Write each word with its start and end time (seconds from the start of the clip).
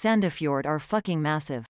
Sandefjord 0.00 0.64
are 0.64 0.80
fucking 0.80 1.20
massive. 1.20 1.66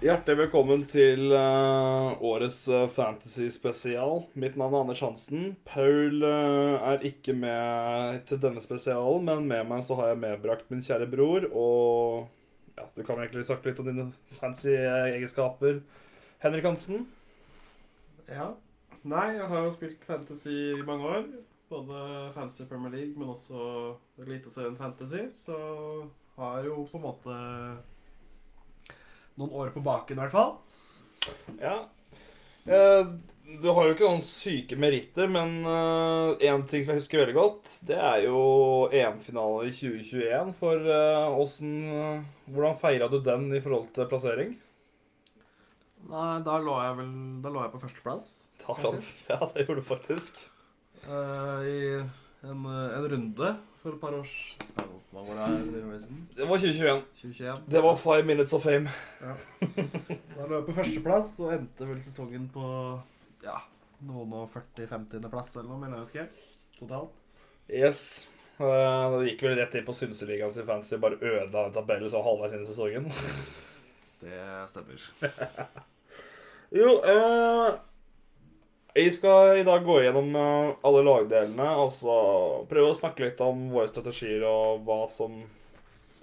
Hjertelig 0.00 0.38
velkommen 0.38 0.86
til 0.86 1.34
uh, 1.34 2.14
årets 2.22 2.68
uh, 2.70 2.86
fantasy-spesial. 2.86 4.28
Mitt 4.38 4.54
navn 4.54 4.78
er 4.78 4.84
Anders 4.84 5.02
Hansen. 5.02 5.56
Paul 5.66 6.22
uh, 6.22 6.78
er 6.86 7.02
ikke 7.10 7.34
med 7.34 8.22
til 8.30 8.38
denne 8.38 8.62
spesialen, 8.62 9.26
men 9.26 9.50
med 9.50 9.66
meg 9.74 9.82
så 9.82 9.98
har 9.98 10.14
jeg 10.14 10.22
medbrakt 10.22 10.70
min 10.70 10.86
kjære 10.86 11.10
bror. 11.10 11.50
Og 11.50 12.30
ja, 12.76 12.86
du 12.96 13.02
kan 13.04 13.18
egentlig 13.20 13.44
snakke 13.48 13.70
litt 13.70 13.80
om 13.82 13.88
dine 13.90 14.06
fancy 14.38 14.74
egenskaper. 14.76 15.80
Henrik 16.40 16.64
Hansen. 16.64 17.06
Ja. 18.28 18.52
Nei, 19.02 19.26
jeg 19.36 19.46
har 19.48 19.64
jo 19.64 19.72
spilt 19.74 20.04
fantasy 20.04 20.56
i 20.76 20.82
mange 20.86 21.08
år. 21.08 21.24
Både 21.70 22.00
Fantasy 22.34 22.66
Premier 22.68 22.92
League, 22.92 23.18
men 23.18 23.30
også 23.32 23.94
Eliteserien 24.20 24.76
Fantasy. 24.76 25.28
Så 25.32 25.56
har 26.36 26.64
jo 26.66 26.84
på 26.90 26.98
en 26.98 27.04
måte 27.04 27.36
noen 29.38 29.54
år 29.56 29.72
på 29.74 29.82
baken, 29.84 30.18
i 30.18 30.24
hvert 30.24 30.34
fall. 30.34 30.56
Ja. 31.60 31.76
Eh, 32.66 33.12
du 33.58 33.66
har 33.74 33.86
jo 33.88 33.94
ikke 33.96 34.06
noen 34.06 34.22
syke 34.24 34.76
meritter, 34.78 35.26
men 35.32 35.56
én 35.66 36.62
ting 36.70 36.84
som 36.84 36.92
jeg 36.94 37.00
husker 37.02 37.22
veldig 37.24 37.34
godt, 37.36 37.72
det 37.88 37.96
er 37.98 38.24
jo 38.28 38.40
EM-finalen 38.94 39.66
i 39.68 39.72
2021. 39.74 40.52
For 40.60 40.86
eh, 40.86 41.38
åssen 41.40 41.72
Hvordan 42.50 42.78
feira 42.80 43.08
du 43.10 43.18
den 43.26 43.48
i 43.56 43.60
forhold 43.64 43.88
til 43.96 44.06
plassering? 44.10 44.54
Nei, 46.10 46.30
da 46.46 46.56
lå 46.62 46.76
jeg 46.80 46.94
vel 46.96 47.10
Da 47.44 47.50
lå 47.52 47.60
jeg 47.66 47.72
på 47.74 47.82
førsteplass. 47.82 48.30
Ja, 49.30 49.38
det 49.54 49.66
gjorde 49.66 49.80
du 49.82 49.86
faktisk. 49.88 50.38
eh, 51.04 51.66
I 51.66 51.76
en, 52.46 52.64
en 52.64 53.06
runde 53.12 53.54
for 53.82 53.94
et 53.96 54.00
par 54.00 54.14
års 54.16 54.34
Hva 55.10 55.22
var 55.26 55.36
det 55.36 55.46
her? 55.46 56.10
Det 56.38 56.46
var 56.48 56.60
2021. 56.60 57.00
2021. 57.20 57.62
Det 57.72 57.82
var 57.84 57.96
five 57.98 58.24
minutes 58.28 58.52
of 58.56 58.62
fame. 58.64 58.88
Da 59.20 60.46
lå 60.46 60.60
jeg 60.60 60.66
på 60.68 60.76
førsteplass 60.76 61.38
og 61.42 61.54
endte 61.56 61.88
vel 61.88 62.00
sesongen 62.04 62.46
på 62.54 62.64
ja, 63.44 63.56
noen 64.06 64.32
og 64.42 64.50
40-50.-plass 64.54 65.56
eller 65.56 65.70
noe, 65.70 65.80
mener 65.82 65.98
jeg 65.98 66.02
å 66.02 66.06
huske. 66.06 66.26
Totalt. 66.80 67.16
Yes. 67.70 68.02
Eh, 68.60 69.18
Det 69.18 69.26
gikk 69.30 69.44
vel 69.46 69.58
rett 69.60 69.76
inn 69.78 69.86
på 69.86 69.94
Synseligaen 69.96 70.52
sin 70.52 70.66
fancy, 70.68 70.98
bare 71.00 71.20
ødela 71.20 71.66
en 71.68 71.76
tabell 71.76 72.04
så 72.12 72.22
halvveis 72.24 72.56
inn 72.56 72.64
i 72.64 72.68
sesongen. 72.68 73.10
Det 74.24 74.40
stemmer. 74.72 75.06
Jo, 76.70 77.00
eh, 77.02 77.70
jeg 78.94 79.14
skal 79.16 79.56
i 79.58 79.64
dag 79.66 79.82
gå 79.82 79.96
gjennom 80.04 80.28
eh, 80.38 80.68
alle 80.86 81.00
lagdelene 81.02 81.66
og 81.82 81.88
så 81.90 82.14
prøve 82.70 82.92
å 82.92 82.98
snakke 82.98 83.24
litt 83.24 83.40
om 83.42 83.64
våre 83.72 83.90
strategier 83.90 84.44
og 84.46 84.84
hva 84.86 85.00
som 85.10 85.40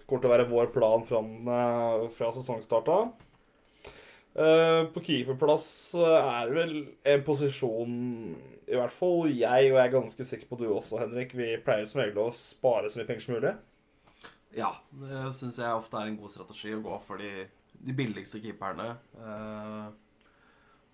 kommer 0.07 0.21
til 0.23 0.29
å 0.29 0.31
være 0.31 0.47
vår 0.47 0.69
plan 0.71 1.03
fra 1.07 2.29
sesongstarta. 2.31 2.97
Eh, 3.03 3.26
på 4.93 5.01
keeperplass 5.01 5.69
eh, 5.97 6.17
er 6.17 6.49
det 6.49 6.57
vel 6.57 6.75
en 7.13 7.23
posisjon 7.25 7.95
i 8.67 8.75
hvert 8.75 8.93
fall 8.93 9.31
jeg, 9.31 9.71
og 9.71 9.77
jeg 9.79 9.83
er 9.85 9.93
ganske 9.93 10.27
sikker 10.29 10.49
på 10.49 10.59
du 10.59 10.67
også, 10.67 10.99
Henrik, 11.01 11.33
vi 11.37 11.55
pleier 11.63 11.87
som 11.89 12.03
regel 12.03 12.25
å 12.25 12.33
spare 12.35 12.91
så 12.91 12.99
mye 12.99 13.09
penger 13.09 13.25
som 13.25 13.37
mulig. 13.37 13.53
Ja, 14.57 14.73
det 14.99 15.21
syns 15.37 15.57
jeg 15.61 15.77
ofte 15.77 15.99
er 15.99 16.09
en 16.09 16.19
god 16.19 16.33
strategi 16.33 16.73
å 16.75 16.83
gå 16.83 16.99
for 17.07 17.21
de, 17.21 17.47
de 17.77 17.95
billigste 17.97 18.41
keeperne. 18.43 18.91
Eh, 19.17 19.87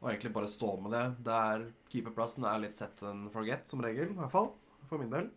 og 0.04 0.10
egentlig 0.12 0.34
bare 0.36 0.52
stå 0.52 0.74
med 0.84 0.94
det. 0.96 1.04
Der 1.26 1.66
keeperplassen 1.92 2.46
er 2.50 2.64
litt 2.64 2.76
set 2.76 3.00
and 3.08 3.30
forget, 3.34 3.68
som 3.72 3.84
regel. 3.84 4.12
I 4.12 4.20
hvert 4.20 4.34
fall. 4.34 4.50
For 4.90 5.00
min 5.00 5.14
del. 5.14 5.30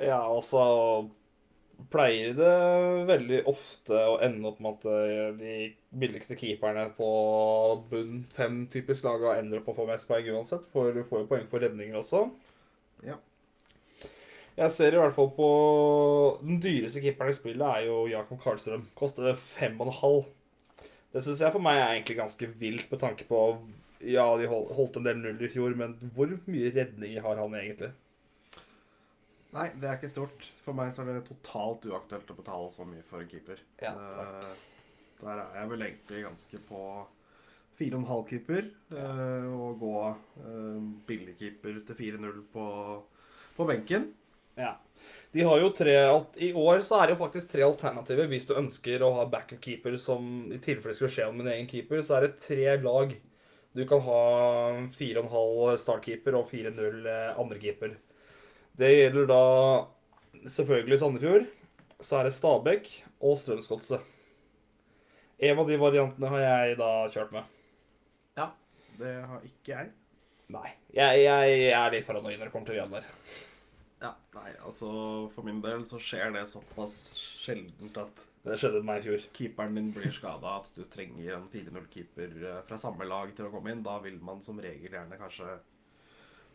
Ja, 0.00 0.22
og 0.32 0.40
så 0.48 0.62
pleier 1.92 2.34
det 2.38 2.52
veldig 3.08 3.40
ofte 3.50 3.96
å 3.96 4.18
ende 4.24 4.50
opp 4.50 4.60
med 4.62 4.78
at 4.78 4.86
eh, 4.90 5.30
de 5.38 5.54
billigste 6.02 6.36
keeperne 6.38 6.88
på 6.96 7.08
bunn 7.90 8.22
fem 8.34 8.62
typisk 8.72 9.06
laga 9.06 9.38
ender 9.38 9.60
opp 9.60 9.70
med 9.70 9.74
å 9.74 9.80
få 9.80 9.88
mest 9.88 10.08
poeng 10.08 10.28
uansett, 10.34 10.68
for 10.72 10.92
du 10.94 11.02
får 11.06 11.24
jo 11.24 11.30
poeng 11.30 11.48
for 11.50 11.64
redninger 11.64 11.98
også. 12.00 12.26
Ja. 13.06 13.16
Jeg 14.60 14.74
ser 14.74 14.92
i 14.92 15.00
hvert 15.00 15.14
fall 15.16 15.30
på 15.32 15.48
Den 16.42 16.58
dyreste 16.60 17.00
keeperen 17.00 17.32
i 17.32 17.38
spillet 17.38 17.64
er 17.64 17.86
jo 17.86 18.02
Jakob 18.10 18.42
Karlstrøm. 18.42 18.84
Koster 18.98 19.30
fem 19.40 19.78
og 19.80 19.88
en 19.88 19.98
halv. 20.00 20.26
Det 21.14 21.22
syns 21.24 21.40
jeg 21.42 21.54
for 21.54 21.64
meg 21.64 21.78
er 21.78 21.94
egentlig 21.94 22.18
ganske 22.18 22.48
vilt 22.60 22.90
med 22.90 23.00
tanke 23.02 23.26
på 23.30 23.40
Ja, 24.04 24.26
de 24.38 24.46
holdt 24.50 24.96
en 24.96 25.06
del 25.06 25.18
null 25.20 25.40
i 25.44 25.50
fjor, 25.52 25.74
men 25.76 25.96
hvor 26.14 26.30
mye 26.46 26.70
redninger 26.76 27.24
har 27.24 27.40
han 27.40 27.56
egentlig? 27.58 27.90
Nei, 29.54 29.68
det 29.82 29.88
er 29.88 29.96
ikke 29.98 30.10
stort. 30.12 30.44
For 30.64 30.76
meg 30.76 30.92
så 30.94 31.02
er 31.02 31.16
det 31.18 31.24
totalt 31.26 31.86
uaktuelt 31.90 32.28
å 32.30 32.36
betale 32.38 32.68
så 32.70 32.86
mye 32.86 33.02
for 33.06 33.22
en 33.24 33.30
keeper. 33.30 33.62
Ja, 33.82 33.94
takk. 33.94 34.60
der 35.20 35.40
er 35.42 35.56
jeg 35.58 35.70
vel 35.72 35.86
egentlig 35.86 36.22
ganske 36.28 36.60
på 36.68 36.82
4,5 37.80 38.28
keeper. 38.28 38.68
Ja. 38.94 39.08
og 39.50 39.80
gå 39.80 39.94
eh, 40.44 40.78
billig 41.08 41.34
keeper 41.40 41.80
til 41.88 41.98
4-0 41.98 42.44
på, 42.52 42.66
på 43.56 43.66
benken. 43.68 44.12
Ja. 44.60 44.76
De 45.32 45.42
har 45.46 45.60
jo 45.62 45.70
tre 45.72 45.94
alt- 46.04 46.36
I 46.42 46.50
år 46.58 46.82
så 46.86 46.98
er 47.00 47.08
det 47.08 47.14
jo 47.16 47.22
faktisk 47.24 47.52
tre 47.52 47.62
alternativer 47.64 48.28
hvis 48.28 48.46
du 48.48 48.52
ønsker 48.58 49.02
å 49.06 49.12
ha 49.16 49.24
backup 49.30 49.60
keeper 49.64 49.96
som 50.02 50.50
i 50.52 50.58
tilfelle 50.62 50.94
skulle 50.98 51.12
skje 51.14 51.28
om 51.30 51.40
en 51.40 51.50
egen 51.54 51.68
keeper. 51.70 52.02
Så 52.06 52.16
er 52.18 52.26
det 52.26 52.38
tre 52.42 52.76
lag. 52.84 53.14
Du 53.74 53.82
kan 53.86 54.02
ha 54.02 54.20
4,5 54.98 55.76
startkeeper 55.80 56.38
og 56.38 56.46
4-0 56.50 57.06
eh, 57.06 57.34
andrekeeper. 57.40 57.96
Det 58.80 58.88
gjelder 58.94 59.26
da 59.28 59.40
selvfølgelig 60.48 60.98
Sandefjord. 61.02 61.48
Så 62.00 62.16
er 62.16 62.24
det 62.28 62.32
Stabæk 62.32 62.86
og 63.20 63.36
Strømsgodset. 63.36 64.06
En 65.40 65.58
av 65.60 65.68
de 65.68 65.76
variantene 65.80 66.30
har 66.32 66.42
jeg 66.44 66.78
da 66.80 66.88
kjørt 67.12 67.34
med. 67.34 67.44
Ja. 68.40 68.46
Det 69.00 69.12
har 69.28 69.44
ikke 69.44 69.74
jeg. 69.74 69.92
Nei. 70.52 70.72
Jeg, 70.96 71.20
jeg 71.24 71.70
er 71.76 71.92
litt 71.94 72.08
paranoid 72.08 72.38
når 72.40 72.48
det 72.48 72.54
kommer 72.54 72.68
til 72.70 72.78
Rian 72.78 72.92
der. 72.96 73.06
Ja, 74.00 74.14
nei, 74.32 74.50
altså 74.64 74.88
For 75.34 75.44
min 75.44 75.60
del 75.60 75.84
så 75.88 76.00
skjer 76.00 76.32
det 76.32 76.46
såpass 76.48 76.94
sjeldent 77.42 77.98
at 78.00 78.22
Det 78.46 78.56
skjedde 78.56 78.80
med 78.80 78.88
meg 78.88 79.02
i 79.02 79.06
fjor. 79.10 79.26
keeperen 79.36 79.76
din 79.76 79.90
blir 79.92 80.12
skada, 80.16 80.54
at 80.62 80.70
du 80.72 80.86
trenger 80.88 81.34
en 81.36 81.48
4-0-keeper 81.52 82.30
eh, 82.40 82.62
fra 82.64 82.78
samme 82.80 83.04
lag 83.04 83.34
til 83.36 83.44
å 83.44 83.52
komme 83.52 83.74
inn. 83.74 83.84
Da 83.84 83.98
vil 84.00 84.16
man 84.24 84.40
som 84.44 84.60
regel 84.60 84.96
gjerne 84.96 85.20
kanskje 85.20 85.58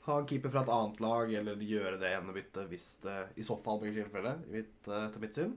ha 0.05 0.19
en 0.19 0.27
keeper 0.29 0.51
fra 0.53 0.61
et 0.61 0.71
annet 0.75 1.01
lag, 1.01 1.33
eller 1.39 1.65
gjøre 1.65 1.97
det 2.01 2.11
ene 2.13 2.33
byttet 2.35 2.69
hvis 2.69 2.87
det 3.05 3.17
i 3.41 3.45
så 3.45 3.57
fall 3.65 3.79
blir 3.81 3.95
tilfellet, 3.95 4.45
mitt, 4.53 4.73
eh, 4.87 5.05
etter 5.07 5.23
mitt 5.23 5.37
syn. 5.37 5.55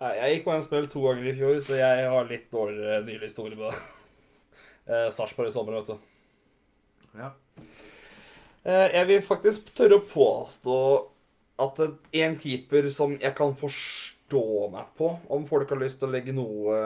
Jeg 0.00 0.32
gikk 0.32 0.46
på 0.46 0.52
en 0.54 0.62
spill 0.64 0.86
to 0.88 1.02
ganger 1.04 1.26
i 1.28 1.36
fjor, 1.36 1.58
så 1.60 1.76
jeg 1.76 2.04
har 2.08 2.28
litt 2.28 2.46
dårligere 2.52 3.02
nylig 3.04 3.26
historie 3.30 3.58
på 3.58 3.70
det. 3.70 3.80
Eh, 4.90 5.06
Sarpsborg 5.14 5.46
i 5.46 5.52
sommer, 5.54 5.76
vet 5.76 5.90
du. 5.92 7.18
Ja. 7.20 7.28
Eh, 8.64 8.86
jeg 8.96 9.06
vil 9.06 9.20
faktisk 9.22 9.68
tørre 9.76 10.00
å 10.00 10.06
påstå 10.08 10.78
at 11.62 11.78
en 12.24 12.34
keeper 12.40 12.88
som 12.90 13.12
jeg 13.20 13.36
kan 13.38 13.54
forstå 13.60 14.42
meg 14.72 14.90
på, 14.98 15.12
om 15.30 15.46
folk 15.46 15.70
har 15.70 15.78
lyst 15.78 16.00
til 16.00 16.08
å 16.08 16.14
legge 16.16 16.34
noe 16.34 16.80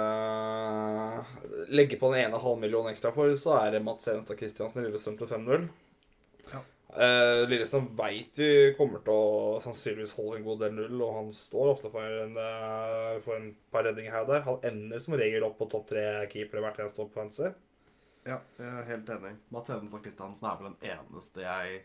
Legge 1.72 1.96
på 1.96 2.10
den 2.12 2.26
ene 2.26 2.42
halvmillionen 2.42 2.92
ekstra 2.92 3.14
for, 3.14 3.32
så 3.40 3.56
er 3.62 3.78
det 3.78 3.84
Mats 3.86 4.10
Enestad 4.10 4.42
Christiansen 4.42 4.82
i 4.82 4.88
Lillestrøm 4.90 5.16
til 5.22 5.30
5-0. 5.30 5.66
Ja. 6.52 6.60
Eh, 6.94 7.40
Lillestrøm 7.48 7.88
veit 7.98 8.38
vi 8.38 8.48
kommer 8.78 9.00
til 9.02 9.16
å 9.16 9.60
sannsynligvis 9.62 10.12
holde 10.14 10.36
en 10.38 10.44
god 10.46 10.60
del 10.62 10.76
null, 10.76 11.00
og 11.02 11.16
han 11.16 11.32
står 11.34 11.70
ofte 11.72 11.90
for 11.90 12.18
en, 12.22 12.36
uh, 12.38 13.16
for 13.24 13.34
en 13.34 13.48
par 13.74 13.82
redninger 13.88 14.14
her 14.14 14.22
og 14.22 14.30
der. 14.30 14.44
Han 14.46 14.68
ender 14.70 15.02
som 15.02 15.16
regel 15.18 15.46
opp 15.46 15.56
på 15.58 15.66
topp 15.72 15.88
tre 15.90 16.04
keepere 16.30 16.62
hvert 16.62 16.78
eneste 16.84 17.02
år 17.02 17.10
på 17.10 17.18
fantasy. 17.18 17.50
ja, 18.28 18.38
jeg 18.60 18.70
er 18.70 18.86
helt 18.92 19.10
enig. 19.16 19.34
Mats 19.50 19.74
Hedenstad 19.74 20.04
Kristiansen 20.06 20.48
er 20.48 20.60
vel 20.60 20.70
den 20.70 20.94
eneste 20.94 21.42
jeg 21.44 21.82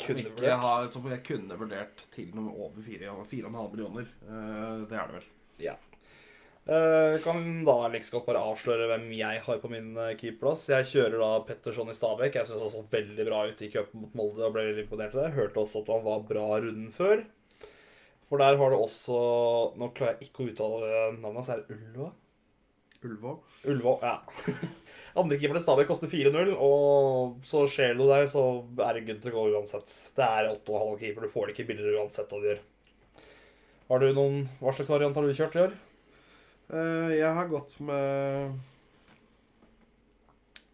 Kunne 0.00 0.24
ikke 0.24 0.32
vurdert. 0.38 0.64
har, 0.64 0.88
Som 0.90 1.10
jeg 1.12 1.22
kunne 1.28 1.58
vurdert 1.60 2.06
til 2.16 2.32
noe 2.34 2.56
over 2.64 2.80
4,5 2.82 3.76
millioner. 3.76 4.08
Uh, 4.24 4.88
det 4.88 4.96
er 4.96 5.12
det 5.12 5.20
vel. 5.20 5.28
Ja. 5.68 5.76
Eh, 6.64 7.20
kan 7.20 7.64
da 7.64 7.74
like 7.92 8.08
godt 8.08 8.24
bare 8.24 8.40
avsløre 8.40 8.86
hvem 8.88 9.10
jeg 9.12 9.40
har 9.44 9.58
på 9.60 9.68
min 9.68 9.90
eh, 10.00 10.14
keeperplass. 10.16 10.64
Jeg 10.72 10.88
kjører 10.94 11.18
da 11.20 11.30
Petterson 11.44 11.92
i 11.92 11.96
Stabæk. 11.96 12.38
Jeg 12.38 12.48
syns 12.48 12.64
han 12.64 12.72
så 12.72 12.84
veldig 12.94 13.26
bra 13.28 13.42
ut 13.50 13.60
i 13.60 13.68
cupen 13.72 14.06
mot 14.06 14.16
Molde 14.16 14.46
og 14.46 14.54
ble 14.54 14.64
veldig 14.70 14.86
imponert 14.86 15.12
av 15.12 15.26
det. 15.26 15.34
Hørte 15.36 15.60
også 15.60 15.82
at 15.84 15.92
han 15.92 16.06
var 16.06 16.24
bra 16.30 16.46
runden 16.64 16.88
før. 16.94 17.26
For 18.30 18.40
der 18.40 18.56
har 18.56 18.72
du 18.72 18.78
også 18.80 19.18
Nå 19.76 19.90
klarer 19.92 20.16
jeg 20.16 20.30
ikke 20.30 20.46
å 20.46 20.48
uttale 20.48 21.02
navnet 21.20 21.44
så 21.44 21.58
Er 21.58 21.66
det 21.66 21.76
Ulva? 21.76 22.08
Ulva. 23.04 23.36
Ulvå, 23.68 23.96
ja. 24.00 24.16
Andrekeeper 25.20 25.58
til 25.58 25.62
Stabæk 25.66 25.90
koster 25.92 26.08
4-0, 26.08 26.54
og 26.56 27.44
så 27.46 27.66
skjer 27.70 27.92
det 27.98 28.06
der, 28.08 28.24
så 28.32 28.46
er 28.80 28.96
det 28.96 29.04
good 29.10 29.20
to 29.22 29.30
go 29.30 29.44
uansett. 29.52 29.92
Det 30.16 30.24
er 30.24 30.48
8,5 30.56 30.96
keeper, 31.02 31.26
du 31.28 31.34
får 31.34 31.46
det 31.46 31.54
ikke 31.54 31.68
billigere 31.68 32.00
uansett 32.00 32.32
hva 32.32 32.40
du 32.40 32.48
gjør. 32.48 32.62
Har 33.92 34.00
du 34.00 34.08
noen, 34.16 34.46
Hva 34.58 34.72
slags 34.72 34.90
variant 34.90 35.20
har 35.20 35.28
du 35.28 35.36
kjørt 35.36 35.58
i 35.60 35.62
år? 35.68 35.76
Eh, 36.72 37.12
jeg 37.18 37.30
har 37.36 37.50
gått 37.50 37.76
med 37.84 38.54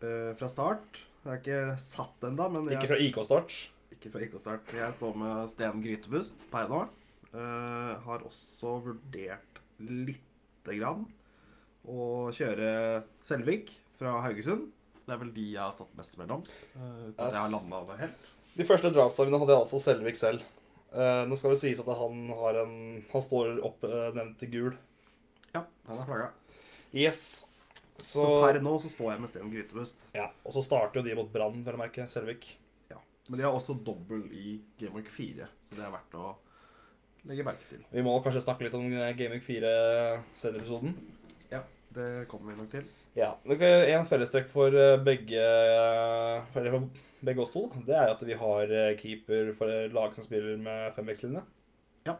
eh, 0.04 0.30
fra 0.38 0.50
start. 0.50 1.02
Jeg 1.24 1.32
er 1.32 1.40
ikke 1.42 1.60
satt 1.82 2.26
ennå, 2.30 2.46
men 2.54 2.70
jeg 2.70 2.78
Ikke 2.78 2.92
fra 2.94 3.00
IK-start. 3.04 3.56
Ikke 3.96 4.12
fra 4.14 4.24
IK-start. 4.24 4.74
Jeg 4.78 4.96
står 4.96 5.18
med 5.18 5.50
Sten 5.52 5.82
Grytebust 5.84 6.46
per 6.52 6.70
nå. 6.70 6.84
Eh, 7.30 7.94
har 8.06 8.26
også 8.26 8.78
vurdert 8.86 9.60
lite 9.80 10.76
grann 10.76 11.06
å 11.88 12.30
kjøre 12.34 13.02
Selvik 13.26 13.72
fra 13.98 14.20
Haugesund. 14.24 14.70
Så 15.00 15.08
det 15.08 15.14
er 15.16 15.22
vel 15.22 15.34
de 15.34 15.46
jeg 15.54 15.62
har 15.62 15.74
stått 15.74 15.92
mest 15.98 16.16
mellom. 16.20 16.42
Uh, 16.76 17.08
jeg 17.08 17.36
har 17.36 17.52
landa 17.52 17.78
det 17.88 18.00
helt. 18.02 18.26
De 18.58 18.66
første 18.68 18.90
drapsdagene 18.92 19.38
hadde 19.40 19.54
jeg 19.54 19.64
også 19.64 19.80
Selvik 19.80 20.18
selv. 20.20 20.44
Uh, 20.92 21.24
nå 21.30 21.38
skal 21.40 21.54
det 21.54 21.60
sies 21.62 21.80
at 21.80 21.88
han 21.94 22.24
har 22.34 22.56
en 22.64 22.74
Han 23.12 23.22
står 23.22 23.60
oppnevnt 23.64 24.34
uh, 24.34 24.38
til 24.42 24.52
gul. 24.52 24.76
Ja, 25.54 25.64
han 25.88 25.98
er 26.02 26.08
flagga. 26.08 26.30
Yes. 26.94 27.46
Så, 28.00 28.22
Så, 28.22 28.26
per 28.40 28.60
nå 28.64 28.72
så 28.80 28.88
står 28.90 29.10
jeg 29.12 29.20
med 29.22 29.30
Sten 29.32 29.50
Grytebust. 29.52 30.04
ja. 30.16 30.30
Og 30.46 30.54
så 30.56 30.62
starter 30.64 31.00
jo 31.00 31.06
de 31.06 31.16
mot 31.18 31.28
Brann, 31.32 31.58
for 31.66 31.76
å 31.76 31.80
merke. 31.82 32.06
Selvik. 32.08 32.46
Ja. 32.90 32.96
Men 33.28 33.38
de 33.40 33.44
har 33.44 33.52
også 33.56 33.76
dobbel 33.84 34.22
i 34.32 34.54
Game 34.80 34.96
Week 34.96 35.10
4, 35.12 35.48
så 35.66 35.76
det 35.76 35.84
er 35.84 35.92
verdt 35.92 36.16
å 36.16 36.30
legge 37.28 37.44
merke 37.44 37.66
til. 37.68 37.82
Vi 37.92 38.02
må 38.06 38.14
kanskje 38.24 38.40
snakke 38.46 38.64
litt 38.64 38.74
om 38.78 38.86
eh, 38.88 39.12
Gaming 39.18 39.42
4-serieepisoden. 39.44 40.96
Ja, 41.52 41.60
det 41.94 42.08
kommer 42.30 42.54
vi 42.54 42.62
nok 42.62 42.72
til. 42.72 42.88
Ja. 43.18 43.34
En 43.44 44.08
fellestrekk 44.08 44.48
for 44.48 44.72
eh, 44.72 44.96
begge 45.02 45.42
eh, 45.42 46.56
Eller 46.56 46.76
for 46.76 46.86
begge 47.26 47.42
oss 47.42 47.50
to, 47.52 47.66
det 47.84 47.96
er 47.98 48.14
at 48.14 48.22
vi 48.24 48.36
har 48.38 48.70
keeper 48.96 49.50
for 49.58 49.90
lag 49.92 50.14
som 50.16 50.24
spiller 50.24 50.56
med 50.56 50.94
femvektslinje. 50.96 51.42
Ja. 52.08 52.14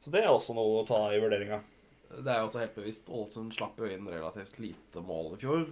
Så 0.00 0.14
det 0.14 0.22
er 0.24 0.30
også 0.32 0.56
noe 0.56 0.80
å 0.80 0.86
ta 0.88 1.02
i 1.12 1.20
vurderinga. 1.20 1.60
Det 2.08 2.32
er 2.32 2.40
jo 2.40 2.48
også 2.48 2.62
helt 2.62 2.76
bevisst. 2.78 3.10
Ålesund 3.12 3.52
slapp 3.56 3.80
jo 3.80 3.88
inn 3.90 4.08
relativt 4.08 4.60
lite 4.62 5.02
mål 5.04 5.34
i 5.36 5.40
fjor. 5.42 5.66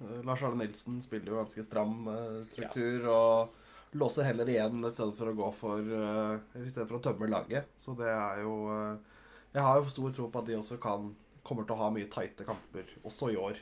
Eh, 0.00 0.20
Lars 0.26 0.44
Arne 0.44 0.62
Nilsen 0.62 1.00
spiller 1.04 1.34
jo 1.34 1.40
ganske 1.42 1.66
stram 1.66 2.06
struktur 2.48 2.48
struktur 2.52 3.10
og 3.12 3.58
låser 3.92 4.22
heller 4.22 4.48
igjen 4.48 4.84
i 4.84 4.90
stedet 4.92 5.16
for 5.18 5.30
å 5.30 5.36
gå 5.36 5.48
for 5.56 5.96
eh, 5.96 6.62
I 6.62 6.70
stedet 6.70 6.88
for 6.88 6.98
å 6.98 7.04
tømme 7.04 7.30
laget. 7.30 7.68
Så 7.76 7.96
det 7.98 8.08
er 8.08 8.42
jo 8.44 8.54
eh, 8.72 9.18
Jeg 9.52 9.66
har 9.66 9.80
jo 9.80 9.92
stor 9.92 10.16
tro 10.16 10.30
på 10.32 10.40
at 10.40 10.48
de 10.48 10.56
også 10.58 10.80
kan 10.82 11.12
kommer 11.42 11.66
til 11.66 11.74
å 11.74 11.82
ha 11.82 11.90
mye 11.90 12.06
tighte 12.10 12.46
kamper 12.46 12.90
også 13.02 13.32
i 13.32 13.38
år. 13.40 13.56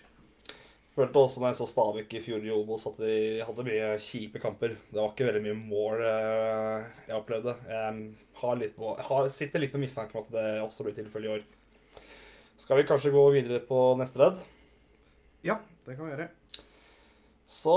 Følte 0.92 1.20
også 1.22 1.40
når 1.40 1.52
jeg 1.52 1.58
så 1.60 1.66
Stabæk 1.70 2.14
i 2.18 2.20
fjor 2.20 2.42
i 2.44 2.50
Obos, 2.52 2.84
at 2.90 2.98
de 3.00 3.14
hadde 3.46 3.64
mye 3.64 3.86
kjipe 4.02 4.42
kamper. 4.42 4.74
Det 4.90 4.98
var 4.98 5.14
ikke 5.14 5.28
veldig 5.30 5.42
mye 5.46 5.56
mål 5.56 6.02
eh, 6.04 6.90
jeg 7.08 7.16
opplevde. 7.16 7.54
Jeg, 7.70 8.02
har 8.42 8.60
litt 8.60 8.76
på, 8.76 8.92
jeg 8.98 9.08
har, 9.08 9.30
sitter 9.32 9.64
litt 9.64 9.74
med 9.76 9.86
mistanke 9.86 10.18
om 10.18 10.26
at 10.26 10.34
det 10.34 10.46
også 10.66 10.86
blir 10.86 10.98
tilfellet 10.98 11.30
i 11.30 11.34
år. 11.38 11.48
Skal 12.60 12.76
vi 12.76 12.84
kanskje 12.84 13.12
gå 13.14 13.22
videre 13.32 13.62
på 13.64 13.78
neste 13.96 14.20
ledd? 14.20 14.40
Ja, 15.46 15.56
det 15.86 15.94
kan 15.96 16.04
vi 16.04 16.12
gjøre. 16.12 16.26
Så 17.48 17.76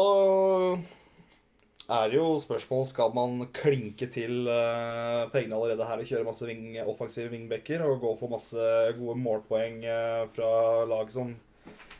er 1.87 2.11
det 2.11 2.17
jo 2.17 2.25
spørsmål 2.41 2.83
skal 2.89 3.13
man 3.15 3.45
klinke 3.55 4.09
til 4.11 4.43
uh, 4.43 5.23
pengene 5.31 5.55
allerede 5.55 5.87
her 5.87 6.03
og 6.03 6.09
kjøre 6.09 6.27
masse 6.27 6.49
wing, 6.49 6.75
offensive 6.83 7.31
wingbacker 7.31 7.85
og 7.85 8.01
gå 8.03 8.11
for 8.19 8.33
masse 8.33 8.67
gode 8.97 9.15
målpoeng 9.23 9.79
eh, 9.87 10.25
fra 10.35 10.51
lag 10.89 11.07
som 11.15 11.31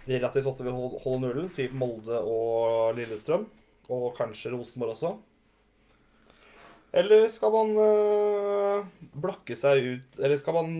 relativt 0.04 0.52
ofte 0.52 0.68
vil 0.68 0.76
holde, 0.76 1.00
holde 1.06 1.24
nullen, 1.24 1.50
typ 1.56 1.72
Molde 1.80 2.20
og 2.20 3.00
Lillestrøm. 3.00 3.48
Og 3.96 4.10
kanskje 4.20 4.52
Rosenborg 4.52 4.98
også. 4.98 5.14
Eller 7.00 7.26
skal 7.32 7.56
man 7.56 7.74
eh, 7.88 8.92
blakke 9.18 9.56
seg 9.58 9.82
ut 9.82 10.20
Eller 10.22 10.38
skal 10.38 10.60
man 10.60 10.76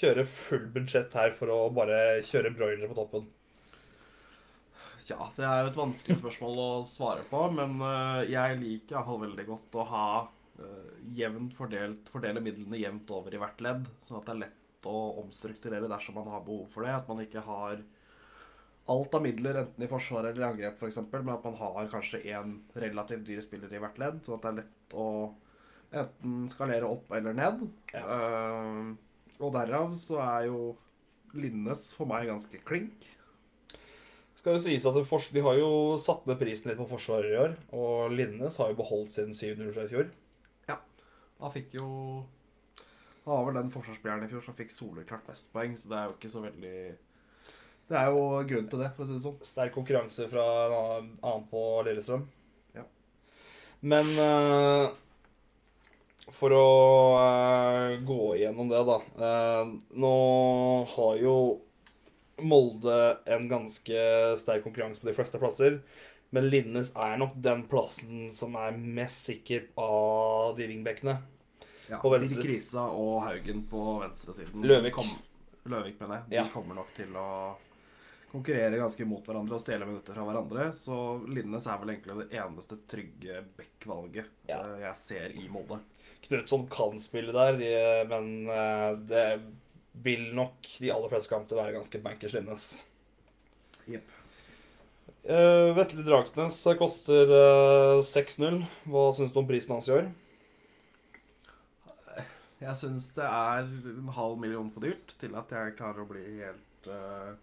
kjøre 0.00 0.24
full 0.28 0.66
budsjett 0.74 1.14
her 1.18 1.34
for 1.36 1.52
å 1.52 1.60
bare 1.74 2.20
kjøre 2.26 2.54
broiler 2.56 2.90
på 2.90 2.98
toppen? 2.98 3.28
Ja, 5.10 5.26
det 5.34 5.46
er 5.46 5.64
jo 5.64 5.70
et 5.72 5.78
vanskelig 5.78 6.20
spørsmål 6.20 6.60
å 6.62 6.68
svare 6.86 7.24
på, 7.26 7.40
men 7.56 7.80
eh, 7.82 8.30
jeg 8.30 8.58
liker 8.60 8.96
iallfall 8.96 9.24
veldig 9.24 9.46
godt 9.48 9.78
å 9.80 9.86
ha 9.90 10.06
uh, 10.60 10.90
jevnt 11.16 11.56
fordelt, 11.56 12.10
fordele 12.12 12.42
midlene 12.44 12.78
jevnt 12.78 13.10
over 13.16 13.34
i 13.34 13.40
hvert 13.40 13.64
ledd, 13.64 13.88
sånn 14.06 14.20
at 14.20 14.28
det 14.28 14.36
er 14.36 14.42
lett 14.44 14.86
å 14.86 15.00
omstrukturere 15.24 15.90
dersom 15.90 16.16
man 16.20 16.30
har 16.30 16.44
behov 16.46 16.70
for 16.70 16.86
det. 16.86 16.94
At 16.94 17.10
man 17.10 17.24
ikke 17.24 17.42
har 17.44 17.82
alt 18.90 19.18
av 19.18 19.22
midler 19.24 19.60
enten 19.64 19.84
i 19.84 19.90
forsvar 19.90 20.30
eller 20.30 20.44
i 20.44 20.48
angrep, 20.48 20.78
f.eks., 20.78 21.02
men 21.12 21.34
at 21.34 21.46
man 21.46 21.58
har 21.58 21.92
kanskje 21.92 22.22
én 22.30 22.56
relativt 22.86 23.26
dyr 23.26 23.42
spiller 23.44 23.72
i 23.74 23.82
hvert 23.82 24.00
ledd, 24.00 24.22
sånn 24.24 24.38
at 24.38 24.46
det 24.46 24.50
er 24.50 24.58
lett 24.62 24.96
å 24.98 25.06
enten 25.90 26.50
skalere 26.52 26.88
opp 26.88 27.12
eller 27.18 27.34
ned. 27.36 27.64
Ja. 27.92 28.02
Eh, 28.16 28.90
og 29.40 29.54
derav 29.56 29.94
så 29.98 30.20
er 30.22 30.50
jo 30.50 30.60
Linnes 31.36 31.90
for 31.96 32.10
meg 32.10 32.28
ganske 32.30 32.60
klink. 32.66 33.06
Skal 34.40 34.56
jo 34.56 34.62
sies 34.64 34.86
at 34.88 34.96
De 34.96 35.42
har 35.44 35.58
jo 35.58 35.98
satt 36.00 36.24
ned 36.26 36.38
prisen 36.40 36.70
litt 36.70 36.80
på 36.80 36.88
Forsvaret 36.88 37.28
i 37.28 37.38
år. 37.42 37.56
Og 37.76 38.14
Linnes 38.14 38.56
har 38.56 38.70
jo 38.70 38.78
beholdt 38.78 39.12
sin 39.12 39.34
700 39.36 39.74
fra 39.76 39.84
i 39.84 39.90
fjor. 39.90 40.08
Ja. 40.70 40.78
Han 41.42 41.52
fikk 41.52 41.76
jo 41.76 41.88
Han 43.26 43.34
var 43.34 43.44
vel 43.50 43.58
den 43.60 43.72
forsvarsspilleren 43.74 44.24
i 44.24 44.30
fjor 44.30 44.42
som 44.46 44.56
fikk 44.56 44.72
soleklart 44.72 45.28
mest 45.28 45.50
poeng, 45.52 45.74
så 45.76 45.90
det 45.90 45.98
er 45.98 46.06
jo 46.08 46.14
ikke 46.16 46.32
så 46.32 46.40
veldig 46.40 46.78
Det 47.90 47.98
er 48.00 48.08
jo 48.08 48.22
grunn 48.48 48.70
til 48.72 48.80
det, 48.80 48.88
for 48.96 49.04
å 49.04 49.10
si 49.10 49.18
det 49.18 49.26
sånn. 49.26 49.44
Sterk 49.44 49.76
konkurranse 49.76 50.30
fra 50.32 50.46
en 50.70 51.12
annen 51.20 51.46
på 51.52 51.62
Lillestrøm. 51.86 52.24
Ja. 52.78 52.86
Men 53.92 54.10
eh, 54.24 54.86
for 56.36 56.52
å 56.54 56.66
uh, 57.18 57.96
gå 58.06 58.20
igjennom 58.38 58.68
det, 58.70 58.80
da. 58.88 58.98
Uh, 59.18 59.72
nå 59.98 60.14
har 60.94 61.16
jo 61.22 61.34
Molde 62.40 63.18
en 63.28 63.48
ganske 63.50 64.02
sterk 64.40 64.62
konkurranse 64.64 65.02
på 65.02 65.10
de 65.10 65.16
fleste 65.18 65.38
plasser. 65.42 65.80
Men 66.32 66.46
Linnes 66.48 66.92
er 66.94 67.18
nok 67.20 67.34
den 67.42 67.66
plassen 67.68 68.30
som 68.32 68.54
er 68.56 68.76
mest 68.80 69.26
sikker 69.28 69.66
av 69.76 70.54
de 70.56 70.68
wingbackene. 70.70 71.18
Ja, 71.90 71.98
På 72.00 72.12
venstre- 72.14 72.40
Krisa 72.46 72.86
og 72.94 73.24
Haugen 73.26 73.64
på 73.68 73.82
venstresiden. 74.00 74.62
Løvik. 74.64 74.94
Kom, 74.94 75.10
Løvik, 75.68 75.98
mener 76.00 76.20
jeg. 76.22 76.28
De 76.30 76.36
Ja. 76.36 76.46
kommer 76.54 76.78
nok 76.78 76.94
til 76.96 77.12
å 77.18 77.56
konkurrere 78.30 78.78
ganske 78.78 79.04
mot 79.10 79.26
hverandre 79.26 79.58
og 79.58 79.60
stjele 79.60 79.84
minutter 79.84 80.14
fra 80.14 80.22
hverandre. 80.24 80.68
Så 80.72 80.96
Linnes 81.28 81.66
er 81.66 81.78
vel 81.82 81.96
egentlig 81.96 82.16
det 82.30 82.38
eneste 82.38 82.78
trygge 82.88 83.44
back-valget 83.58 84.26
Ja. 84.48 84.60
eh, 84.62 84.80
jeg 84.86 84.96
ser 84.96 85.28
i 85.34 85.48
Molde. 85.48 85.80
Knutson 86.30 86.68
kan 86.70 87.00
spille 87.02 87.34
der, 87.34 87.58
de, 87.58 87.70
men 88.10 88.30
eh, 88.54 88.92
det 89.10 89.26
vil 90.04 90.28
nok 90.36 90.68
de 90.78 90.92
aller 90.94 91.10
fleste 91.10 91.32
kamper 91.32 91.58
være 91.58 91.74
ganske 91.74 92.00
bankers 92.04 92.36
Linnes. 92.36 92.66
Yep. 93.90 94.16
Uh, 95.20 95.76
Vetle 95.76 96.04
Dragsnes 96.06 96.62
koster 96.78 97.28
uh, 97.34 97.98
6-0. 98.06 98.62
Hva 98.88 99.02
syns 99.16 99.34
du 99.34 99.40
om 99.42 99.48
prisen 99.48 99.74
hans 99.74 99.90
i 99.90 99.96
år? 99.98 100.08
Jeg 102.60 102.76
syns 102.76 103.10
det 103.16 103.26
er 103.26 103.66
en 103.66 104.14
halv 104.14 104.38
million 104.40 104.70
for 104.72 104.84
dyrt 104.84 105.14
til 105.20 105.36
at 105.36 105.52
jeg 105.52 105.76
klarer 105.80 106.04
å 106.04 106.08
bli 106.08 106.24
helt 106.38 106.90
uh, 106.92 107.34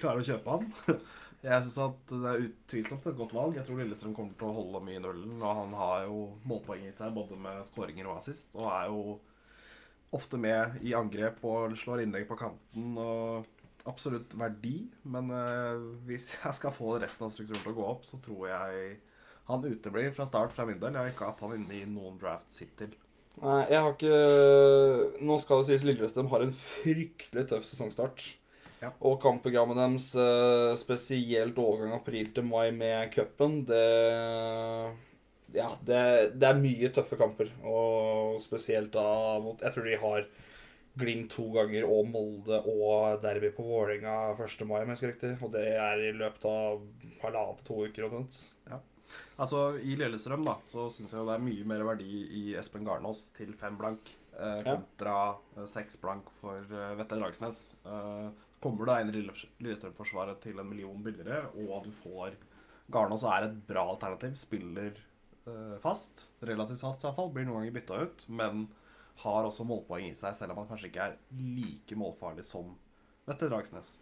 Klarer 0.00 0.24
å 0.24 0.26
kjøpe 0.26 0.56
han. 0.56 0.70
Jeg 1.40 1.64
syns 1.64 1.78
at 1.80 2.10
det 2.12 2.28
er 2.28 2.42
utvilsomt 2.44 3.06
et 3.08 3.16
godt 3.16 3.32
valg. 3.32 3.56
Jeg 3.56 3.64
tror 3.64 3.80
Lillestrøm 3.80 4.12
kommer 4.16 4.36
til 4.36 4.50
å 4.50 4.56
holde 4.58 4.82
mye 4.84 4.98
i 4.98 5.02
nullen. 5.02 5.38
Og 5.40 5.60
han 5.62 5.76
har 5.78 6.04
jo 6.04 6.24
målpoeng 6.48 6.84
i 6.88 6.92
seg, 6.92 7.14
både 7.16 7.38
med 7.40 7.62
skåringer 7.64 8.10
og 8.10 8.18
assist. 8.18 8.52
Og 8.58 8.68
er 8.68 8.90
jo 8.92 9.16
ofte 10.16 10.40
med 10.42 10.80
i 10.84 10.92
angrep 10.98 11.40
og 11.46 11.78
slår 11.80 12.04
innlegg 12.04 12.26
på 12.28 12.36
kanten. 12.40 12.92
Og 13.00 13.88
absolutt 13.88 14.36
verdi. 14.36 14.82
Men 15.08 15.32
eh, 15.32 15.86
hvis 16.08 16.32
jeg 16.42 16.58
skal 16.58 16.76
få 16.76 16.98
resten 17.00 17.28
av 17.28 17.32
strukturen 17.32 17.62
til 17.64 17.72
å 17.72 17.78
gå 17.78 17.86
opp, 17.94 18.04
så 18.08 18.20
tror 18.20 18.50
jeg 18.50 18.98
han 19.50 19.64
uteblir 19.64 20.12
fra 20.14 20.28
start 20.28 20.52
fra 20.54 20.66
min 20.68 20.80
del. 20.82 20.92
Jeg 20.92 21.02
har 21.06 21.14
ikke 21.14 21.30
hatt 21.32 21.40
han 21.46 21.56
inne 21.56 21.78
i 21.80 21.86
noen 21.88 22.20
drafts 22.20 22.60
hittil. 22.62 22.92
Nei, 23.40 23.62
jeg 23.70 23.80
har 23.80 23.94
ikke 23.94 25.22
Nå 25.24 25.36
skal 25.40 25.62
det 25.62 25.70
sies 25.70 25.84
Lillestrøm 25.86 26.28
har 26.32 26.44
en 26.44 26.52
fryktelig 26.52 27.46
tøff 27.48 27.64
sesongstart. 27.64 28.26
Ja. 28.80 28.90
Og 29.04 29.18
kampprogrammet 29.20 29.76
deres, 29.76 30.10
eh, 30.16 30.74
spesielt 30.80 31.58
overgang 31.60 31.94
april 31.98 32.30
til 32.34 32.46
mai 32.48 32.70
med 32.72 33.12
cupen, 33.14 33.64
det 33.68 33.86
Ja, 35.52 35.66
det, 35.82 36.38
det 36.38 36.46
er 36.46 36.60
mye 36.60 36.92
tøffe 36.94 37.18
kamper. 37.18 37.50
Og 37.66 38.38
spesielt 38.40 38.92
da 38.94 39.38
mot 39.42 39.60
Jeg 39.60 39.74
tror 39.74 39.84
de 39.84 39.96
har 39.98 40.28
Glimt 41.00 41.30
to 41.30 41.44
ganger 41.54 41.86
og 41.86 42.08
Molde 42.10 42.58
og 42.66 43.20
derby 43.22 43.52
på 43.54 43.62
Vålerenga 43.62 44.34
1. 44.34 44.64
mai, 44.66 44.80
om 44.82 44.90
jeg 44.90 44.96
husker 44.96 45.12
riktig. 45.12 45.30
Og 45.42 45.52
det 45.54 45.66
er 45.78 46.02
i 46.02 46.10
løpet 46.12 46.46
av 46.50 46.80
halvannen 47.22 47.60
til 47.60 47.68
to 47.68 47.76
uker 47.86 48.08
omtrent. 48.08 48.40
Altså, 49.40 49.62
I 49.78 49.94
Lillestrøm 49.98 50.44
da, 50.46 50.56
så 50.66 50.88
syns 50.92 51.14
jeg 51.14 51.20
jo 51.20 51.26
det 51.28 51.36
er 51.36 51.46
mye 51.46 51.66
mer 51.66 51.86
verdi 51.86 52.24
i 52.40 52.42
Espen 52.58 52.84
Garnås 52.86 53.28
til 53.36 53.54
fem 53.58 53.78
blank 53.78 54.10
eh, 54.34 54.60
kontra 54.66 55.16
ja. 55.56 55.66
seks 55.70 55.98
blank 56.02 56.28
for 56.40 56.58
eh, 56.58 56.94
Vetle 56.98 57.22
Dragsnes. 57.22 57.62
Eh, 57.86 58.28
kommer 58.60 58.88
da 58.88 58.98
i 59.00 59.08
Lillestrøm-forsvaret 59.08 60.40
til 60.44 60.58
en 60.60 60.68
million 60.68 61.02
billigere, 61.04 61.48
og 61.56 61.86
du 61.86 61.92
får 62.02 62.36
Garnås 62.90 63.22
er 63.22 63.46
et 63.46 63.58
bra 63.68 63.84
alternativ, 63.92 64.34
spiller 64.38 64.96
eh, 65.46 65.76
fast, 65.82 66.26
relativt 66.42 66.82
fast 66.82 67.04
i 67.04 67.06
hvert 67.06 67.18
fall, 67.18 67.30
blir 67.34 67.46
noen 67.46 67.62
ganger 67.62 67.76
bytta 67.76 68.00
ut, 68.06 68.24
men 68.40 68.64
har 69.22 69.46
også 69.46 69.66
målpoeng 69.68 70.08
i 70.08 70.16
seg, 70.18 70.34
selv 70.36 70.54
om 70.54 70.62
han 70.62 70.70
kanskje 70.70 70.90
ikke 70.90 71.06
er 71.06 71.16
like 71.38 71.98
målfarlig 71.98 72.46
som 72.48 72.72
Vetle 73.28 73.50
Dragsnes. 73.52 73.94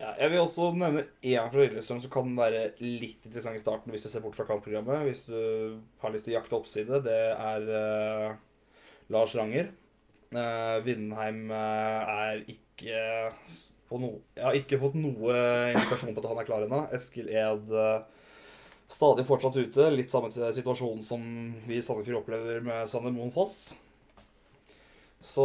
Ja, 0.00 0.10
jeg 0.18 0.32
vil 0.32 0.40
også 0.42 0.72
nevne 0.74 1.04
én 1.22 1.52
fra 1.52 1.60
Lillestrøm 1.60 2.00
som 2.02 2.10
kan 2.10 2.32
være 2.34 2.64
litt 2.80 3.22
interessant 3.28 3.60
i 3.60 3.62
starten 3.62 3.94
hvis 3.94 4.02
du 4.02 4.10
ser 4.10 4.24
bort 4.24 4.34
fra 4.34 4.46
kampprogrammet. 4.48 5.04
Hvis 5.06 5.22
du 5.28 5.36
har 6.02 6.10
lyst 6.10 6.26
til 6.26 6.34
å 6.34 6.38
jakte 6.40 6.58
oppside. 6.58 6.98
Det 7.04 7.20
er 7.30 7.68
eh, 7.78 8.34
Lars 9.14 9.36
Ranger. 9.38 9.70
Uh, 10.34 10.80
Vindheim 10.82 11.44
eh, 11.54 12.10
er 12.10 12.40
ikke 12.50 13.04
s- 13.84 13.88
på 13.88 14.00
no 14.00 14.10
Jeg 14.36 14.44
har 14.44 14.54
ikke 14.58 14.80
fått 14.80 14.94
noe 14.96 15.36
indikasjon 15.74 16.14
på 16.16 16.22
at 16.24 16.28
han 16.32 16.38
er 16.42 16.48
klar 16.48 16.64
ennå. 16.66 16.82
Eskil 16.96 17.28
Ed 17.28 17.70
eh, 17.72 18.02
stadig 18.88 19.26
fortsatt 19.28 19.56
ute. 19.56 19.90
Litt 19.94 20.10
samme 20.10 20.32
til 20.32 20.44
situasjonen 20.56 21.02
som 21.04 21.22
vi 21.66 21.78
i 21.78 21.82
Sandefjord 21.84 22.22
opplever 22.24 22.60
med 22.64 22.88
Sander 22.88 23.12
Moen 23.12 23.32
Foss. 23.34 23.74
Så 25.24 25.44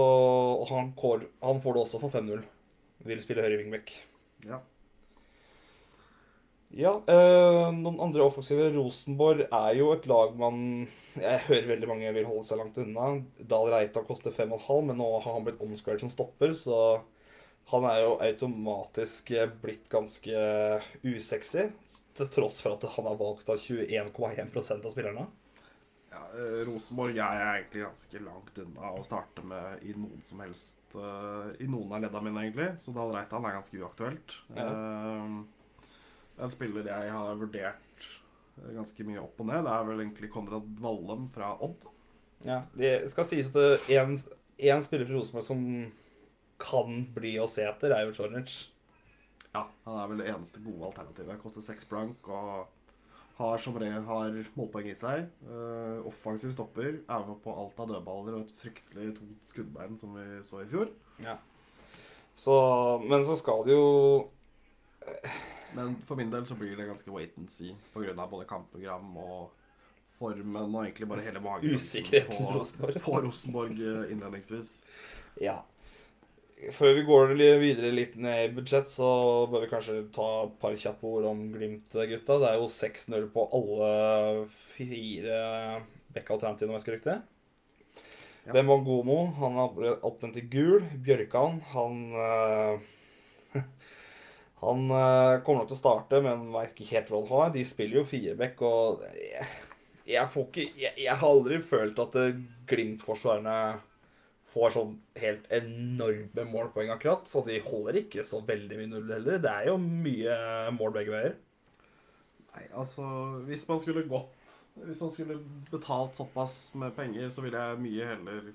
han, 0.69 0.93
får 0.97 1.21
det 1.29 1.81
også 1.85 1.99
for 2.01 2.09
5-0. 2.11 2.41
Vil 3.07 3.21
spille 3.23 3.45
høyre 3.45 3.61
wingback. 3.61 3.93
Ja. 4.47 4.59
Ja, 6.75 6.91
øh, 7.09 7.69
noen 7.73 7.97
andre 8.03 8.21
offensive. 8.27 8.67
Rosenborg 8.75 9.45
er 9.47 9.77
jo 9.79 9.87
et 9.95 10.03
lag 10.05 10.35
man 10.37 10.59
Jeg 11.15 11.39
hører 11.47 11.69
veldig 11.71 11.87
mange 11.89 12.11
vil 12.13 12.27
holde 12.27 12.43
seg 12.45 12.59
langt 12.59 12.77
unna. 12.77 13.07
Dahl 13.41 13.71
Reita 13.73 14.03
koster 14.05 14.31
5,5, 14.35 14.83
men 14.91 14.99
nå 14.99 15.07
har 15.23 15.33
han 15.33 15.47
blitt 15.47 15.63
omskåret 15.65 16.03
som 16.03 16.11
stopper, 16.13 16.53
så 16.53 16.99
han 17.69 17.85
er 17.85 17.99
jo 18.03 18.15
automatisk 18.25 19.31
blitt 19.61 19.89
ganske 19.91 20.45
usexy. 21.05 21.67
Til 22.17 22.31
tross 22.33 22.57
for 22.63 22.75
at 22.75 22.87
han 22.95 23.07
har 23.07 23.19
valgt 23.19 23.49
av 23.51 23.61
21,1% 23.61 24.85
av 24.85 24.93
spillerne. 24.93 25.27
Ja, 26.09 26.23
eh, 26.33 26.61
Rosenborg 26.65 27.17
er 27.21 27.43
egentlig 27.45 27.83
ganske 27.85 28.21
langt 28.25 28.57
unna 28.63 28.93
å 28.97 29.03
starte 29.05 29.43
med 29.45 29.83
i 29.85 29.93
noen 29.93 30.23
som 30.25 30.41
helst 30.41 30.97
eh, 30.97 31.51
I 31.61 31.67
noen 31.69 31.93
av 31.93 32.01
ledda 32.03 32.21
mine, 32.25 32.47
egentlig. 32.47 32.71
Så 32.81 32.93
Dahl 32.95 33.13
Reitan 33.13 33.45
er 33.45 33.59
ganske 33.59 33.77
uaktuelt. 33.77 34.35
Ja. 34.55 34.65
Eh, 34.65 35.37
det 36.33 36.41
er 36.41 36.47
en 36.47 36.53
spiller 36.55 36.89
jeg 36.89 37.13
har 37.13 37.39
vurdert 37.39 38.09
eh, 38.09 38.73
ganske 38.79 39.05
mye 39.05 39.21
opp 39.21 39.39
og 39.43 39.51
ned. 39.51 39.63
Det 39.67 39.77
er 39.77 39.87
vel 39.91 40.03
egentlig 40.05 40.33
Konrad 40.33 40.75
Vallem 40.81 41.29
fra 41.35 41.53
Odd. 41.61 41.87
Ja, 42.47 42.63
Det 42.73 42.93
skal 43.13 43.27
sies 43.27 43.51
at 43.51 43.57
det 43.59 43.71
er 43.91 44.05
en, 44.07 44.15
en 44.73 44.85
spiller 44.85 45.09
fra 45.09 45.19
Rosenborg 45.19 45.45
som 45.45 45.65
kan 46.59 47.05
bli 47.15 47.37
å 47.39 47.47
se 47.51 47.63
etter, 47.67 47.95
er 47.95 48.07
jo 48.07 48.15
Czornic. 48.17 48.57
Ja, 49.53 49.65
Han 49.85 49.97
er 49.97 50.11
vel 50.11 50.21
det 50.21 50.27
eneste 50.29 50.61
gode 50.61 50.91
alternativet. 50.91 51.39
Koster 51.41 51.63
seks 51.65 51.87
blank 51.89 52.27
og 52.29 52.67
har 53.39 53.61
som 53.63 53.77
regel 53.79 54.03
har 54.03 54.35
målpoeng 54.59 54.89
i 54.91 54.97
seg. 54.99 55.29
Uh, 55.47 56.03
offensiv 56.09 56.51
stopper. 56.53 56.99
Er 57.07 57.27
med 57.27 57.39
på 57.43 57.53
alt 57.55 57.79
av 57.79 57.93
dødballer 57.93 58.35
og 58.35 58.43
et 58.43 58.57
fryktelig 58.59 59.13
tungt 59.17 59.53
skuddbein, 59.53 59.95
som 59.97 60.17
vi 60.17 60.25
så 60.45 60.63
i 60.63 60.67
fjor. 60.69 60.91
Ja. 61.23 61.37
Så, 62.39 62.55
men 63.07 63.23
så 63.27 63.35
skal 63.35 63.65
det 63.67 63.73
jo 63.75 64.29
Men 65.75 65.97
for 66.07 66.15
min 66.15 66.29
del 66.31 66.45
så 66.47 66.55
blir 66.55 66.77
det 66.77 66.85
ganske 66.87 67.11
wait 67.11 67.33
and 67.37 67.49
see 67.51 67.73
pga. 67.91 68.13
både 68.15 68.45
kampprogram 68.47 69.17
og 69.17 69.49
formen 70.19 70.75
og 70.75 70.85
egentlig 70.85 71.07
bare 71.07 71.25
hele 71.25 71.41
magen 71.43 71.75
på, 71.79 72.21
på 72.31 72.53
Rosenborg. 72.55 73.01
på 73.01 73.19
Rosenborg 73.25 73.81
eh, 73.81 74.11
innledningsvis. 74.11 74.81
Ja. 75.39 75.61
Før 76.75 76.91
vi 76.97 77.05
går 77.07 77.31
videre 77.61 77.89
litt 77.93 78.17
ned 78.19 78.41
i 78.43 78.51
budsjett, 78.51 78.89
så 78.91 79.07
bør 79.47 79.63
vi 79.63 79.69
kanskje 79.71 80.01
ta 80.11 80.27
et 80.43 80.57
par 80.59 80.73
kjappe 80.75 81.07
ord 81.07 81.29
om 81.29 81.45
Glimt-gutta. 81.53 82.35
Det 82.41 82.49
er 82.49 82.57
jo 82.59 82.67
6-0 82.73 83.29
på 83.31 83.45
alle 83.55 83.91
fire 84.73 85.37
back-alternativene, 86.11 86.73
om 86.73 86.75
jeg 86.75 86.83
skal 86.83 86.97
riktig. 86.97 87.15
Ja. 88.43 88.57
Bembangomo, 88.57 89.21
han 89.39 89.57
er 89.63 90.03
oppnevnt 90.03 90.35
til 90.35 90.49
gul. 90.51 90.85
Bjørkan, 91.05 91.61
han 91.71 91.97
eh, 92.27 93.63
Han 94.59 94.89
eh, 94.91 95.39
kommer 95.45 95.61
nok 95.61 95.71
til 95.71 95.77
å 95.77 95.79
starte, 95.79 96.19
men 96.25 96.49
vet 96.51 96.73
ikke 96.75 96.95
helt 96.97 97.11
hva 97.13 97.21
han 97.23 97.35
har. 97.37 97.51
De 97.55 97.67
spiller 97.67 98.01
jo 98.01 98.07
fireback, 98.09 98.59
og 98.67 99.05
jeg, 99.15 99.47
jeg 100.11 100.31
får 100.33 100.49
ikke 100.49 100.65
jeg, 100.75 100.95
jeg 101.05 101.21
har 101.21 101.29
aldri 101.29 101.61
følt 101.63 102.03
at 102.03 102.19
eh, 102.19 102.41
Glimt-forsvarerne 102.67 103.59
får 104.53 104.73
sånn 104.75 104.95
helt 105.19 105.45
enorme 105.53 106.45
målpoeng 106.49 106.91
akkurat, 106.93 107.27
så 107.29 107.43
de 107.45 107.59
holder 107.65 108.01
ikke 108.01 108.25
så 108.25 108.41
veldig 108.45 108.79
mye 108.79 108.91
null 108.91 109.13
heller. 109.13 109.37
Det 109.43 109.51
er 109.51 109.69
jo 109.69 109.77
mye 109.81 110.35
mål 110.75 110.95
begge 110.95 111.13
veier. 111.13 111.37
Nei, 112.49 112.65
altså 112.73 113.05
Hvis 113.45 113.67
man 113.69 113.77
skulle 113.79 114.01
gått 114.09 114.55
Hvis 114.79 115.03
man 115.03 115.11
skulle 115.13 115.35
betalt 115.69 116.17
såpass 116.17 116.73
med 116.73 116.95
penger, 116.97 117.29
så 117.29 117.43
ville 117.45 117.61
jeg 117.61 117.83
mye 117.83 118.09
heller 118.09 118.49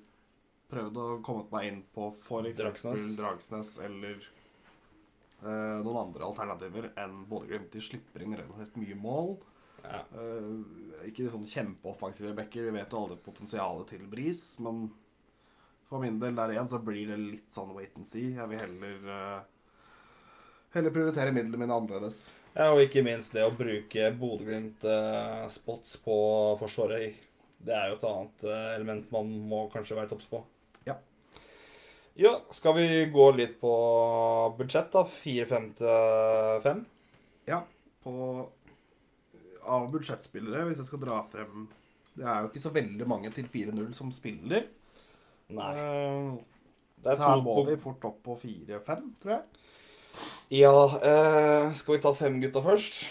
prøvd 0.73 0.99
å 0.99 1.09
komme 1.23 1.45
meg 1.53 1.69
inn 1.69 1.83
på 1.95 2.09
f.eks. 2.17 2.57
Dragsnes. 2.59 3.11
Dragsnes. 3.19 3.75
eller 3.85 4.17
eh, 5.45 5.77
noen 5.85 5.99
andre 6.01 6.27
alternativer 6.27 6.89
enn 6.99 7.21
Bodø-Glimt. 7.31 7.69
De 7.75 7.83
slipper 7.85 8.25
inn 8.25 8.35
relativt 8.35 8.81
mye 8.81 8.97
mål. 8.99 9.35
Ja. 9.85 10.01
Eh, 10.17 11.11
ikke 11.11 11.29
sånn 11.31 11.47
kjempeoffensive 11.47 12.33
backer. 12.39 12.71
Vi 12.71 12.75
vet 12.79 12.97
jo 12.97 13.03
aldri 13.05 13.21
potensialet 13.23 13.93
til 13.93 14.09
Bris, 14.11 14.43
men 14.65 14.89
for 15.95 16.03
min 16.03 16.17
del 16.19 16.35
der 16.35 16.51
igjen 16.51 16.67
så 16.71 16.81
blir 16.83 17.13
det 17.13 17.21
litt 17.23 17.55
sånn 17.55 17.71
wait 17.77 17.95
and 17.95 18.09
see. 18.11 18.33
Jeg 18.35 18.51
vil 18.51 18.59
heller 18.59 19.05
uh, 19.07 19.43
Heller 20.75 20.91
prioritere 20.91 21.31
midlene 21.31 21.61
mine 21.61 21.75
annerledes. 21.77 22.33
Ja, 22.51 22.73
og 22.73 22.81
ikke 22.83 23.05
minst 23.07 23.37
det 23.37 23.45
å 23.47 23.53
bruke 23.55 24.09
Bodø-Glimt-spots 24.19 26.01
på 26.03 26.17
Forsvaret. 26.59 27.21
Det 27.63 27.77
er 27.79 27.93
jo 27.93 27.99
et 28.01 28.07
annet 28.09 28.43
eh, 28.43 28.67
element 28.75 29.15
man 29.15 29.31
må 29.53 29.61
kanskje 29.71 29.95
være 30.01 30.11
topps 30.11 30.27
på. 30.33 30.41
Ja. 30.87 30.99
Ja, 32.19 32.35
skal 32.51 32.75
vi 32.81 32.89
gå 33.15 33.29
litt 33.39 33.55
på 33.63 33.73
budsjett, 34.59 34.91
da? 34.91 35.07
4-5-5? 35.07 36.85
Ja, 37.47 37.63
på 38.03 38.19
Av 39.65 39.87
budsjettspillere, 39.95 40.67
hvis 40.69 40.83
jeg 40.83 40.91
skal 40.91 41.07
dra 41.07 41.23
frem 41.31 41.69
Det 42.19 42.27
er 42.27 42.43
jo 42.43 42.51
ikke 42.51 42.67
så 42.67 42.75
veldig 42.75 43.07
mange 43.09 43.31
til 43.35 43.47
4-0 43.47 43.95
som 43.95 44.11
spiller. 44.13 44.67
Nei. 45.53 45.73
Uh, 45.77 46.39
er 47.05 47.19
så 47.19 47.29
her 47.29 47.43
må 47.45 47.59
på 47.59 47.67
vi 47.69 47.77
fort 47.81 48.07
opp 48.09 48.23
på 48.25 48.37
4-5, 48.41 49.03
tror 49.21 49.35
jeg. 49.35 49.65
Ja, 50.55 50.73
uh, 50.73 51.75
skal 51.77 51.97
vi 51.97 52.03
ta 52.05 52.15
fem 52.17 52.39
gutta 52.41 52.63
først? 52.65 53.03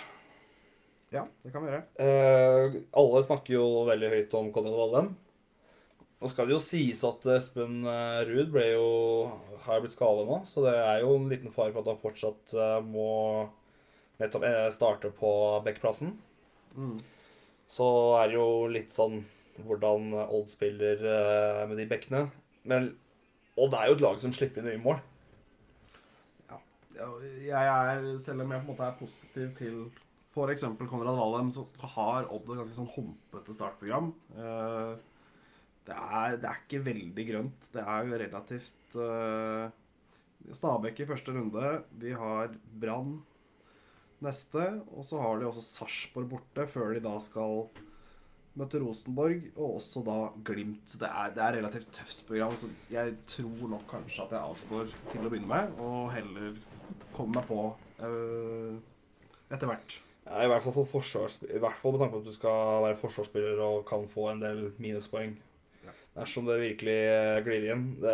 Ja, 1.14 1.28
det 1.44 1.52
kan 1.54 1.66
vi 1.66 1.70
gjøre. 1.70 1.84
Uh, 2.00 2.80
alle 3.04 3.22
snakker 3.28 3.58
jo 3.58 3.68
veldig 3.90 4.10
høyt 4.16 4.34
om 4.40 4.50
Conrad 4.56 4.80
Vallem. 4.80 5.12
Nå 6.24 6.32
skal 6.32 6.48
det 6.48 6.56
jo 6.56 6.64
sies 6.64 7.02
at 7.04 7.26
Espen 7.36 7.82
Ruud 8.30 8.54
ble 8.54 8.70
jo, 8.70 8.86
har 9.66 9.82
blitt 9.84 9.94
skadet 9.94 10.24
nå, 10.30 10.38
så 10.48 10.64
det 10.64 10.78
er 10.80 11.02
jo 11.04 11.18
en 11.18 11.28
liten 11.28 11.52
fare 11.52 11.74
for 11.74 11.84
at 11.84 11.90
han 11.92 12.00
fortsatt 12.00 12.54
må 12.88 13.10
nettopp 14.22 14.46
starte 14.72 15.12
på 15.18 15.34
backplassen. 15.66 16.14
Mm. 16.80 17.02
Så 17.68 17.90
er 18.22 18.32
det 18.32 18.38
jo 18.40 18.48
litt 18.72 18.96
sånn 18.96 19.20
hvordan 19.62 20.14
Odd 20.24 20.50
spiller 20.52 21.04
eh, 21.06 21.64
med 21.70 21.78
de 21.80 21.88
bekkene. 21.90 22.28
Men 22.70 22.94
Odd 23.60 23.76
er 23.78 23.90
jo 23.90 23.98
et 23.98 24.06
lag 24.06 24.22
som 24.22 24.34
slipper 24.34 24.64
inn 24.64 24.72
mye 24.72 24.84
mål. 24.84 25.02
Ja, 26.94 27.08
jeg 27.42 27.70
er, 27.70 28.04
selv 28.22 28.44
om 28.44 28.52
jeg 28.54 28.62
på 28.62 28.68
en 28.68 28.70
måte 28.70 28.86
er 28.86 28.98
positiv 29.00 29.54
til 29.58 29.78
f.eks. 30.34 30.66
Konrad 30.90 31.18
Valheim, 31.18 31.50
så, 31.54 31.66
har 31.96 32.30
Odd 32.30 32.48
et 32.50 32.60
ganske 32.62 32.78
sånn 32.78 32.92
humpete 32.96 33.56
startprogram. 33.58 34.12
Eh, 34.38 34.94
det, 35.88 35.96
er, 35.98 36.38
det 36.42 36.50
er 36.50 36.62
ikke 36.64 36.84
veldig 36.86 37.26
grønt. 37.30 37.70
Det 37.74 37.84
er 37.84 38.08
jo 38.08 38.20
relativt 38.22 38.98
uh, 38.98 39.68
Stabæk 40.56 41.02
i 41.04 41.08
første 41.10 41.34
runde. 41.36 41.74
De 42.00 42.14
har 42.16 42.54
Brann 42.80 43.18
neste. 44.24 44.68
Og 44.96 45.04
så 45.08 45.20
har 45.20 45.42
de 45.42 45.50
også 45.50 45.66
Sarpsborg 45.66 46.30
borte, 46.32 46.68
før 46.72 46.96
de 46.96 47.04
da 47.04 47.18
skal 47.24 47.68
møte 48.60 48.80
Rosenborg, 48.82 49.50
og 49.56 49.80
også 49.80 50.04
da 50.06 50.18
Glimt. 50.46 50.86
Så 50.90 51.00
det 51.02 51.10
er, 51.10 51.34
det 51.36 51.44
er 51.44 51.58
relativt 51.58 51.92
tøft 51.96 52.24
program, 52.28 52.56
så 52.60 52.70
jeg 52.94 53.16
tror 53.30 53.68
nok 53.76 53.86
kanskje 53.90 54.26
at 54.26 54.36
jeg 54.36 54.54
avstår 54.54 54.96
til 55.12 55.26
å 55.26 55.32
begynne 55.32 55.50
med, 55.50 55.78
og 55.82 56.12
heller 56.14 56.58
kommer 57.16 57.40
meg 57.40 57.48
på 57.50 57.62
øh, 58.06 58.76
etter 59.54 59.70
hvert. 59.70 59.98
Ja, 60.24 60.44
I 60.46 60.52
hvert 60.52 60.64
fall 60.64 60.86
for 60.88 61.04
i 61.04 61.60
hvert 61.60 61.80
fall 61.82 61.96
med 61.96 62.00
tanke 62.00 62.14
på 62.14 62.22
at 62.22 62.30
du 62.30 62.36
skal 62.36 62.86
være 62.86 63.00
forsvarsspiller 63.02 63.60
og 63.60 63.82
kan 63.90 64.06
få 64.12 64.30
en 64.32 64.44
del 64.44 64.62
minuspoeng. 64.82 65.34
Ja. 65.84 65.96
Dersom 66.16 66.48
det 66.48 66.62
virkelig 66.62 66.96
eh, 67.10 67.42
glir 67.44 67.68
inn. 67.74 67.90
Det, 68.00 68.14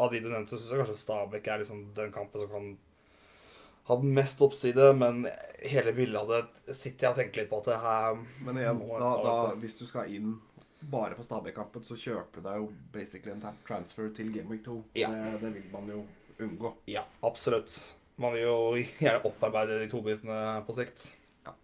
av 0.00 0.14
de 0.14 0.22
du 0.22 0.30
nevnte, 0.30 0.56
syns 0.56 0.72
jeg 0.72 0.80
kanskje 0.80 1.02
Stabæk 1.02 1.50
er 1.50 1.60
liksom 1.60 1.84
den 1.98 2.14
kampen 2.14 2.40
som 2.40 2.54
kan 2.54 2.72
ha 3.92 4.12
mest 4.20 4.40
oppside, 4.44 4.88
men 4.98 5.26
hele 5.68 5.92
bildet 5.96 6.20
av 6.20 6.32
det 6.32 6.76
sitter 6.76 7.06
jeg 7.06 7.12
og 7.12 7.20
tenker 7.20 7.42
litt 7.42 7.50
på 7.50 7.60
at 7.62 7.70
det 7.70 7.78
her 7.82 8.18
Men 8.46 8.60
igjen, 8.60 8.82
da, 9.02 9.12
da, 9.26 9.36
hvis 9.62 9.78
du 9.80 9.84
skal 9.88 10.12
inn 10.12 10.34
bare 10.92 11.14
for 11.14 11.26
Stabæk-kampen, 11.26 11.84
så 11.86 11.96
kjøper 11.98 12.40
du 12.42 12.46
deg 12.48 12.58
jo 12.58 12.68
basically 12.94 13.34
en 13.36 13.58
transfer 13.66 14.08
til 14.16 14.32
Game 14.34 14.50
Week 14.50 14.64
2. 14.66 14.78
Ja. 14.98 15.12
Det, 15.14 15.40
det 15.44 15.52
vil 15.54 15.68
man 15.70 15.90
jo 15.90 16.02
unngå. 16.42 16.72
Ja, 16.90 17.04
absolutt. 17.22 17.70
Man 18.20 18.34
vil 18.34 18.46
jo 18.48 18.56
gjerne 19.02 19.22
opparbeide 19.28 19.78
de 19.80 19.88
to 19.92 20.02
bitene 20.04 20.38
på 20.66 20.76
sikt. 20.76 21.06
Ja. 21.46 21.54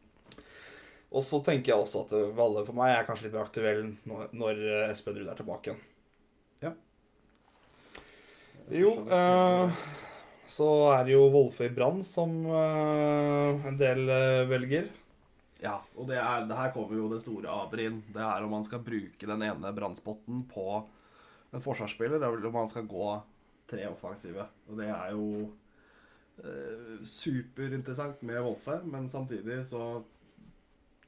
Og 1.10 1.24
så 1.26 1.42
tenker 1.44 1.72
jeg 1.72 1.82
også 1.82 2.04
at 2.06 2.14
Valle 2.38 2.64
for 2.68 2.78
meg 2.78 2.94
er 2.94 3.06
kanskje 3.08 3.28
litt 3.28 3.36
mer 3.36 3.48
aktuell 3.48 3.84
når, 4.08 4.28
når 4.38 4.64
Espen 4.92 5.18
Ruud 5.18 5.32
er 5.32 5.40
tilbake 5.40 5.72
igjen. 5.72 5.82
Ja. 6.62 6.74
Jo, 8.78 8.92
eh, 9.08 9.82
så 10.48 10.68
er 10.94 11.04
det 11.04 11.12
jo 11.12 11.28
i 11.28 11.68
Brann 11.74 12.00
som 12.06 12.32
eh, 12.48 13.68
en 13.68 13.78
del 13.80 14.08
eh, 14.08 14.48
velger. 14.48 14.88
Ja, 15.60 15.76
og 15.98 16.06
det, 16.08 16.18
er, 16.22 16.46
det 16.48 16.56
her 16.56 16.72
kommer 16.74 16.96
jo 16.96 17.08
det 17.10 17.20
store 17.24 17.50
aber 17.50 17.82
inn. 17.82 18.02
Det 18.14 18.22
er 18.22 18.44
om 18.44 18.52
man 18.54 18.66
skal 18.66 18.82
bruke 18.84 19.28
den 19.28 19.42
ene 19.44 19.72
brannspotten 19.74 20.44
på 20.50 20.66
en 21.50 21.64
forsvarsspiller, 21.64 22.22
eller 22.22 22.46
om 22.46 22.54
man 22.60 22.70
skal 22.70 22.86
gå 22.88 23.08
tre 23.68 23.88
offensive. 23.90 24.46
Og 24.70 24.78
det 24.78 24.88
er 24.92 25.16
jo 25.16 25.26
eh, 26.44 27.02
superinteressant 27.04 28.22
med 28.28 28.40
Wolfe, 28.46 28.78
men 28.88 29.10
samtidig 29.10 29.60
så 29.68 29.98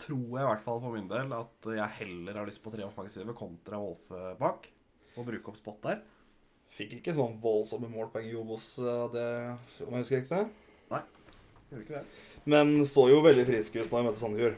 tror 0.00 0.26
jeg 0.36 0.44
i 0.44 0.48
hvert 0.48 0.64
fall 0.64 0.80
for 0.82 0.96
min 0.96 1.08
del 1.08 1.32
at 1.36 1.72
jeg 1.76 1.96
heller 2.00 2.40
har 2.40 2.48
lyst 2.48 2.62
på 2.64 2.72
tre 2.72 2.84
offensive 2.88 3.36
kontra 3.36 3.80
Wolfe 3.80 4.34
bak. 4.40 4.68
Og 5.16 5.26
bruke 5.26 5.52
opp 5.52 5.60
spot 5.60 5.84
der. 5.86 6.02
Fikk 6.80 6.96
ikke 6.96 7.12
sånn 7.12 7.36
voldsomme 7.42 7.90
målpoeng 7.92 8.30
i 8.30 8.36
Obos, 8.40 8.72
eh, 8.80 9.06
det, 9.12 9.28
om 9.84 9.92
jeg 9.92 10.06
husker 10.06 10.22
riktig. 10.22 10.44
Gjorde 11.70 11.84
ikke 11.84 11.98
det? 12.00 12.04
Men 12.50 12.72
så 12.88 13.04
jo 13.10 13.20
veldig 13.22 13.44
frisk 13.46 13.76
ut 13.76 13.90
når 13.90 13.98
jeg 13.98 14.06
møtte 14.06 14.22
Sandefjord. 14.22 14.54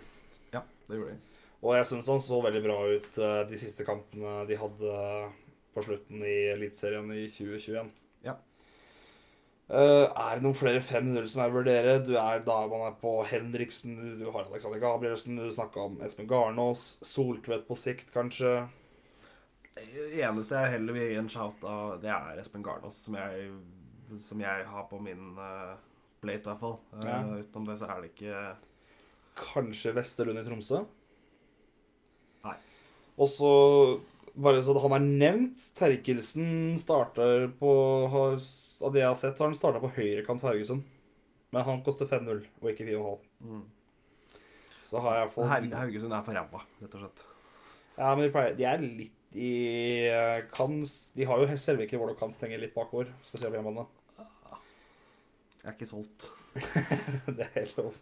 Ja, 0.54 0.62
det 0.88 1.00
gjorde 1.00 1.16
de. 1.16 1.40
Og 1.62 1.74
jeg 1.76 1.88
syns 1.90 2.10
han 2.10 2.22
så 2.22 2.38
veldig 2.44 2.62
bra 2.64 2.76
ut 2.88 3.18
eh, 3.18 3.40
de 3.50 3.58
siste 3.60 3.86
kampene 3.86 4.44
de 4.48 4.58
hadde 4.58 4.94
på 5.74 5.84
slutten 5.84 6.22
i 6.26 6.36
Eliteserien 6.52 7.10
i 7.14 7.26
2021. 7.34 7.90
Ja. 8.26 8.36
Uh, 9.72 10.06
er 10.10 10.36
det 10.36 10.44
noen 10.44 10.58
flere 10.58 10.82
5-0 10.84 11.28
som 11.32 11.42
er 11.42 11.52
å 11.52 11.56
vurdere? 11.56 11.96
Du 12.04 12.12
er 12.20 12.42
da 12.44 12.58
man 12.68 12.86
er 12.86 12.96
på 13.00 13.16
Henriksen, 13.28 13.94
du 14.20 14.26
har 14.28 14.44
Alexander 14.44 14.82
Gabrielsen, 14.82 15.38
du 15.40 15.48
snakka 15.54 15.86
om 15.86 16.00
Espen 16.04 16.28
Garnås, 16.30 17.00
Soltvedt 17.06 17.64
på 17.66 17.78
sikt, 17.78 18.10
kanskje. 18.14 18.60
Det 19.76 20.20
eneste 20.20 20.58
jeg 20.58 20.74
heller 20.74 20.96
vil 20.96 21.08
gi 21.08 21.20
en 21.20 21.30
shout 21.32 21.62
av, 21.64 21.94
det 22.02 22.10
er 22.12 22.40
Espen 22.42 22.64
Garnås, 22.64 22.98
som 23.06 23.16
jeg, 23.16 23.46
som 24.20 24.40
jeg 24.42 24.66
har 24.68 24.84
på 24.90 24.98
min 25.00 25.32
uh, 25.38 25.78
plate, 26.20 26.44
i 26.44 26.50
hvert 26.50 26.60
fall. 26.60 26.76
Uh, 26.92 27.06
Ja. 27.08 27.20
utenom 27.40 27.70
det 27.70 27.78
så 27.80 27.88
er 27.88 28.02
det 28.04 28.12
ikke 28.12 28.42
Kanskje 29.38 29.94
Vesterlund 29.96 30.42
i 30.42 30.44
Tromsø? 30.44 30.82
Nei. 32.44 32.56
Og 33.16 33.30
så, 33.32 33.52
bare 34.36 34.60
så 34.64 34.74
han 34.84 34.96
er 34.98 35.06
nevnt, 35.06 35.64
Terkelsen 35.78 36.76
starter 36.80 37.48
på 37.60 37.72
har, 38.12 38.36
Av 38.82 38.92
det 38.92 39.00
jeg 39.00 39.08
har 39.08 39.16
sett, 39.20 39.38
har 39.38 39.48
han 39.48 39.56
starta 39.56 39.80
på 39.80 39.92
høyrekant 39.96 40.42
for 40.42 40.52
Haugesund. 40.52 40.84
Men 41.52 41.64
han 41.64 41.82
koster 41.84 42.08
5-0, 42.08 42.44
og 42.60 42.70
ikke 42.70 42.88
4,5. 42.88 43.24
mm. 43.40 43.64
Så 44.84 45.00
har 45.00 45.22
jeg 45.22 45.32
fått 45.32 45.48
Haugesund 45.48 46.12
er 46.12 46.24
for 46.26 46.36
ræva, 46.36 46.60
rett 46.82 46.94
og 46.98 47.04
slett. 47.06 47.24
Ja, 47.96 48.12
men 48.12 48.26
de, 48.26 48.30
pleier, 48.34 48.56
de 48.58 48.64
er 48.68 48.82
litt 48.84 49.21
De 49.32 50.46
kan 50.52 50.78
De 51.16 51.24
har 51.28 51.40
jo 51.40 51.58
Selvik 51.58 51.94
hvor 51.96 52.10
du 52.10 52.16
kan 52.18 52.32
stenge 52.34 52.60
litt 52.60 52.74
bakover, 52.76 53.10
spesielt 53.24 53.52
på 53.52 53.58
hjemmebane. 53.60 53.86
Jeg 55.62 55.70
er 55.70 55.76
ikke 55.76 55.86
solgt. 55.86 56.26
det 57.36 57.44
er 57.46 57.52
helt 57.54 57.76
lov. 57.78 57.92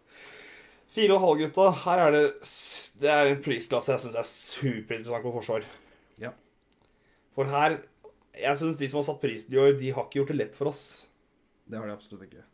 Fire 0.91 1.17
og 1.17 1.23
halv, 1.23 1.43
gutta. 1.45 1.67
Her 1.85 2.05
er 2.07 2.15
det 2.17 2.25
Det 3.01 3.11
er 3.13 3.29
en 3.31 3.43
prisklasse 3.45 3.93
jeg 3.93 4.03
syns 4.03 4.17
er 4.17 4.27
superinteressant 4.27 5.27
på 5.27 5.35
forsvar. 5.35 5.67
Ja. 6.21 6.33
For 7.37 7.51
her 7.53 7.83
Jeg 8.35 8.57
syns 8.57 8.79
de 8.81 8.89
som 8.89 9.03
har 9.03 9.11
satt 9.11 9.21
prisen 9.21 9.53
i 9.55 9.61
år, 9.61 9.75
de 9.77 9.93
har 9.93 10.07
ikke 10.07 10.23
gjort 10.23 10.33
det 10.33 10.39
lett 10.39 10.57
for 10.57 10.71
oss. 10.73 10.83
Det 11.69 11.79
har 11.79 11.87
de 11.87 11.95
absolutt 11.95 12.25
ikke. 12.27 12.47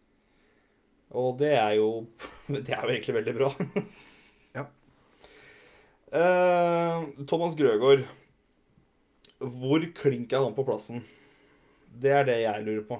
Og 1.15 1.39
det 1.39 1.53
er 1.55 1.77
jo 1.79 2.07
Det 2.67 2.75
er 2.75 2.83
jo 2.83 2.93
egentlig 2.97 3.19
veldig 3.21 3.39
bra. 3.41 3.55
Ja. 4.57 4.63
Uh, 6.09 7.03
Thomas 7.29 7.55
Grøgaard. 7.59 8.07
Hvor 9.41 9.85
klink 9.99 10.33
er 10.33 10.45
han 10.47 10.57
på 10.57 10.65
plassen? 10.65 11.05
Det 12.01 12.13
er 12.13 12.27
det 12.29 12.41
jeg 12.43 12.65
lurer 12.65 12.87
på. 12.89 12.99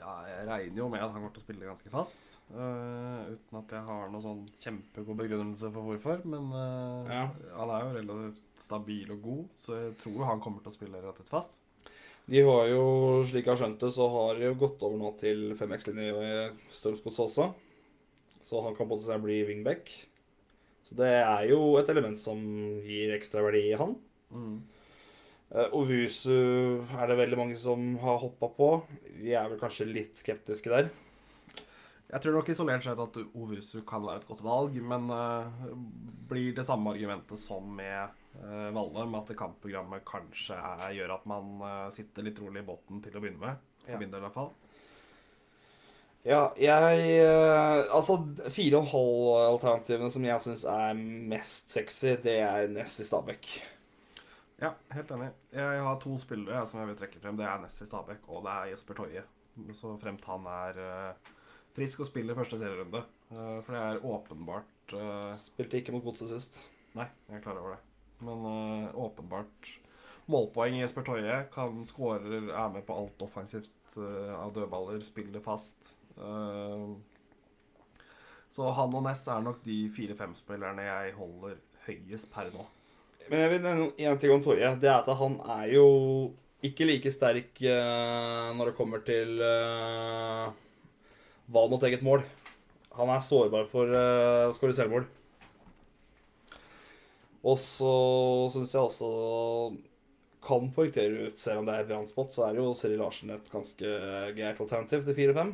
Ja, 0.00 0.12
jeg 0.24 0.46
regner 0.48 0.78
jo 0.78 0.88
med 0.90 1.02
at 1.02 1.10
han 1.10 1.16
kommer 1.18 1.32
til 1.34 1.42
å 1.42 1.44
spille 1.44 1.66
ganske 1.68 1.90
fast. 1.92 2.34
Uh, 2.52 3.34
uten 3.34 3.58
at 3.60 3.72
jeg 3.74 3.82
har 3.88 4.10
noen 4.10 4.24
sånn 4.24 4.44
kjempegod 4.62 5.18
begrunnelse 5.18 5.70
for 5.74 5.86
hvorfor. 5.88 6.22
Men 6.30 6.52
uh, 6.54 7.10
Ja. 7.10 7.24
han 7.56 7.72
er 7.74 7.84
jo 7.84 7.96
relativt 7.98 8.62
stabil 8.62 9.10
og 9.14 9.24
god, 9.24 9.42
så 9.60 9.78
jeg 9.80 9.96
tror 10.02 10.28
han 10.30 10.42
kommer 10.42 10.64
til 10.64 10.72
å 10.72 10.76
spille 10.78 11.02
relativt 11.02 11.32
fast. 11.32 11.58
De 12.30 12.42
har 12.46 12.68
jo, 12.70 12.84
slik 13.26 13.48
jeg 13.48 13.52
har 13.56 13.58
skjønt 13.58 13.82
det, 13.82 13.90
så 13.96 14.06
har 14.12 14.38
de 14.38 14.46
jo 14.46 14.58
gått 14.60 14.82
over 14.86 15.00
nå 15.00 15.10
til 15.18 15.50
5X-linje 15.58 16.12
i 16.14 16.74
Strømsgods 16.76 17.18
også. 17.26 17.48
Så 18.46 18.62
han 18.64 18.76
kan 18.76 18.88
måte 18.88 19.18
bli 19.22 19.40
wingback. 19.48 19.90
Så 20.86 20.94
det 20.98 21.10
er 21.18 21.48
jo 21.50 21.74
et 21.80 21.90
element 21.92 22.18
som 22.18 22.38
gir 22.86 23.12
ekstra 23.16 23.42
verdi 23.44 23.66
i 23.72 23.78
han. 23.78 23.96
Mm. 24.30 24.60
Uh, 25.50 25.66
Ovusu 25.74 26.30
er 26.94 27.10
det 27.10 27.18
veldig 27.18 27.38
mange 27.40 27.58
som 27.58 27.96
har 28.02 28.20
hoppa 28.22 28.50
på. 28.54 28.68
Vi 29.18 29.34
er 29.34 29.48
vel 29.50 29.58
kanskje 29.60 29.88
litt 29.90 30.20
skeptiske 30.20 30.70
der. 30.70 30.90
Jeg 32.10 32.22
tror 32.22 32.34
nok 32.34 32.48
isolert 32.50 32.82
sett 32.82 32.98
at 32.98 33.18
Ovusu 33.38 33.82
kan 33.86 34.02
være 34.02 34.22
et 34.22 34.28
godt 34.30 34.42
valg, 34.46 34.78
men 34.82 35.10
uh, 35.10 35.74
blir 36.30 36.54
det 36.56 36.66
samme 36.66 36.94
argumentet 36.94 37.38
som 37.38 37.66
med 37.76 38.14
uh, 38.42 38.70
Valle, 38.74 39.06
med 39.10 39.20
at 39.20 39.36
kampprogrammet 39.38 40.06
kanskje 40.06 40.58
er, 40.58 40.88
gjør 40.98 41.16
at 41.18 41.28
man 41.30 41.52
uh, 41.62 41.86
sitter 41.94 42.26
litt 42.26 42.40
rolig 42.42 42.64
i 42.64 42.68
båten 42.70 43.02
til 43.04 43.14
å 43.18 43.22
begynne 43.22 43.42
med. 43.42 43.68
For 43.84 43.94
Ja. 43.94 43.98
min 44.02 44.10
del 44.10 44.22
i 44.22 44.26
hvert 44.28 44.38
fall. 44.38 44.50
Ja, 46.20 46.50
jeg 46.60 46.98
eh, 47.24 47.94
Altså, 47.96 48.18
fire 48.52 48.82
og 48.82 48.90
halv 48.92 49.28
alternativene 49.54 50.10
som 50.12 50.24
jeg 50.26 50.44
syns 50.44 50.66
er 50.68 50.98
mest 51.32 51.72
sexy, 51.72 52.12
det 52.20 52.34
er 52.44 52.68
Ness 52.68 52.98
i 53.00 53.06
Stabæk. 53.08 53.48
Ja, 54.60 54.74
helt 54.92 55.10
enig. 55.14 55.30
Jeg 55.56 55.84
har 55.86 56.00
to 56.02 56.18
spillere 56.20 56.66
som 56.68 56.82
jeg 56.82 56.90
vil 56.90 56.96
trekke 57.00 57.20
frem. 57.22 57.36
Det 57.38 57.46
er 57.48 57.60
Nessie 57.62 57.86
Stabæk 57.88 58.26
og 58.28 58.42
det 58.44 58.52
er 58.52 58.72
Jesper 58.74 58.98
Toje. 58.98 59.22
Så 59.76 59.94
fremt 60.02 60.26
han 60.28 60.48
er 60.52 60.80
uh, 60.84 61.30
frisk 61.76 62.02
og 62.04 62.08
spiller 62.10 62.36
første 62.36 62.58
serierunde. 62.60 63.00
Uh, 63.30 63.62
for 63.64 63.72
det 63.72 63.80
er 63.80 64.02
åpenbart 64.04 64.92
uh, 64.92 65.30
Spilte 65.36 65.80
ikke 65.80 65.94
mot 65.94 66.04
Godset 66.04 66.28
sist. 66.34 66.58
Nei, 66.92 67.06
jeg 67.30 67.38
er 67.38 67.44
klar 67.46 67.56
over 67.56 67.78
det. 67.78 67.80
Men 68.20 68.44
åpenbart 69.00 69.70
målpoeng 70.28 70.76
i 70.76 70.82
Jesper 70.82 71.06
Toje. 71.08 71.38
Kan 71.54 71.80
skårer, 71.88 72.50
er 72.52 72.74
med 72.74 72.84
på 72.84 72.98
alt 73.00 73.24
offensivt 73.24 73.96
av 73.96 74.52
dødballer, 74.52 75.00
spiller 75.00 75.40
fast. 75.40 75.94
Så 78.52 78.68
han 78.76 78.98
og 78.98 79.06
Ness 79.06 79.24
er 79.24 79.40
nok 79.46 79.64
de 79.64 79.78
fire-fem 79.96 80.36
spillerne 80.36 80.84
jeg 80.84 81.16
holder 81.16 81.56
høyest 81.86 82.28
per 82.34 82.52
nå. 82.52 82.66
Men 83.28 83.44
jeg 83.44 83.50
vil 83.52 83.64
nevne 83.64 83.90
én 83.94 84.18
ting 84.20 84.32
om 84.34 84.42
Torje. 84.42 84.70
Det 84.80 84.88
er 84.90 85.02
at 85.02 85.18
han 85.20 85.36
er 85.58 85.66
jo 85.74 85.86
ikke 86.66 86.88
like 86.88 87.12
sterk 87.12 87.60
uh, 87.64 88.50
når 88.56 88.70
det 88.70 88.76
kommer 88.76 89.04
til 89.04 89.40
uh, 89.40 90.50
valg 91.52 91.72
mot 91.72 91.86
eget 91.88 92.04
mål. 92.04 92.24
Han 92.98 93.12
er 93.12 93.24
sårbar 93.24 93.68
for 93.70 93.88
uh, 93.88 94.50
å 94.50 94.56
skåre 94.56 94.76
selvmål. 94.76 95.06
Og 97.40 97.56
så 97.56 97.92
syns 98.52 98.74
jeg 98.76 98.82
også 98.84 99.10
kan 100.44 100.68
poengtere 100.74 101.30
ut, 101.30 101.40
selv 101.40 101.62
om 101.62 101.68
det 101.68 101.76
er 101.76 101.88
brannspott, 101.88 102.32
så 102.34 102.46
er 102.46 102.58
jo 102.60 102.72
Seri 102.76 102.96
Larsen 103.00 103.32
et 103.32 103.48
ganske 103.52 103.92
greit 104.36 104.60
alternativ 104.60 105.04
til 105.06 105.16
4-5. 105.32 105.52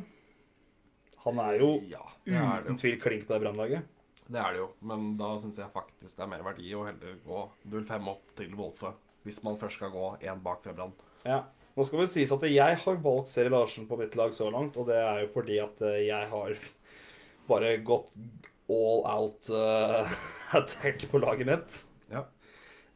Han 1.27 1.41
er 1.43 1.59
jo 1.59 1.69
Ja, 1.91 2.03
er 2.27 2.65
uten 2.65 2.79
tvil 2.79 2.99
klink 3.03 3.27
på 3.27 3.35
det 3.35 3.43
brannlaget. 3.43 3.96
Det 4.27 4.39
er 4.41 4.55
det 4.55 4.59
jo, 4.59 4.69
men 4.89 5.13
da 5.19 5.33
syns 5.39 5.59
jeg 5.61 5.71
faktisk 5.73 6.17
det 6.17 6.25
er 6.25 6.31
mer 6.31 6.43
verdi 6.45 6.71
å 6.75 6.85
heller 6.87 7.19
gå 7.23 7.43
0-5 7.71 8.09
opp 8.11 8.33
til 8.39 8.55
Wolfe. 8.59 8.91
Hvis 9.27 9.39
man 9.43 9.59
først 9.59 9.79
skal 9.79 9.93
gå 9.93 10.09
én 10.23 10.41
bak 10.43 10.63
Frebrand. 10.63 10.99
Ja. 11.27 11.45
Nå 11.77 11.85
skal 11.85 12.03
det 12.03 12.09
sies 12.09 12.31
at 12.33 12.43
jeg 12.49 12.79
har 12.83 12.99
valgt 13.03 13.29
Seri 13.31 13.51
Larsen 13.53 13.85
på 13.87 13.99
mitt 13.99 14.15
lag 14.17 14.31
så 14.33 14.49
langt, 14.51 14.79
og 14.79 14.87
det 14.89 14.97
er 14.97 15.21
jo 15.23 15.33
fordi 15.35 15.59
at 15.61 15.83
eh, 15.85 16.07
jeg 16.07 16.29
har 16.31 16.55
bare 17.51 17.75
gått 17.85 18.09
all 18.67 19.03
out 19.07 19.49
uh, 19.53 20.09
attack 20.57 21.05
på 21.11 21.21
laget 21.23 21.47
mitt. 21.47 21.77
Ja. 22.11 22.25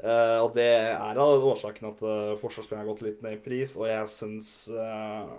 Uh, 0.02 0.40
og 0.48 0.56
det 0.58 0.66
er 0.66 1.20
av 1.22 1.46
årsaken 1.52 1.92
at 1.92 2.02
uh, 2.02 2.34
forsvarsspillerne 2.42 2.84
har 2.84 2.90
gått 2.90 3.06
litt 3.06 3.22
ned 3.24 3.38
i 3.38 3.44
pris, 3.44 3.78
og 3.78 3.86
jeg 3.88 4.10
syns 4.12 4.52
eh, 4.74 5.36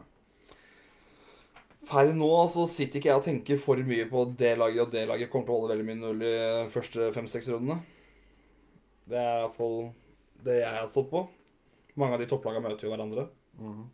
Per 1.90 2.12
nå 2.14 2.30
så 2.52 2.64
sitter 2.70 3.00
ikke 3.00 3.10
jeg 3.10 3.20
og 3.20 3.24
tenker 3.26 3.58
for 3.60 3.80
mye 3.86 4.04
på 4.10 4.24
det 4.38 4.52
laget, 4.60 4.84
og 4.84 4.92
det 4.94 5.06
laget 5.10 5.30
kommer 5.32 5.48
til 5.48 5.54
å 5.54 5.58
holde 5.60 5.72
veldig 5.74 5.86
mye 5.88 6.00
null 6.00 6.22
i 6.26 6.34
første 6.72 7.08
fem-seks 7.14 7.50
rundene. 7.50 7.80
Det 9.10 9.18
er 9.18 9.42
iallfall 9.42 9.90
det 10.46 10.60
jeg 10.60 10.76
har 10.76 10.86
stått 10.90 11.10
på. 11.10 11.24
Mange 11.98 12.16
av 12.16 12.22
de 12.22 12.28
topplagene 12.30 12.64
møter 12.68 12.86
jo 12.86 12.94
hverandre. 12.94 13.26
Mhm. 13.58 13.90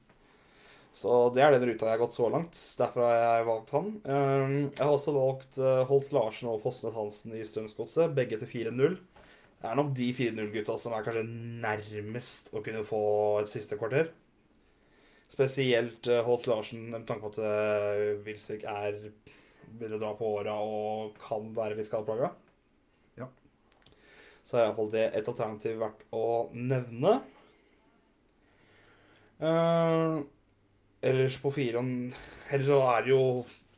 Så 0.98 1.14
det 1.34 1.42
er 1.44 1.52
den 1.54 1.66
ruta 1.68 1.86
jeg 1.86 1.94
har 1.94 2.00
gått 2.00 2.16
så 2.16 2.28
langt. 2.32 2.58
Derfor 2.78 3.04
har 3.06 3.18
jeg 3.18 3.46
valgt 3.46 3.74
han. 3.76 3.90
Um, 4.02 4.54
Jeg 4.72 4.82
har 4.82 4.94
også 4.94 5.12
valgt 5.14 5.58
uh, 5.60 5.84
Holst 5.86 6.14
Larsen 6.16 6.48
og 6.50 6.62
Fosnes 6.64 6.96
Hansen 6.96 7.36
i 7.36 7.44
Strømsgodset, 7.46 8.14
begge 8.16 8.38
til 8.40 8.50
4-0. 8.50 8.96
Det 9.58 9.68
er 9.68 9.78
nok 9.78 9.92
de 9.94 10.08
4-0-gutta 10.16 10.78
som 10.80 10.94
er 10.96 11.04
kanskje 11.06 11.26
nærmest 11.62 12.50
å 12.54 12.62
kunne 12.64 12.82
få 12.86 13.02
et 13.42 13.52
siste 13.52 13.78
kvarter. 13.78 14.10
Spesielt 15.28 16.08
uh, 16.08 16.22
Holst 16.26 16.48
Larsen, 16.48 16.88
med 16.92 17.04
tanke 17.08 17.28
på 17.28 17.34
at 17.34 17.42
uh, 17.44 18.24
Wilsvik 18.24 18.64
er 18.68 18.96
begynner 19.68 19.98
å 19.98 20.02
dra 20.02 20.12
på 20.16 20.30
åra 20.38 20.54
og 20.64 21.18
kan 21.20 21.50
være 21.56 21.76
litt 21.78 21.88
skadeplaga. 21.90 22.30
Ja. 23.20 23.28
Så 24.46 24.56
er 24.56 24.66
iallfall 24.66 24.92
det 24.94 25.04
et 25.12 25.28
alternativ 25.28 25.76
verdt 25.82 26.06
å 26.16 26.24
nevne. 26.56 27.18
Uh, 29.38 30.24
ellers 31.04 31.36
på 31.38 31.52
fireren 31.54 32.10
Ellers 32.50 32.66
så 32.66 32.78
er 32.90 33.04
det 33.04 33.12
jo 33.12 33.22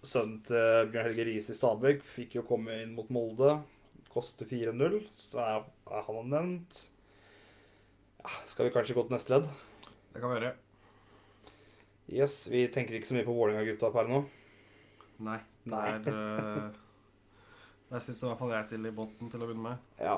sønnen 0.07 0.39
til 0.47 0.87
Bjørn 0.93 1.09
Helge 1.11 1.27
Riise 1.27 1.53
i 1.53 1.59
Stabæk. 1.59 2.07
Fikk 2.07 2.39
jo 2.39 2.47
komme 2.47 2.79
inn 2.85 2.95
mot 2.95 3.11
Molde. 3.13 3.59
Koster 4.11 4.47
4-0, 4.47 5.03
så 5.15 5.43
er, 5.43 5.69
er 5.91 6.07
han 6.07 6.33
nevnt. 6.33 6.81
Ja, 8.23 8.33
skal 8.51 8.69
vi 8.69 8.75
kanskje 8.75 8.97
gå 8.97 9.07
til 9.07 9.19
neste 9.19 9.37
ledd? 9.37 9.53
Det 10.15 10.23
kan 10.23 10.31
vi 10.31 10.39
gjøre. 10.39 10.57
Yes, 12.11 12.49
Vi 12.51 12.65
tenker 12.75 12.97
ikke 12.99 13.07
så 13.07 13.15
mye 13.15 13.27
på 13.27 13.35
Vålerenga-gutta 13.37 13.93
per 13.95 14.09
nå. 14.11 14.25
Nei. 15.23 15.39
Nei. 15.71 15.87
Der, 16.03 16.11
eh, 16.11 16.71
der 17.93 18.03
sitter 18.03 18.27
i 18.27 18.31
hvert 18.33 18.41
fall 18.41 18.55
jeg 18.57 18.67
stille 18.67 18.91
i 18.91 18.97
båten 18.97 19.31
til 19.31 19.43
å 19.43 19.47
begynne 19.47 19.69
med. 19.69 19.85
Ja. 20.01 20.17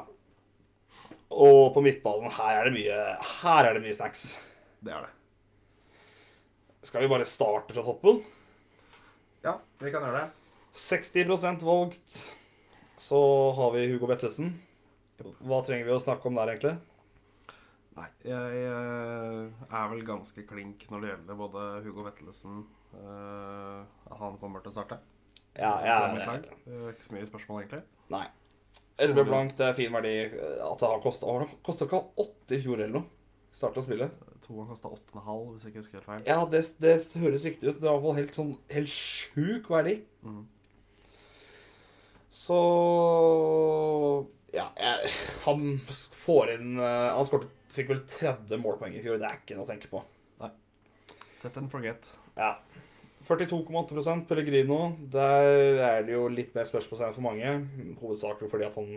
Og 1.32 1.72
på 1.74 1.82
midtballen, 1.84 2.32
her 2.32 2.60
er 2.60 2.68
det 2.68 2.74
mye, 2.76 3.00
her 3.42 3.68
er 3.68 3.76
det 3.76 3.82
mye 3.84 3.96
snacks. 3.96 4.38
Det 4.84 4.92
er 4.94 5.04
det. 5.04 5.12
Skal 6.88 7.04
vi 7.04 7.10
bare 7.12 7.28
starte 7.28 7.76
fra 7.76 7.84
toppen? 7.86 8.22
Ja, 9.44 9.58
vi 9.82 9.92
kan 9.92 10.04
gjøre 10.06 10.22
det. 10.22 10.30
60% 10.78 11.62
valgt. 11.66 12.20
Så 13.02 13.20
har 13.58 13.72
vi 13.74 13.88
Hugo 13.90 14.08
Vettelsen. 14.08 14.54
Hva 15.42 15.60
trenger 15.66 15.86
vi 15.88 15.94
å 15.94 16.02
snakke 16.02 16.30
om 16.30 16.38
der, 16.38 16.54
egentlig? 16.54 16.76
Nei, 17.92 18.08
jeg 18.24 18.60
eh, 18.64 19.64
er 19.68 19.88
vel 19.92 20.04
ganske 20.08 20.44
klink 20.48 20.86
når 20.88 21.02
det 21.02 21.10
gjelder 21.10 21.40
både 21.42 21.64
Hugo 21.84 22.06
Vettelsen 22.06 22.62
uh, 22.96 23.82
han 24.16 24.38
kommer 24.40 24.64
til 24.64 24.72
å 24.72 24.76
starte. 24.78 24.96
Ja, 25.52 25.74
jeg 25.84 25.92
er 25.92 26.16
ja. 26.16 26.36
Det 26.64 26.78
er 26.78 26.94
Ikke 26.94 27.04
så 27.04 27.16
mye 27.16 27.28
spørsmål, 27.28 27.64
egentlig. 27.64 27.82
Nei. 28.12 28.26
11 29.02 29.24
blank, 29.28 29.56
det 29.58 29.66
er 29.66 29.76
fin 29.76 29.92
verdi. 29.92 30.14
At 30.32 30.80
det 30.80 30.88
har 30.88 31.02
kosta 31.04 31.32
Kosta 31.64 31.88
ikke 31.88 32.00
han 32.00 32.24
8 32.24 32.56
i 32.56 32.60
fjor 32.62 32.80
eller 32.80 32.94
noe? 33.00 33.08
Starte 33.56 33.82
å 33.82 33.84
spille. 33.84 34.08
To 34.42 34.56
ganger 34.56 34.72
kosta 34.72 34.90
8,5, 34.90 35.42
hvis 35.52 35.64
jeg 35.64 35.72
ikke 35.72 35.82
husker 35.82 35.98
helt 35.98 36.08
feil. 36.08 36.24
Ja, 36.26 36.38
det, 36.50 36.62
det 36.82 36.96
høres 37.22 37.46
riktig 37.46 37.68
ut. 37.68 37.78
Det 37.78 37.86
er 37.86 37.90
i 37.90 37.92
hvert 37.92 38.06
fall 38.06 38.18
helt 38.18 38.38
sånn 38.38 38.52
helt 38.72 38.92
sjuk 38.92 39.70
verdi. 39.72 39.98
Mm. 40.26 40.42
Så 42.32 42.58
Ja, 44.52 44.70
jeg, 44.80 45.10
han 45.44 45.66
får 46.24 46.54
inn 46.54 46.78
eh, 46.80 47.08
Han 47.12 47.26
skåret, 47.28 47.50
fikk 47.76 47.92
vel 47.92 48.02
30 48.08 48.60
målpoeng 48.62 48.96
i 48.96 49.02
fjor. 49.04 49.20
Det 49.20 49.28
er 49.28 49.40
ikke 49.40 49.58
noe 49.58 49.66
å 49.66 49.70
tenke 49.70 49.90
på. 49.92 50.02
Nei. 50.42 50.50
Set 51.40 51.58
and 51.60 51.70
forget. 51.72 52.08
Ja. 52.36 52.54
42,8% 53.28 54.26
Pellegrino. 54.26 54.78
Der 55.12 55.78
er 55.78 56.06
det 56.06 56.14
jo 56.16 56.26
litt 56.32 56.54
mer 56.56 56.66
spørsmålstegn 56.68 57.16
for 57.16 57.26
mange. 57.26 57.52
Hovedsakelig 58.00 58.50
fordi 58.50 58.66
at 58.66 58.78
han 58.80 58.94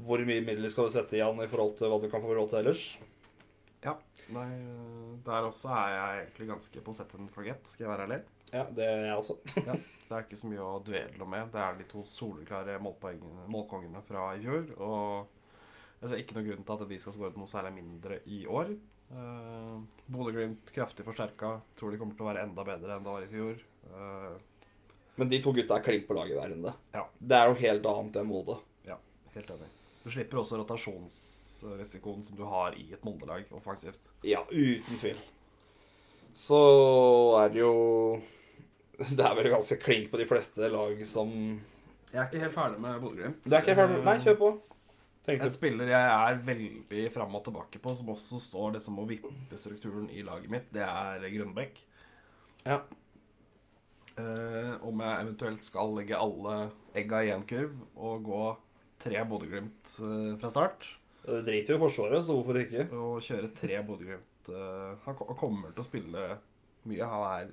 Hvor 0.00 0.22
mye 0.24 0.44
midler 0.44 0.72
skal 0.72 0.86
du 0.88 0.94
sette 0.94 1.18
i 1.18 1.24
han 1.24 1.40
i 1.42 1.48
forhold 1.50 1.74
til 1.76 1.90
hva 1.92 1.98
du 2.00 2.06
kan 2.08 2.22
få 2.24 2.32
råd 2.36 2.52
til 2.52 2.60
ellers? 2.62 2.84
Ja. 3.84 3.98
Nei, 4.30 4.46
eh, 4.54 5.16
der 5.26 5.48
også 5.48 5.72
er 5.74 5.90
jeg 5.92 6.20
egentlig 6.20 6.46
ganske 6.52 6.82
på 6.86 6.94
set 6.94 7.14
and 7.18 7.30
forget, 7.34 7.66
skal 7.66 7.84
jeg 7.84 7.90
være 7.90 8.06
ærlig. 8.06 8.20
Ja, 8.52 8.62
det 8.76 8.86
er 8.86 9.04
jeg 9.08 9.16
også. 9.18 9.36
Ja, 9.68 9.74
det 9.74 10.14
er 10.16 10.24
ikke 10.24 10.38
så 10.40 10.50
mye 10.50 10.64
å 10.64 10.80
duelle 10.86 11.28
med. 11.34 11.50
Det 11.52 11.60
er 11.64 11.76
de 11.78 11.86
to 11.90 12.04
soleklare 12.06 12.78
målkongene 12.82 14.02
fra 14.06 14.30
i 14.36 14.40
fjor. 14.44 14.70
Og 14.78 15.39
jeg 16.00 16.08
ser 16.10 16.20
ikke 16.22 16.36
noen 16.38 16.46
grunn 16.48 16.64
til 16.64 16.74
at 16.76 16.88
de 16.90 16.98
skal 17.02 17.14
skåre 17.16 17.36
noe 17.36 17.50
særlig 17.50 17.72
mindre 17.76 18.20
i 18.32 18.44
år. 18.48 18.70
Uh, 19.10 19.80
Bodø-Glimt 20.08 20.70
kraftig 20.72 21.04
forsterka. 21.04 21.56
Tror 21.76 21.90
de 21.92 21.98
kommer 22.00 22.14
til 22.16 22.24
å 22.24 22.30
være 22.30 22.44
enda 22.46 22.64
bedre 22.64 22.94
enn 22.96 23.04
det 23.04 23.12
var 23.12 23.26
i 23.26 23.30
fjor. 23.32 23.58
Uh, 23.90 24.38
Men 25.20 25.28
de 25.32 25.40
to 25.44 25.52
gutta 25.52 25.76
er 25.76 25.84
klink 25.84 26.06
på 26.08 26.16
laget 26.16 26.38
hver 26.38 26.54
runde. 26.54 26.72
Ja. 26.94 27.02
Det 27.18 27.36
er 27.36 27.50
noe 27.50 27.60
helt 27.60 27.88
annet 27.92 28.16
enn 28.22 28.30
Molde. 28.30 28.56
ja, 28.88 28.96
helt 29.34 29.50
enig. 29.56 29.68
Du 30.00 30.08
slipper 30.14 30.40
også 30.40 30.56
rotasjonsrisikoen 30.62 32.22
som 32.24 32.38
du 32.38 32.46
har 32.48 32.72
i 32.80 32.86
et 32.94 33.04
Molde-lag 33.04 33.44
offensivt. 33.52 34.00
Ja, 34.24 34.40
uten 34.48 34.96
tvil. 35.02 35.18
Så 36.40 36.56
er 37.42 37.50
det 37.52 37.60
jo 37.60 37.74
Det 39.16 39.20
er 39.26 39.34
vel 39.36 39.50
ganske 39.52 39.76
klink 39.82 40.10
på 40.12 40.20
de 40.20 40.26
fleste 40.28 40.68
lag 40.72 41.00
som 41.08 41.30
Jeg 42.12 42.20
er 42.22 42.26
ikke 42.30 42.44
helt 42.46 42.56
ferdig 42.56 42.80
med 42.80 43.00
Bodø-Glimt. 43.02 43.44
Du 43.44 43.52
er 43.54 43.60
ikke 43.64 43.76
ferdig? 43.82 44.00
Nei, 44.06 44.16
kjør 44.24 44.38
på. 44.40 44.50
En 45.36 45.52
spiller 45.54 45.92
jeg 45.92 46.14
er 46.14 46.40
veldig 46.46 47.04
fram 47.14 47.36
og 47.38 47.44
tilbake 47.46 47.80
på, 47.82 47.94
som 47.96 48.10
også 48.14 48.40
står 48.42 48.74
liksom 48.78 48.98
og 49.02 49.10
vipper 49.12 49.60
strukturen 49.60 50.08
i 50.10 50.24
laget 50.26 50.50
mitt, 50.52 50.70
det 50.74 50.82
er 50.86 51.26
Grønbekk. 51.30 51.78
Ja. 52.64 52.80
Eh, 54.20 54.72
om 54.86 55.00
jeg 55.00 55.24
eventuelt 55.24 55.64
skal 55.64 55.94
legge 55.96 56.18
alle 56.18 56.56
egga 56.98 57.22
i 57.24 57.30
én 57.32 57.44
kurv 57.48 57.76
og 57.96 58.24
gå 58.26 58.42
tre 59.00 59.22
Bodø-Glimt 59.28 59.94
eh, 60.00 60.34
fra 60.40 60.50
start, 60.52 60.88
Det 61.20 61.44
driter 61.46 61.74
jo 61.74 61.78
i 61.78 61.82
Forsvaret, 61.84 62.24
så 62.24 62.34
hvorfor 62.34 62.58
ikke? 62.60 62.88
og 62.96 63.22
kjøre 63.24 63.52
tre 63.56 63.80
Bodø-Glimt 63.86 64.50
eh, 64.50 65.06
Han 65.06 65.18
kommer 65.38 65.70
til 65.72 65.84
å 65.84 65.88
spille 65.88 66.26
mye. 66.88 67.10
Han 67.12 67.26
er 67.30 67.52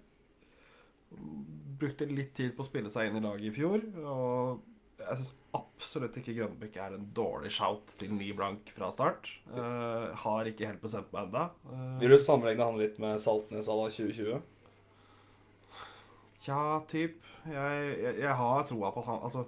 Brukte 1.77 2.07
litt 2.09 2.33
tid 2.35 2.55
på 2.55 2.65
å 2.65 2.67
spille 2.67 2.89
seg 2.91 3.07
inn 3.07 3.19
i 3.19 3.23
laget 3.23 3.47
i 3.47 3.53
fjor. 3.55 3.83
Og 4.01 4.63
jeg 5.09 5.17
syns 5.21 5.33
absolutt 5.57 6.17
ikke 6.19 6.33
Grønbekk 6.37 6.75
er 6.83 6.95
en 6.97 7.07
dårlig 7.15 7.51
shout 7.55 7.93
til 7.99 8.11
ni 8.13 8.31
blank 8.35 8.69
fra 8.75 8.89
start. 8.91 9.29
Uh, 9.51 10.11
har 10.23 10.49
ikke 10.49 10.67
helt 10.69 10.81
bestemt 10.83 11.11
meg 11.13 11.27
ennå. 11.29 11.45
Vil 12.01 12.13
du 12.13 12.17
sammenligne 12.21 12.63
han 12.67 12.77
litt 12.81 12.99
med 12.99 13.19
Saltnes 13.23 13.67
à 13.69 13.75
la 13.77 13.89
2020? 13.89 14.41
Tja, 16.43 16.59
typ. 16.91 17.23
Jeg, 17.47 17.87
jeg, 18.01 18.17
jeg 18.23 18.35
har 18.39 18.67
troa 18.69 18.91
på 18.93 19.01
at 19.03 19.09
han 19.09 19.23
Altså, 19.25 19.45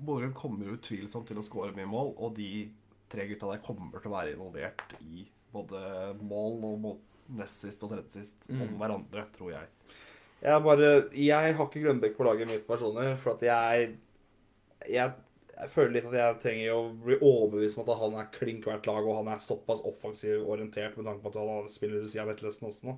Bodø-Glimt 0.00 0.36
kommer 0.36 0.74
utvilsomt 0.74 1.28
til 1.30 1.38
å 1.40 1.44
skåre 1.44 1.74
mye 1.76 1.88
mål, 1.88 2.14
og 2.20 2.34
de 2.36 2.48
tre 3.10 3.26
gutta 3.30 3.48
der 3.50 3.62
kommer 3.64 4.00
til 4.02 4.10
å 4.10 4.16
være 4.16 4.34
involvert 4.34 4.94
i 5.04 5.24
både 5.54 5.80
mål 6.20 6.58
og 6.68 6.76
mål, 6.84 6.98
nest 7.40 7.62
sist 7.64 7.82
og 7.86 7.92
tredje 7.94 8.18
sist 8.20 8.46
om 8.50 8.60
Mm. 8.60 8.76
hverandre, 8.80 9.24
tror 9.36 9.50
jeg. 9.54 9.66
Jeg 10.42 10.62
bare 10.64 10.90
Jeg 11.14 11.54
har 11.54 11.66
ikke 11.66 11.82
Grønbekk 11.84 12.16
på 12.16 12.24
laget 12.26 12.48
mitt 12.48 12.66
personlig, 12.66 13.16
for 13.18 13.34
at 13.34 13.42
jeg 13.42 13.96
Jeg, 14.88 15.12
jeg 15.52 15.72
føler 15.74 15.94
litt 15.96 16.08
at 16.08 16.16
jeg 16.16 16.38
trenger 16.44 16.76
å 16.76 16.82
bli 17.04 17.18
overbevist 17.18 17.80
om 17.80 17.86
at 17.86 18.00
han 18.00 18.18
er 18.22 18.30
klink 18.34 18.68
hvert 18.68 18.88
lag, 18.88 19.04
og 19.04 19.18
han 19.20 19.32
er 19.34 19.42
såpass 19.44 19.82
offensiv 19.88 20.46
orientert 20.48 20.96
med 20.96 21.08
tanke 21.08 21.24
på 21.24 21.32
at 21.32 21.40
han 21.40 21.72
spiller 21.72 22.00
ved 22.00 22.12
siden 22.12 22.24
av 22.24 22.32
Vetlesen 22.32 22.68
også 22.70 22.88
nå, 22.88 22.96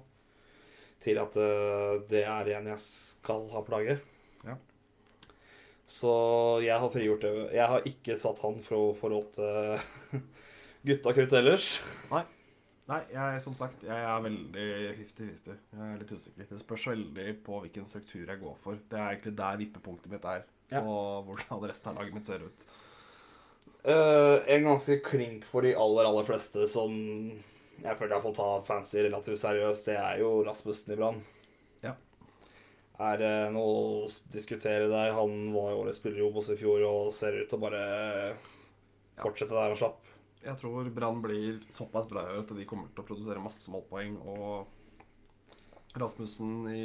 til 1.03 1.23
at 1.23 1.39
eh, 1.43 1.95
det 2.13 2.27
er 2.27 2.53
en 2.59 2.71
jeg 2.75 2.85
skal 2.85 3.49
ha 3.55 3.65
på 3.67 3.75
laget. 3.75 4.05
Ja. 4.47 4.59
Så 5.91 6.13
jeg 6.65 6.79
har 6.79 6.93
frigjort 6.95 7.27
det. 7.27 7.33
Jeg 7.57 7.73
har 7.75 7.89
ikke 7.89 8.21
satt 8.23 8.39
han 8.45 8.63
for 8.67 8.79
å 8.79 8.95
forhold 9.01 9.33
til 9.37 10.23
gutta 10.87 11.13
krutt 11.17 11.35
ellers. 11.39 11.75
Nei, 12.91 12.99
jeg, 13.13 13.41
som 13.45 13.55
sagt, 13.57 13.85
jeg 13.87 13.95
er 13.95 14.25
veldig 14.25 14.65
50-50. 14.99 15.59
Jeg 15.73 15.85
er 15.87 16.01
litt 16.01 16.11
usikker. 16.13 16.49
Det 16.51 16.59
spørs 16.61 16.87
veldig 16.91 17.27
på 17.47 17.61
hvilken 17.63 17.87
struktur 17.89 18.25
jeg 18.27 18.41
går 18.41 18.57
for. 18.65 18.81
Det 18.91 18.99
er 18.99 19.15
egentlig 19.15 19.35
der 19.39 19.61
vippepunktet 19.61 20.11
mitt 20.13 20.27
er, 20.29 20.43
Ja. 20.73 20.81
og 20.81 21.29
hvordan 21.29 21.67
resten 21.69 21.93
av 21.93 22.01
laget 22.01 22.17
mitt 22.17 22.29
ser 22.29 22.45
ut. 22.47 22.67
Uh, 23.83 24.39
en 24.47 24.69
ganske 24.69 25.01
klink 25.03 25.45
for 25.49 25.67
de 25.67 25.75
aller, 25.75 26.07
aller 26.07 26.27
fleste 26.27 26.69
som 26.71 26.93
jeg 27.83 27.99
føler 27.99 28.15
jeg 28.15 28.23
får 28.23 28.35
ta 28.37 28.49
fancy 28.67 29.01
relativt 29.03 29.41
seriøst, 29.41 29.89
det 29.89 29.97
er 29.99 30.21
jo 30.23 30.31
Rasmussen 30.47 30.95
i 30.95 30.99
Brann. 31.01 31.19
Ja. 31.83 31.97
Er 33.03 33.19
det 33.19 33.33
noe 33.57 33.73
å 33.73 34.11
diskutere 34.31 34.87
der? 34.91 35.17
Han 35.17 35.51
var 35.55 35.73
jo 35.73 35.81
årets 35.83 35.99
spiller 35.99 36.23
i 36.23 36.27
Obos 36.27 36.53
i 36.53 36.59
fjor 36.61 36.85
og 36.87 37.11
ser 37.17 37.41
ut 37.41 37.49
til 37.51 37.59
å 37.59 37.65
bare 37.65 37.83
fortsette 39.19 39.51
der 39.51 39.73
han 39.73 39.81
slapp. 39.81 39.99
Jeg 40.43 40.59
tror 40.59 40.91
Brann 40.95 41.19
blir 41.23 41.59
såpass 41.75 42.07
bra 42.11 42.25
at 42.39 42.55
de 42.55 42.69
kommer 42.69 42.91
til 42.91 43.03
å 43.03 43.09
produsere 43.09 43.43
masse 43.43 43.71
målpoeng. 43.71 44.15
Og 44.23 44.71
Rasmussen 46.01 46.67
i 46.73 46.85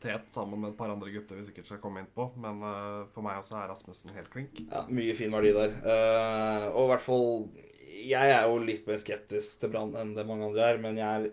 tet 0.00 0.30
sammen 0.32 0.62
med 0.62 0.72
et 0.72 0.78
par 0.78 0.92
andre 0.92 1.10
gutter 1.12 1.36
vi 1.36 1.44
sikkert 1.44 1.68
skal 1.68 1.80
komme 1.82 2.02
inn 2.02 2.10
på. 2.14 2.28
Men 2.40 2.62
uh, 2.64 3.06
for 3.12 3.26
meg 3.26 3.40
også 3.40 3.58
er 3.60 3.70
Rasmussen 3.72 4.14
helt 4.16 4.30
klink. 4.32 4.62
Ja, 4.70 4.86
mye 4.88 5.16
fin 5.18 5.34
verdi 5.34 5.52
der. 5.56 5.74
Uh, 5.84 6.68
og 6.72 6.86
i 6.86 6.90
hvert 6.94 7.04
fall 7.04 7.26
Jeg 8.06 8.30
er 8.32 8.46
jo 8.46 8.60
litt 8.62 8.86
mer 8.88 9.00
skeptisk 9.02 9.60
til 9.60 9.72
Brann 9.72 9.96
enn 9.98 10.14
det 10.16 10.26
mange 10.28 10.48
andre 10.48 10.70
er, 10.70 10.80
men 10.80 11.00
jeg 11.00 11.26
er 11.26 11.30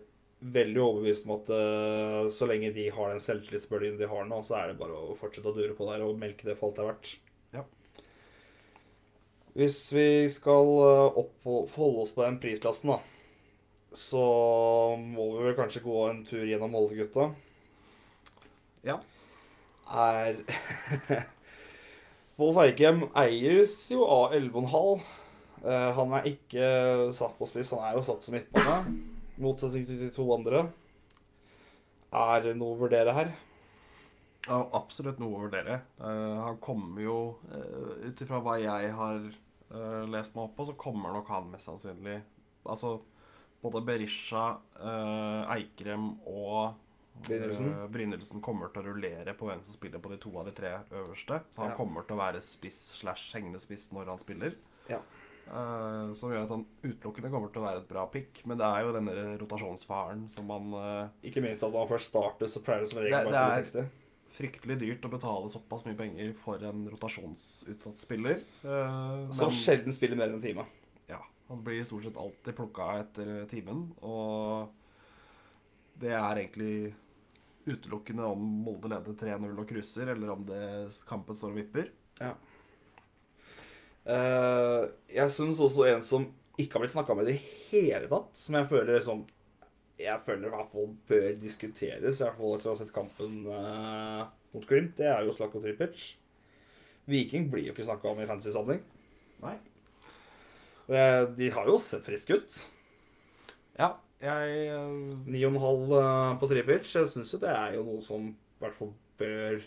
veldig 0.54 0.82
overbevist 0.84 1.28
om 1.28 1.38
at 1.38 1.52
uh, 1.54 2.32
så 2.34 2.48
lenge 2.50 2.74
de 2.76 2.90
har 2.92 3.14
den 3.14 3.24
selvtillitsbølgen 3.24 4.00
de 4.00 4.10
har 4.10 4.28
nå, 4.28 4.42
så 4.44 4.60
er 4.60 4.72
det 4.72 4.80
bare 4.82 4.98
å 4.98 5.16
fortsette 5.20 5.52
å 5.52 5.56
dure 5.56 5.76
på 5.78 5.88
der 5.92 6.04
og 6.04 6.20
melke 6.20 6.48
det 6.48 6.58
for 6.60 6.72
alt 6.72 6.80
det 6.80 6.84
er 6.84 6.90
verdt. 6.92 7.14
Ja. 7.54 7.64
Hvis 9.54 9.80
vi 9.94 10.08
skal 10.34 10.70
eh, 10.82 11.18
opp 11.22 11.46
og 11.46 11.76
holde 11.76 12.04
oss 12.04 12.14
på 12.16 12.24
den 12.26 12.40
prisklassen, 12.42 12.90
da, 12.90 13.13
så 13.94 14.24
må 14.98 15.28
vi 15.38 15.48
vel 15.48 15.58
kanskje 15.58 15.84
gå 15.86 15.98
en 16.10 16.24
tur 16.26 16.46
gjennom 16.48 16.74
Molde-gutta. 16.74 17.30
Ja. 18.84 18.98
Er 19.94 20.40
Wolf 22.40 22.60
Eikrem 22.64 23.06
eies 23.22 23.76
jo 23.94 24.08
av 24.10 24.34
11,5. 24.34 25.04
Uh, 25.64 25.90
han 25.96 26.16
er 26.18 26.30
ikke 26.34 26.68
satt 27.16 27.38
på 27.38 27.48
spiss, 27.48 27.72
han 27.78 27.86
er 27.88 28.00
jo 28.00 28.06
satt 28.06 28.26
som 28.26 28.36
midtbane. 28.36 28.98
Motsetning 29.44 29.86
til 29.88 30.02
de 30.02 30.10
to 30.14 30.26
andre. 30.36 30.66
Er 32.14 32.44
det 32.46 32.58
noe 32.60 32.76
å 32.76 32.82
vurdere 32.84 33.16
her? 33.16 33.32
Ja, 34.44 34.60
absolutt 34.76 35.22
noe 35.22 35.38
å 35.38 35.46
vurdere. 35.46 35.80
Uh, 36.02 36.42
han 36.44 36.60
kommer 36.64 37.02
jo, 37.06 37.18
uh, 37.54 37.96
ut 38.04 38.26
ifra 38.26 38.42
hva 38.44 38.58
jeg 38.60 38.92
har 38.98 39.22
uh, 39.24 40.04
lest 40.12 40.36
meg 40.36 40.50
opp 40.50 40.58
på, 40.58 40.68
så 40.68 40.76
kommer 40.80 41.16
nok 41.16 41.32
han 41.32 41.52
mest 41.54 41.70
sannsynlig 41.70 42.20
Altså 42.64 42.98
både 43.64 43.82
Berisha, 43.88 44.58
eh, 44.80 45.54
Eikrem 45.58 46.10
og 46.28 46.76
Brynildsen. 47.24 47.72
Eh, 47.72 47.88
Brynildsen 47.94 48.42
kommer 48.44 48.72
til 48.74 48.84
å 48.84 48.92
rullere 48.92 49.34
på 49.38 49.48
hvem 49.48 49.64
som 49.64 49.74
spiller 49.78 50.02
på 50.04 50.12
de 50.12 50.18
to 50.22 50.32
av 50.40 50.46
de 50.50 50.52
tre 50.58 50.74
øverste. 50.92 51.42
Så 51.54 51.62
han 51.62 51.72
Ja. 51.72 51.78
kommer 51.78 52.04
til 52.08 52.18
å 52.18 52.20
være 52.20 52.42
spiss 52.42 52.80
slash 53.00 53.34
hengende 53.34 53.62
spiss 53.62 53.92
når 53.94 54.06
han 54.12 54.18
spiller. 54.20 54.56
Ja. 54.90 55.00
Uh, 55.46 56.14
som 56.16 56.32
gjør 56.32 56.44
at 56.46 56.50
han 56.50 56.66
utelukkende 56.84 57.30
kommer 57.30 57.52
til 57.52 57.62
å 57.62 57.66
være 57.68 57.82
et 57.82 57.90
bra 57.90 58.06
pick. 58.08 58.42
Men 58.46 58.58
det 58.58 58.66
er 58.66 58.82
jo 58.86 58.94
denne 58.94 59.38
rotasjonsfaren 59.42 60.30
som 60.32 60.48
man 60.48 60.74
uh, 60.74 61.10
Ikke 61.22 61.42
minst 61.44 61.62
at 61.64 61.74
man 61.74 61.88
først 61.88 62.10
starter, 62.14 62.48
så 62.48 62.62
pleier 62.64 62.80
det 62.86 62.90
som 62.90 63.02
regel 63.04 63.28
å 63.28 63.32
det 63.32 63.42
er 63.42 63.64
60. 63.64 63.90
Fryktelig 64.34 64.80
dyrt 64.80 65.04
å 65.06 65.12
betale 65.12 65.50
såpass 65.52 65.84
mye 65.86 65.98
penger 66.00 66.32
for 66.34 66.64
en 66.64 66.88
rotasjonsutsatt 66.90 68.00
spiller. 68.00 68.40
Uh, 68.64 69.30
Som 69.32 69.52
men- 69.52 69.60
sjelden 69.60 69.94
spiller 69.94 70.16
mer 70.18 70.32
enn 70.32 70.40
en 70.40 70.42
time. 70.42 70.66
Ja, 71.44 71.54
han 71.54 71.64
blir 71.64 71.84
stort 71.84 72.04
sett 72.04 72.18
alltid 72.18 72.56
plukka 72.56 72.90
etter 73.02 73.46
timen, 73.52 73.92
og 74.02 74.72
det 76.00 76.14
er 76.16 76.40
egentlig 76.40 76.94
utelukkende 77.66 78.28
om 78.28 78.42
Molde 78.66 78.90
leder 78.92 79.16
3-0 79.20 79.60
og 79.60 79.68
krysser, 79.70 80.12
eller 80.14 80.34
om 80.34 80.44
det 80.48 80.64
kampen 81.08 81.36
står 81.36 81.54
og 81.54 81.60
vipper. 81.62 81.92
Eh, 84.04 84.82
jeg 85.16 85.32
syns 85.32 85.62
også 85.64 85.88
en 85.88 86.04
som 86.04 86.28
ikke 86.60 86.76
har 86.76 86.84
blitt 86.84 86.94
snakka 86.96 87.16
med 87.16 87.30
i 87.30 87.34
det 87.34 87.54
hele 87.72 88.10
tatt, 88.12 88.34
som 88.38 88.60
jeg 88.60 88.70
føler 88.70 88.98
liksom 88.98 89.24
Jeg 90.02 90.20
føler 90.26 90.48
i 90.48 90.52
hvert 90.52 90.72
fall 90.74 90.88
bør 91.08 91.28
diskuteres, 91.40 92.20
i 92.20 92.24
hvert 92.26 92.38
fall 92.40 92.56
etter 92.58 92.70
å 92.70 92.74
ha 92.74 92.80
sett 92.80 92.94
kampen 92.96 93.44
uh, 93.46 94.24
mot 94.52 94.66
Glimt, 94.68 94.98
det 94.98 95.06
er 95.08 95.22
jo 95.24 95.32
Slako 95.32 95.62
Tripic. 95.62 96.18
Viking 97.06 97.46
blir 97.52 97.68
jo 97.68 97.76
ikke 97.76 97.86
snakka 97.86 98.10
om 98.10 98.20
i 98.20 98.26
fantasy-samling. 98.28 98.82
Og 100.90 100.96
jeg- 100.96 101.36
De 101.38 101.50
har 101.50 101.66
jo 101.70 101.78
sett 101.80 102.04
friske 102.06 102.36
ut. 102.40 102.58
Ja, 103.80 103.96
jeg 104.22 104.68
eh, 104.68 105.16
9,5 105.28 105.60
halv 105.60 106.40
på 106.40 106.50
Tripic. 106.52 106.94
Jeg 106.94 107.08
syns 107.08 107.32
jo 107.34 107.40
det 107.40 107.50
er 107.56 107.74
jo 107.78 107.84
noe 107.88 108.02
som 108.02 108.28
i 108.30 108.36
hvert 108.64 108.76
fall 108.76 108.94
bør 109.20 109.62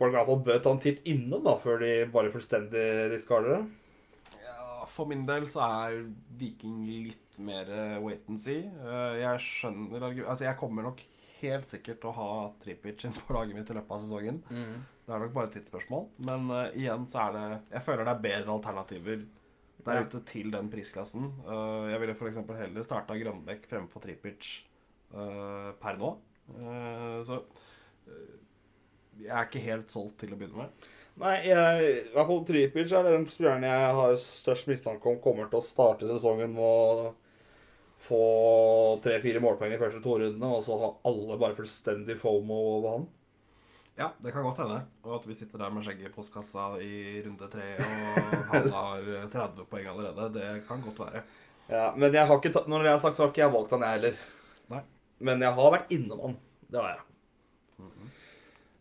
Folk 0.00 0.14
i 0.14 0.16
hvert 0.16 0.26
fall 0.30 0.40
bør 0.46 0.62
ta 0.64 0.70
en 0.72 0.78
titt 0.80 1.02
innom 1.04 1.42
da, 1.44 1.58
før 1.60 1.78
de 1.82 2.06
bare 2.08 2.30
fullstendig 2.32 3.10
diskarder 3.12 3.58
det. 3.58 4.38
ja, 4.46 4.86
For 4.88 5.04
min 5.04 5.26
del 5.28 5.44
så 5.52 5.60
er 5.60 6.06
Viking 6.40 6.86
litt 6.86 7.36
mer 7.38 7.68
eh, 7.68 7.98
wait 8.00 8.22
and 8.32 8.40
see. 8.40 8.62
Eh, 8.64 9.18
Jeg 9.20 9.42
skjønner 9.44 10.00
Altså, 10.26 10.44
jeg 10.46 10.56
kommer 10.56 10.82
nok 10.88 11.02
helt 11.42 11.68
sikkert 11.68 12.00
til 12.00 12.08
å 12.08 12.14
ha 12.16 12.30
Tripic 12.64 13.04
inn 13.04 13.12
på 13.12 13.34
laget 13.36 13.54
mitt 13.58 13.68
i 13.70 13.74
løpet 13.76 13.90
av 13.92 14.00
sesongen. 14.00 14.40
Det 14.48 15.14
er 15.14 15.18
nok 15.26 15.34
bare 15.36 15.50
et 15.50 15.58
tidsspørsmål. 15.58 16.08
Men 16.24 16.48
uh, 16.50 16.70
igjen 16.72 17.04
så 17.06 17.28
er 17.28 17.32
det 17.36 17.60
Jeg 17.74 17.82
føler 17.82 18.04
det 18.08 18.14
er 18.14 18.24
bedre 18.24 18.56
alternativer 18.56 19.22
der 19.86 20.04
ute 20.04 20.22
til 20.28 20.50
den 20.52 20.70
prisklassen. 20.72 21.30
Eh, 21.44 21.90
jeg 21.92 22.02
ville 22.02 22.16
f.eks. 22.16 22.40
heller 22.60 22.86
starta 22.86 23.16
Grønbekk 23.18 23.66
fremfor 23.70 24.04
Tripic 24.04 24.50
eh, 25.14 25.70
per 25.80 26.00
nå. 26.00 26.14
Eh, 26.56 27.18
så 27.26 27.42
jeg 29.20 29.36
er 29.36 29.46
ikke 29.46 29.62
helt 29.64 29.92
solgt 29.92 30.20
til 30.22 30.34
å 30.34 30.40
begynne 30.40 30.64
med. 30.64 30.88
Nei, 31.20 31.34
jeg, 31.44 31.88
i 31.90 32.12
hvert 32.14 32.28
fall 32.30 32.44
Tripic 32.48 32.92
er 32.96 33.08
den 33.08 33.26
spilleren 33.28 33.66
jeg 33.66 33.96
har 33.98 34.14
størst 34.22 34.70
mistanke 34.70 35.10
om 35.10 35.20
kommer 35.22 35.50
til 35.50 35.60
å 35.60 35.66
starte 35.66 36.08
sesongen 36.08 36.54
med 36.54 36.64
å 36.64 37.10
få 38.00 38.24
tre-fire 39.04 39.42
målpoeng 39.44 39.74
i 39.74 39.80
første 39.80 40.00
to 40.02 40.16
rundene, 40.18 40.48
og 40.48 40.64
så 40.64 40.78
har 40.80 40.96
alle 41.10 41.36
bare 41.40 41.58
fullstendig 41.58 42.16
fomo 42.18 42.56
over 42.76 42.94
han. 42.94 43.08
Ja, 43.98 44.10
det 44.22 44.32
kan 44.32 44.46
godt 44.46 44.62
hende. 44.62 44.80
Og 45.04 45.14
at 45.18 45.28
vi 45.28 45.36
sitter 45.36 45.60
der 45.60 45.72
med 45.74 45.84
skjegget 45.84 46.08
i 46.08 46.14
postkassa 46.14 46.70
i 46.80 47.20
runde 47.26 47.48
tre, 47.52 47.66
og 47.76 48.40
han 48.52 48.70
har 48.76 49.10
eh, 49.16 49.28
30 49.32 49.66
poeng 49.70 49.90
allerede. 49.92 50.30
Det 50.38 50.48
kan 50.68 50.82
godt 50.84 51.02
være. 51.04 51.22
Ja, 51.70 51.90
men 51.96 52.14
jeg 52.14 52.26
har 52.26 52.40
ikke 52.40 52.52
tatt, 52.54 52.70
når 52.70 52.86
det 52.86 52.92
er 52.94 53.02
sagt, 53.02 53.18
så 53.18 53.26
har 53.26 53.34
ikke 53.34 53.44
jeg 53.44 53.54
valgt 53.54 53.74
han, 53.76 53.86
jeg 53.86 53.98
heller. 53.98 54.24
Nei. 54.72 54.82
Men 55.28 55.44
jeg 55.44 55.58
har 55.58 55.74
vært 55.76 55.92
innom 55.94 56.22
han. 56.24 56.36
Det 56.70 56.80
har 56.80 56.94
jeg. 56.94 57.06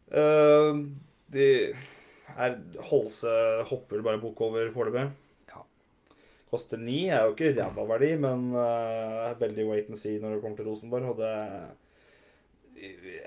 Eh, 0.10 0.80
de 1.30 1.50
er 2.39 2.56
Holse 2.89 3.34
hopper 3.69 4.02
bare 4.06 4.22
bukk 4.22 4.41
over 4.48 4.72
foreløpig. 4.74 5.10
Ja. 5.52 5.62
Koster 6.50 6.82
ni. 6.82 7.04
Er 7.10 7.28
jo 7.28 7.36
ikke 7.36 7.54
ræva 7.58 7.86
verdi, 7.91 8.13
men 8.22 8.50
uh, 8.56 9.36
veldig 9.39 9.67
wait 9.69 9.91
and 9.91 10.00
see 10.00 10.17
når 10.22 10.38
det 10.38 10.41
kommer 10.43 10.62
til 10.62 10.69
Rosenborg. 10.69 11.12
Og 11.12 11.22
det 11.22 11.34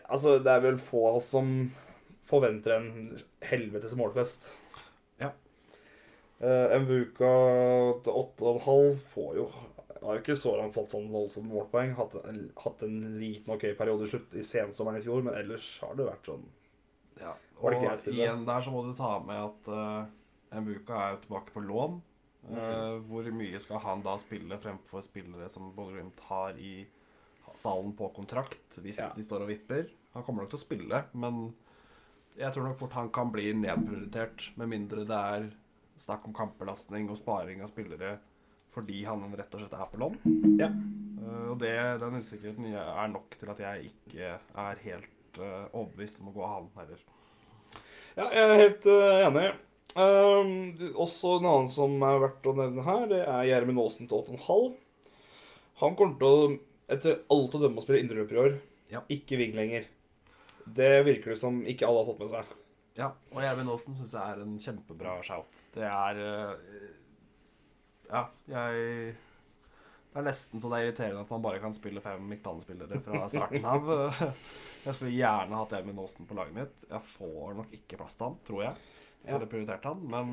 Altså, 0.09 0.39
det 0.43 0.53
er 0.53 0.65
vel 0.65 0.79
få 0.81 1.07
av 1.11 1.19
oss 1.21 1.31
som 1.35 1.49
forventer 2.29 2.77
en 2.77 2.89
helvetes 3.45 3.97
målfest. 3.99 4.49
Ja. 5.21 5.33
Uh, 6.43 6.73
Mvuka 6.83 7.33
til 8.05 8.17
8,5 8.25 8.97
får 9.13 9.37
jo 9.39 9.51
Har 10.03 10.17
jo 10.17 10.21
ikke 10.25 10.35
så 10.35 10.57
langt 10.59 10.75
fått 10.75 10.91
sånn 10.91 11.05
voldsomt 11.13 11.47
målpoeng. 11.47 11.93
Hatt 11.95 12.17
hatt 12.59 12.81
en 12.83 12.97
liten 13.21 13.53
ok 13.55 13.69
periode 13.79 14.09
i 14.09 14.11
slutt 14.11 14.33
i 14.35 14.43
sensommeren 14.43 14.99
i 14.99 15.05
fjor, 15.05 15.23
men 15.23 15.37
ellers 15.39 15.69
har 15.85 15.93
det 15.95 16.09
vært 16.09 16.27
sånn 16.33 16.49
Ja, 17.21 17.37
og 17.63 17.77
igjen 18.11 18.43
der 18.49 18.65
så 18.65 18.73
må 18.75 18.83
du 18.89 18.97
ta 18.99 19.13
med 19.23 19.39
at 19.39 19.71
uh, 19.71 20.59
Mbuka 20.59 20.97
er 20.99 21.15
jo 21.15 21.23
tilbake 21.23 21.55
på 21.55 21.63
lån. 21.69 22.01
Eh, 22.51 22.97
hvor 23.07 23.29
mye 23.31 23.61
skal 23.63 23.79
han 23.85 24.03
da 24.03 24.17
spille 24.19 24.59
fremfor 24.59 25.05
spillere 25.07 25.47
som 25.51 25.71
Glimt 25.77 26.19
har 26.27 26.59
i 26.59 26.83
stallen 27.61 27.93
på 27.97 28.09
kontrakt, 28.15 28.79
hvis 28.79 29.01
Ja. 29.01 29.11
de 29.15 29.23
står 29.23 29.43
og 29.45 29.49
vipper? 29.49 29.91
Han 30.15 30.25
kommer 30.25 30.43
nok 30.43 30.51
til 30.51 30.61
å 30.61 30.67
spille, 30.67 31.05
men 31.15 31.55
jeg 32.37 32.53
tror 32.53 32.69
nok 32.69 32.79
fort 32.79 32.93
han 32.93 33.11
kan 33.11 33.31
bli 33.33 33.53
nedprioritert, 33.53 34.57
med 34.57 34.69
mindre 34.69 35.05
det 35.09 35.21
er 35.37 35.51
snakk 35.97 36.27
om 36.27 36.35
kampbelastning 36.35 37.09
og 37.11 37.19
sparing 37.21 37.63
av 37.63 37.69
spillere 37.69 38.19
fordi 38.73 39.03
han 39.05 39.35
rett 39.37 39.53
og 39.53 39.61
slett 39.61 39.75
er 39.77 39.89
på 39.93 40.01
lån. 40.01 40.15
Ja. 40.57 40.69
Eh, 41.23 41.49
og 41.53 41.59
det, 41.61 41.75
den 42.01 42.23
usikkerheten 42.23 42.71
er 42.73 43.11
nok 43.13 43.37
til 43.39 43.51
at 43.53 43.61
jeg 43.61 43.91
ikke 43.91 44.31
er 44.39 44.81
helt 44.87 45.41
uh, 45.41 45.67
overbevist 45.73 46.23
om 46.23 46.31
å 46.31 46.37
gå 46.37 46.47
av 46.47 46.55
han 46.55 46.71
heller. 46.81 47.03
Ja, 48.17 48.27
jeg 48.29 48.43
er 48.47 48.63
helt 48.63 48.89
uh, 48.89 49.27
enig. 49.27 49.45
Um, 49.93 50.53
også 51.05 51.37
en 51.37 51.49
annen 51.51 51.69
som 51.73 51.99
er 52.09 52.21
verdt 52.23 52.49
å 52.49 52.57
nevne 52.57 52.85
her, 52.87 53.05
det 53.11 53.21
er 53.27 53.49
Gjermund 53.51 53.83
Aasen 53.83 54.09
til 54.09 54.25
8,5. 54.25 54.73
Han 55.83 55.97
kommer 55.99 56.17
til 56.21 56.29
å, 56.29 56.53
etter 56.93 57.23
alt 57.33 57.57
å 57.57 57.61
dømme, 57.63 57.81
å 57.81 57.85
spille 57.85 58.03
indreløper 58.03 58.39
i 58.39 58.43
år. 58.43 58.57
Ja. 58.93 59.03
Ikke 59.13 59.39
ving 59.41 59.55
lenger. 59.57 59.87
Det 60.67 60.91
virker 61.07 61.33
det 61.33 61.41
som 61.41 61.63
ikke 61.67 61.89
alle 61.89 62.03
har 62.03 62.11
fått 62.13 62.23
med 62.23 62.33
seg. 62.33 62.57
Ja, 62.99 63.09
og 63.33 63.41
Gjermund 63.41 63.73
Aasen 63.73 63.97
syns 63.97 64.13
jeg 64.13 64.35
er 64.35 64.41
en 64.45 64.57
kjempebra 64.61 65.17
shout. 65.25 65.61
Det 65.73 65.87
er 65.89 66.19
eh, 66.21 66.89
Ja, 68.11 68.27
jeg 68.53 69.15
Det 70.13 70.21
er 70.21 70.27
nesten 70.27 70.61
så 70.61 70.69
det 70.69 70.79
er 70.79 70.91
irriterende 70.91 71.23
at 71.25 71.33
man 71.33 71.45
bare 71.47 71.63
kan 71.63 71.73
spille 71.73 72.03
fem 72.05 72.27
midtbanespillere 72.29 73.01
fra 73.07 73.23
starten 73.33 73.65
av. 73.65 73.89
Jeg 74.85 74.97
skulle 74.99 75.15
gjerne 75.15 75.57
hatt 75.57 75.73
Gjermund 75.73 76.03
Aasen 76.03 76.27
på 76.29 76.37
laget 76.37 76.57
mitt. 76.57 76.85
Jeg 76.91 77.09
får 77.15 77.55
nok 77.55 77.73
ikke 77.79 78.01
plass 78.01 78.19
til 78.19 78.27
han, 78.27 78.37
tror 78.45 78.65
jeg. 78.65 78.91
Jeg 79.23 79.37
hadde 79.37 79.49
prioritert 79.53 79.85
han, 79.87 80.01
men 80.11 80.33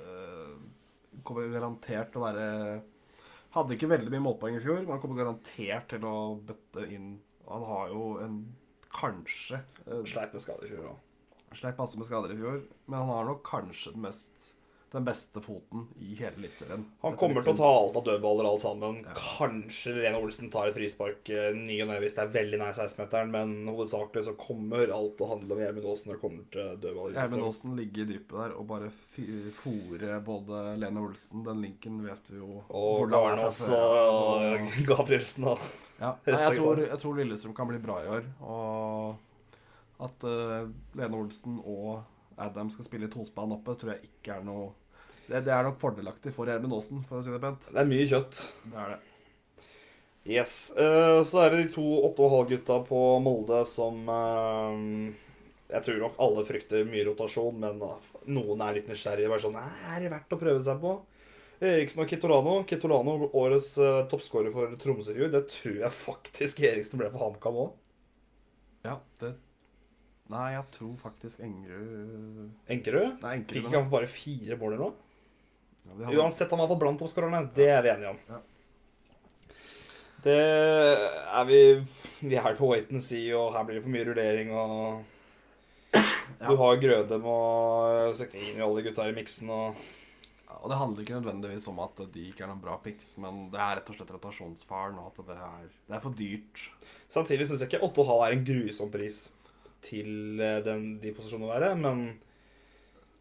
øh, 0.00 0.54
kommer 1.28 1.52
garantert 1.52 2.08
til 2.10 2.22
å 2.22 2.24
være 2.24 2.46
Hadde 3.54 3.76
ikke 3.76 3.90
veldig 3.90 4.10
mye 4.10 4.24
målpoeng 4.24 4.58
i 4.58 4.62
fjor, 4.62 4.82
men 4.82 4.92
han 4.96 5.00
kommer 5.02 5.20
garantert 5.20 5.86
til 5.92 6.06
å 6.08 6.16
bøtte 6.42 6.86
inn 6.90 7.14
Han 7.46 7.66
har 7.68 7.92
jo 7.92 8.06
en 8.24 8.38
kanskje 8.94 9.60
eh, 9.86 10.00
Sleit 10.08 10.34
med 10.34 10.42
skader 10.42 10.66
i 10.66 10.72
fjor 10.72 10.88
òg. 10.94 11.00
Sleit 11.54 11.78
masse 11.78 11.98
med 12.00 12.08
skader 12.08 12.34
i 12.34 12.38
fjor, 12.38 12.62
men 12.88 12.98
han 12.98 13.12
har 13.12 13.28
nok 13.28 13.44
kanskje 13.46 13.92
den, 13.94 14.02
mest, 14.08 14.48
den 14.94 15.04
beste 15.04 15.40
foten 15.42 15.88
i 15.98 16.14
hele 16.14 16.36
Eliteserien. 16.38 16.84
Han 17.02 17.16
kommer 17.18 17.42
til 17.42 17.50
å 17.50 17.56
ta 17.58 17.70
alt 17.80 17.96
av 17.98 18.04
dødballer 18.06 18.46
alt 18.46 18.62
sammen. 18.62 19.00
Ja. 19.02 19.14
Kanskje 19.18 19.96
Lene 19.96 20.20
Olsen 20.22 20.52
tar 20.52 20.70
et 20.70 20.76
frispark 20.76 21.30
eh, 21.34 21.50
ny 21.56 21.80
og 21.82 21.90
ne 21.90 21.96
hvis 22.04 22.14
det 22.14 22.22
er 22.22 22.30
veldig 22.36 22.60
nær 22.60 22.76
16-meteren, 22.76 23.32
men 23.34 23.72
hovedsakelig 23.72 24.24
så 24.28 24.36
kommer 24.38 24.92
alt 24.94 25.22
å 25.24 25.30
handle 25.32 25.56
om 25.56 25.64
Gjermund 25.64 25.88
Aasen 25.90 26.10
når 26.10 26.18
det 26.18 26.22
kommer 26.22 26.46
til 26.54 26.70
dødballer. 26.84 27.18
Gjermund 27.18 27.48
Aasen 27.48 27.74
ligger 27.80 28.04
i 28.04 28.08
dypet 28.12 28.36
der 28.38 28.54
og 28.54 28.70
bare 28.70 28.92
fòrer 29.58 30.22
både 30.24 30.62
Lene 30.82 31.04
Olsen 31.04 31.44
Den 31.46 31.60
linken 31.62 32.00
vet 32.04 32.30
vi 32.32 32.40
jo 32.40 32.62
Og 32.74 33.04
Garnås 33.10 33.60
og 33.74 34.64
Gabrielsen 34.88 35.50
og 35.50 35.62
Ja, 35.98 36.14
Nei, 36.26 36.38
jeg, 36.38 36.56
tror, 36.58 36.80
jeg 36.82 37.02
tror 37.02 37.18
Lillestrøm 37.18 37.54
kan 37.56 37.70
bli 37.70 37.78
bra 37.82 38.00
i 38.02 38.08
år. 38.10 38.26
Og 38.42 40.02
at 40.04 40.26
uh, 40.26 40.70
Lene 40.98 41.18
Olsen 41.18 41.60
og 41.62 42.02
Adam 42.36 42.70
skal 42.70 42.86
spille 42.86 43.06
i 43.06 43.12
tospann 43.12 43.54
oppe, 43.54 43.76
tror 43.78 43.94
jeg 43.94 44.10
ikke 44.10 44.38
er 44.38 44.46
noe 44.46 44.72
Det, 45.24 45.40
det 45.46 45.52
er 45.54 45.66
nok 45.66 45.80
fordelaktig 45.80 46.32
for 46.36 46.50
Gjermund 46.50 46.76
Aasen, 46.76 47.02
for 47.08 47.20
å 47.20 47.24
si 47.24 47.32
det 47.32 47.40
pent. 47.42 47.68
Det 47.70 47.80
er 47.80 47.90
mye 47.90 48.06
kjøtt. 48.10 48.40
Det 48.68 48.80
er 48.82 48.94
det. 48.94 49.00
Yes. 50.24 50.54
eh, 50.80 51.20
så 51.28 51.42
er 51.42 51.52
det 51.52 51.62
de 51.62 51.72
to 51.74 51.84
8,5-gutta 52.08 52.78
på 52.88 53.00
Molde 53.20 53.58
som 53.68 54.06
eh, 54.08 54.78
Jeg 55.68 55.84
tror 55.84 55.98
nok 56.00 56.22
alle 56.24 56.44
frykter 56.48 56.86
mye 56.88 57.04
rotasjon, 57.10 57.58
men 57.60 57.82
noen 58.32 58.62
er 58.64 58.78
litt 58.78 58.88
nysgjerrige. 58.88 59.32
Bare 59.32 59.44
sånn 59.44 59.58
Er 59.60 60.00
det 60.00 60.12
verdt 60.12 60.32
å 60.32 60.40
prøve 60.40 60.64
seg 60.64 60.80
på? 60.80 60.96
Eriksen 61.64 62.02
og 62.04 62.10
Kitolano. 62.10 62.58
Kitolano, 62.68 63.14
årets 63.38 63.74
uh, 63.78 64.04
toppskårer 64.10 64.52
for 64.52 64.74
Tromsø 64.80 65.14
i. 65.14 65.28
Det 65.32 65.44
tror 65.52 65.80
jeg 65.84 65.96
faktisk 65.96 66.60
Eriksen 66.66 67.00
ble 67.00 67.08
for 67.12 67.24
HamKam 67.24 67.60
òg. 67.64 67.74
Ja, 68.84 68.98
det 69.22 69.36
Nei, 70.32 70.54
jeg 70.54 70.64
tror 70.72 70.92
faktisk 70.96 71.40
Engerud 71.44 72.70
Enkerød. 72.72 73.18
Nei, 73.20 73.34
Fikk 73.44 73.66
ikke 73.66 73.76
han 73.76 73.90
bare 73.92 74.08
fire 74.08 74.56
mål 74.60 74.72
eller 74.72 74.86
noe? 74.86 75.03
Ja, 75.84 76.10
Uansett, 76.18 76.50
han 76.50 76.58
er 76.58 76.64
iallfall 76.64 76.80
blant 76.80 77.00
toppskårerne. 77.02 77.42
Det 77.54 77.68
er 77.70 77.82
vi 77.84 77.92
enige 77.92 78.14
om. 78.14 78.20
Ja. 78.30 78.40
Det 80.24 80.38
er 80.40 81.44
vi 81.48 81.58
vi 82.24 82.38
er 82.40 82.54
på 82.56 82.70
wait 82.70 82.92
and 82.92 83.04
see, 83.04 83.26
og 83.36 83.52
her 83.52 83.66
blir 83.68 83.76
det 83.78 83.84
for 83.84 83.92
mye 83.92 84.06
rullering, 84.08 84.54
og 84.56 85.04
Ja. 85.94 86.48
Du 86.50 86.56
har 86.58 86.80
Grødem 86.82 87.26
og 87.30 88.16
Sekningen 88.18 88.62
og 88.64 88.72
alle 88.72 88.82
gutta 88.88 89.04
i 89.08 89.14
miksen, 89.14 89.50
og 89.50 89.76
Ja, 90.48 90.56
Og 90.62 90.70
det 90.70 90.78
handler 90.78 91.02
ikke 91.02 91.20
nødvendigvis 91.20 91.68
om 91.68 91.78
at 91.80 92.00
de 92.14 92.24
ikke 92.28 92.42
er 92.44 92.48
noen 92.48 92.60
bra 92.60 92.76
picks, 92.82 93.16
men 93.18 93.50
det 93.52 93.60
er 93.60 93.76
rett 93.76 93.90
og 93.90 93.96
slett 93.96 94.10
rotasjonsfaren, 94.10 94.98
og 94.98 95.12
at 95.12 95.26
det 95.26 95.36
er, 95.36 95.68
det 95.88 95.96
er 95.96 96.00
for 96.00 96.10
dyrt. 96.10 96.70
Samtidig 97.08 97.46
syns 97.48 97.60
jeg 97.60 97.70
ikke 97.72 97.86
8,5 97.86 98.26
er 98.26 98.32
en 98.32 98.44
grusom 98.44 98.90
pris 98.90 99.32
til 99.82 100.40
eh, 100.40 100.60
den, 100.64 100.98
de 101.00 101.12
posisjonene 101.12 101.48
å 101.48 101.54
være, 101.54 101.74
men 101.76 102.04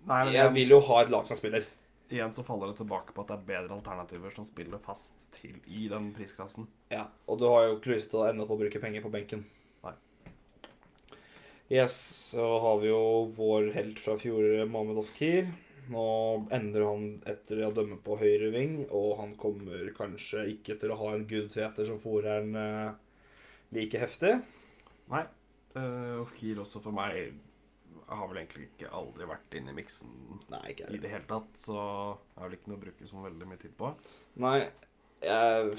Nei, 0.06 0.24
men 0.26 0.34
jeg 0.34 0.54
vil 0.54 0.70
jo 0.76 0.80
ha 0.88 1.02
et 1.04 1.12
lag 1.14 1.28
som 1.28 1.38
spiller. 1.38 1.66
Igjen 2.12 2.34
så 2.36 2.44
faller 2.44 2.70
det 2.70 2.78
tilbake 2.82 3.14
på 3.16 3.24
at 3.24 3.32
det 3.32 3.36
er 3.38 3.48
bedre 3.48 3.78
alternativer 3.78 4.34
som 4.36 4.46
spiller 4.46 4.82
fast 4.84 5.16
til 5.38 5.56
i 5.66 5.88
den 5.92 6.12
prisklassen. 6.16 6.68
Ja, 6.92 7.08
og 7.28 7.40
du 7.40 7.48
har 7.50 7.68
jo 7.68 7.78
ikke 7.78 7.94
lyst 7.96 8.12
til 8.12 8.22
å 8.22 8.28
ende 8.28 8.44
opp 8.46 8.54
å 8.54 8.60
bruke 8.60 8.82
penger 8.84 9.06
på 9.06 9.12
benken. 9.14 9.46
Nei. 9.86 9.96
Yes, 11.72 11.96
så 12.34 12.48
har 12.62 12.82
vi 12.84 12.92
jo 12.92 13.30
vår 13.38 13.72
helt 13.78 14.02
fra 14.04 14.18
fjoråret, 14.20 14.68
Mohammed 14.70 15.00
Ofkir. 15.02 15.48
Nå 15.92 16.04
endrer 16.56 16.86
han 16.88 17.08
etter 17.28 17.64
å 17.68 17.72
dømme 17.76 17.98
på 18.04 18.18
høyre 18.20 18.52
ving, 18.54 18.76
og 18.92 19.18
han 19.20 19.34
kommer 19.40 19.90
kanskje 19.96 20.46
ikke 20.54 20.78
til 20.80 20.94
å 20.94 21.00
ha 21.02 21.10
en 21.16 21.26
gudteater 21.28 21.88
som 21.90 22.00
fôrer 22.04 22.38
han 22.38 22.60
eh, 22.60 23.00
like 23.76 24.00
heftig. 24.00 24.38
Nei. 25.12 25.26
Uh, 25.74 26.22
Ofkir 26.22 26.60
også 26.62 26.84
for 26.84 26.94
meg 26.94 27.34
har 28.20 28.28
vel 28.32 28.40
egentlig 28.42 28.68
ikke 28.70 28.92
aldri 29.00 29.28
vært 29.30 29.56
inne 29.60 29.74
i 29.74 29.78
miksen 29.78 30.14
Nei, 30.54 30.74
i 30.90 31.00
det 31.02 31.10
hele 31.12 31.28
tatt, 31.30 31.52
så 31.60 31.76
jeg 31.78 32.40
har 32.40 32.48
vel 32.50 32.58
ikke 32.58 32.72
noe 32.72 32.80
å 32.80 32.84
bruke 32.86 33.10
sånn 33.10 33.26
veldig 33.28 33.48
mye 33.52 33.62
tid 33.62 33.74
på. 33.80 33.92
Nei, 34.44 34.58
jeg, 35.24 35.78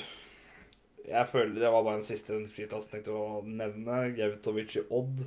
jeg 1.05 1.29
føler 1.31 1.61
det 1.61 1.71
var 1.75 1.85
bare 1.87 2.01
den 2.01 2.09
siste 2.09 2.39
fritas 2.55 2.89
tenkte 2.91 3.13
å 3.15 3.43
nevne. 3.45 3.99
Gautovic 4.17 4.77
i 4.81 4.85
Odd. 4.95 5.25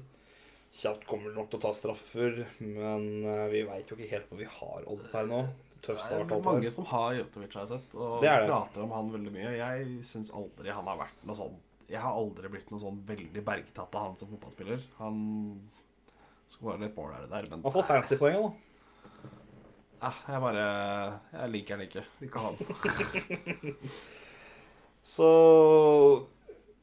Kjapt 0.78 1.06
kommer 1.10 1.34
nok 1.34 1.48
til 1.50 1.58
å 1.60 1.64
ta 1.64 1.72
straffer, 1.74 2.44
men 2.62 3.08
eh, 3.26 3.46
vi 3.54 3.64
veit 3.66 3.90
jo 3.90 3.96
ikke 3.98 4.12
helt 4.12 4.28
hvor 4.30 4.42
vi 4.42 4.50
har 4.58 4.84
Odd 4.92 5.06
per 5.14 5.30
nå. 5.30 5.40
Tøff 5.86 5.98
Det 6.00 6.04
start. 6.08 6.26
er 6.26 6.34
alt 6.36 6.46
mange 6.50 6.72
som 6.74 6.86
har 6.90 7.16
Gautovic, 7.20 7.54
har 7.56 7.66
jeg 7.66 7.72
sett, 7.78 7.96
og 7.98 8.20
Det 8.26 8.30
er 8.30 8.44
det. 8.44 8.50
prater 8.52 8.84
om 8.84 8.94
han 8.98 9.12
veldig 9.14 9.34
mye. 9.34 9.54
Jeg 9.58 9.88
syns 10.10 10.34
aldri 10.36 10.74
han 10.74 10.90
har 10.90 11.00
vært 11.06 11.24
noe 11.26 11.38
sånn 11.38 11.56
Jeg 11.88 12.02
har 12.04 12.18
aldri 12.20 12.50
blitt 12.52 12.70
noe 12.74 12.82
sånn 12.84 12.98
veldig 13.08 13.44
bergtatt 13.48 13.94
av 13.96 14.10
han 14.10 14.18
som 14.20 14.28
fotballspiller. 14.34 14.82
Han 15.00 15.22
skårer 16.52 16.86
litt 16.86 16.96
mål 16.98 17.14
her 17.16 17.28
og 17.28 17.34
der, 17.36 17.50
men 17.52 17.66
Han 17.66 17.76
får 17.76 17.88
fancy-poeng, 17.90 18.40
da. 18.46 18.50
Nei, 19.98 20.14
jeg 20.30 20.42
bare 20.44 20.66
Jeg 21.34 21.52
liker 21.56 21.78
han 21.78 21.86
ikke. 21.88 22.04
Vil 22.20 22.30
ikke 22.30 22.44
ha 22.44 22.52
han. 22.52 23.78
Så 25.16 25.30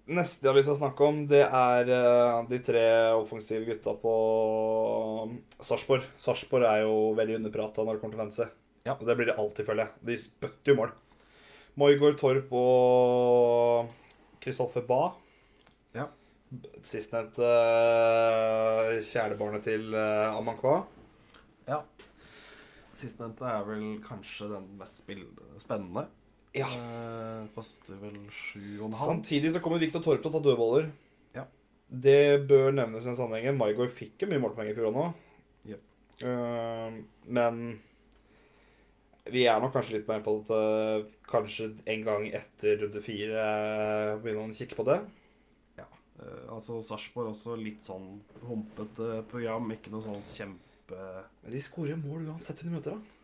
Neste 0.04 0.44
jeg 0.44 0.50
har 0.50 0.58
lyst 0.58 0.68
til 0.68 0.74
å 0.74 0.80
snakke 0.82 1.06
om, 1.06 1.20
det 1.30 1.46
er 1.46 1.88
eh, 1.96 2.40
de 2.50 2.58
tre 2.60 2.82
offensive 3.16 3.64
gutta 3.64 3.94
på 4.02 4.10
Sarpsborg. 5.64 6.04
Sarpsborg 6.20 6.66
er 6.68 6.82
jo 6.82 7.14
veldig 7.16 7.38
underprata 7.38 7.86
når 7.86 7.96
det 7.96 8.02
kommer 8.02 8.18
til 8.18 8.20
fantasy. 8.20 8.50
Ja. 8.84 8.98
Og 8.98 9.06
det 9.08 9.16
blir 9.16 9.30
det 9.30 9.38
alltid, 9.40 9.64
føler 9.64 9.86
jeg. 9.86 10.02
De 10.10 10.18
spytter 10.20 10.74
jo 10.74 10.76
mål. 10.82 10.92
Moigård 11.80 12.18
Torp 12.20 12.52
og 12.52 13.88
Kristoffer 14.44 14.84
Ba. 14.84 15.00
Ja. 15.96 16.10
Sistnevnte 16.84 17.46
uh, 17.46 18.90
kjælebarnet 19.02 19.64
til 19.66 19.88
uh, 19.94 20.36
Amankwa. 20.36 20.82
Ja. 21.66 21.80
Sistnevnte 22.94 23.48
er 23.48 23.64
vel 23.66 23.86
kanskje 24.04 24.50
den 24.52 24.68
mest 24.78 25.02
spennende. 25.64 26.06
Ja. 26.54 26.68
Uh, 26.70 27.48
koster 27.56 27.98
vel 27.98 28.20
sju 28.30 28.60
og 28.82 28.90
en 28.90 28.98
halv. 29.00 29.08
Samtidig 29.08 29.54
så 29.54 29.64
kommer 29.64 29.82
Viktor 29.82 30.04
Torp 30.04 30.22
til 30.22 30.30
å 30.30 30.34
ta 30.36 30.42
dødballer. 30.44 30.92
Ja. 31.34 31.48
Det 31.88 32.44
bør 32.50 32.70
nevnes 32.76 33.02
i 33.02 33.10
den 33.10 33.18
sammenhengen. 33.18 33.58
Maigård 33.58 33.90
fikk 33.96 34.22
jo 34.22 34.30
mye 34.30 34.44
målpoeng 34.44 34.70
i 34.70 34.76
fjor 34.76 34.92
òg 34.92 35.00
nå. 35.00 35.08
Yep. 35.72 35.82
Uh, 36.22 37.02
men 37.26 37.66
vi 39.32 39.46
er 39.48 39.60
nok 39.60 39.72
kanskje 39.72 39.98
litt 39.98 40.08
mer 40.08 40.20
på 40.24 40.36
at 40.42 40.50
eh, 40.52 41.04
kanskje 41.30 41.70
en 41.88 42.02
gang 42.04 42.26
etter 42.36 42.82
runde 42.82 43.00
fire 43.04 43.44
begynner 44.20 44.42
man 44.42 44.52
å 44.52 44.58
kikke 44.58 44.76
på 44.76 44.84
det. 44.88 44.98
Eh, 46.20 46.46
altså 46.54 46.78
Sarpsborg 46.86 47.32
også 47.32 47.56
litt 47.58 47.82
sånn 47.82 48.20
humpete 48.46 49.22
program. 49.30 49.70
Ikke 49.74 49.90
noe 49.94 50.04
sånn 50.04 50.22
kjempe 50.34 50.60
Men 51.42 51.50
de 51.54 51.60
skårer 51.64 51.96
mål 51.98 52.26
uansett 52.30 52.60
hvem 52.60 52.70
de 52.72 52.76
møter, 52.78 52.98
da. 52.98 53.20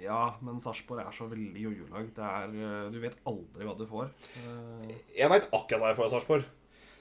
Ja, 0.00 0.20
men 0.40 0.60
Sarpsborg 0.64 1.02
er 1.04 1.12
så 1.16 1.26
veldig 1.30 1.60
jojo-lag. 1.66 2.10
Det 2.16 2.24
er 2.24 2.54
eh, 2.56 2.90
Du 2.92 2.98
vet 3.02 3.16
aldri 3.28 3.66
hva 3.68 3.76
du 3.78 3.86
får. 3.88 4.10
Eh, 4.40 4.94
Jeg 5.16 5.30
veit 5.32 5.48
akkurat 5.52 5.80
hva 5.80 5.92
jeg 5.92 5.96
får 6.00 6.08
av 6.08 6.14
Sarpsborg. 6.18 6.44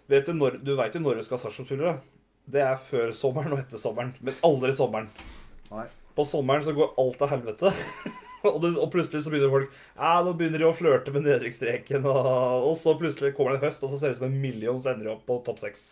Du 0.10 0.34
når- 0.34 0.64
du 0.64 0.76
veit 0.76 0.94
jo 0.96 1.00
når 1.04 1.18
du 1.20 1.24
skal 1.24 1.38
ha 1.38 1.44
Sarpsborg-spillere. 1.44 2.00
Det 2.50 2.62
er 2.66 2.78
før 2.82 3.12
sommeren 3.14 3.54
og 3.54 3.60
etter 3.60 3.78
sommeren, 3.78 4.16
men 4.22 4.34
aldri 4.44 4.72
sommeren. 4.74 5.08
Nei. 5.70 5.86
På 6.18 6.24
sommeren 6.26 6.64
så 6.66 6.74
går 6.74 6.96
alt 6.98 7.18
til 7.20 7.28
helvete. 7.28 7.74
og, 8.48 8.60
det, 8.64 8.70
og 8.80 8.92
plutselig 8.94 9.24
så 9.26 9.32
begynner 9.34 9.52
folk 9.52 9.74
Ja, 9.96 10.20
nå 10.24 10.34
begynner 10.38 10.62
de 10.62 10.68
å 10.70 10.76
flørte 10.76 11.14
med 11.16 11.26
nedrykksstreken. 11.28 12.06
Og, 12.08 12.70
og 12.70 12.76
så 12.80 12.96
plutselig 13.00 13.34
kommer 13.38 13.56
det 13.56 13.62
en 13.62 13.68
høst, 13.70 13.84
og 13.84 13.92
så 13.92 14.00
ser 14.00 14.12
det 14.12 14.18
ut 14.18 14.22
som 14.22 14.30
en 14.30 14.40
million, 14.44 14.80
så 14.84 14.94
ender 14.94 15.10
de 15.10 15.14
opp 15.16 15.26
på 15.28 15.40
topp 15.48 15.60
seks. 15.64 15.88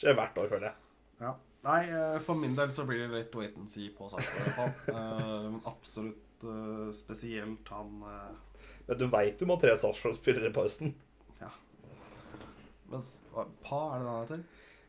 Skjer 0.00 0.16
hvert 0.18 0.38
år, 0.40 0.50
føler 0.50 0.70
jeg. 0.70 0.76
Ja. 1.20 1.34
Nei, 1.66 1.80
eh, 1.92 2.16
for 2.24 2.40
min 2.40 2.54
del 2.56 2.70
så 2.72 2.86
blir 2.88 3.02
det 3.04 3.12
litt 3.12 3.34
wait 3.36 3.56
and 3.60 3.68
see 3.68 3.90
på 3.92 4.08
fall. 4.08 4.70
Eh, 4.88 4.94
Men 4.96 5.60
absolutt 5.68 6.46
eh, 6.48 6.86
spesielt 6.96 7.68
han 7.68 7.98
Men 8.00 8.98
du 8.98 9.04
veit 9.12 9.36
du 9.38 9.44
må 9.44 9.58
ha 9.58 9.62
tre 9.62 9.74
Sarpsborg-spillere 9.76 10.48
i 10.48 10.56
pausen. 10.56 10.94
mens, 12.90 13.20
Men, 13.36 13.52
Pa, 13.62 13.82
er 13.94 14.00
det 14.00 14.06
det 14.06 14.14
han 14.14 14.24
heter? 14.24 14.40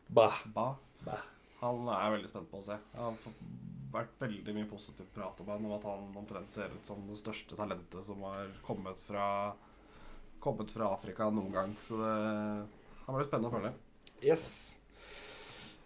Ba. 0.08 0.30
Ba. 0.54 0.70
Bah. 1.04 1.28
Han 1.60 1.86
er 1.86 2.00
jeg 2.02 2.14
veldig 2.16 2.30
spent 2.32 2.50
på 2.50 2.58
å 2.58 2.64
se. 2.66 2.78
Han 2.98 3.20
fått 3.22 3.44
vært 3.92 4.14
veldig 4.20 4.54
mye 4.56 4.68
positivt 4.70 5.12
prat 5.14 5.40
om 5.42 5.50
han, 5.52 5.66
om 5.68 5.74
at 5.76 5.84
han 5.88 6.06
omtrent 6.18 6.54
ser 6.54 6.72
ut 6.72 6.86
som 6.88 7.02
det 7.08 7.18
største 7.20 7.58
talentet 7.58 8.06
som 8.06 8.24
har 8.28 8.48
kommet 8.66 8.98
fra 9.08 9.26
Kommet 10.42 10.72
fra 10.74 10.88
Afrika 10.90 11.28
noen 11.30 11.52
gang. 11.54 11.74
Så 11.78 11.94
det 12.00 12.14
han 13.06 13.14
blir 13.14 13.26
spennende 13.28 13.50
å 13.50 13.54
følge. 13.54 13.70
Yes. 14.22 14.44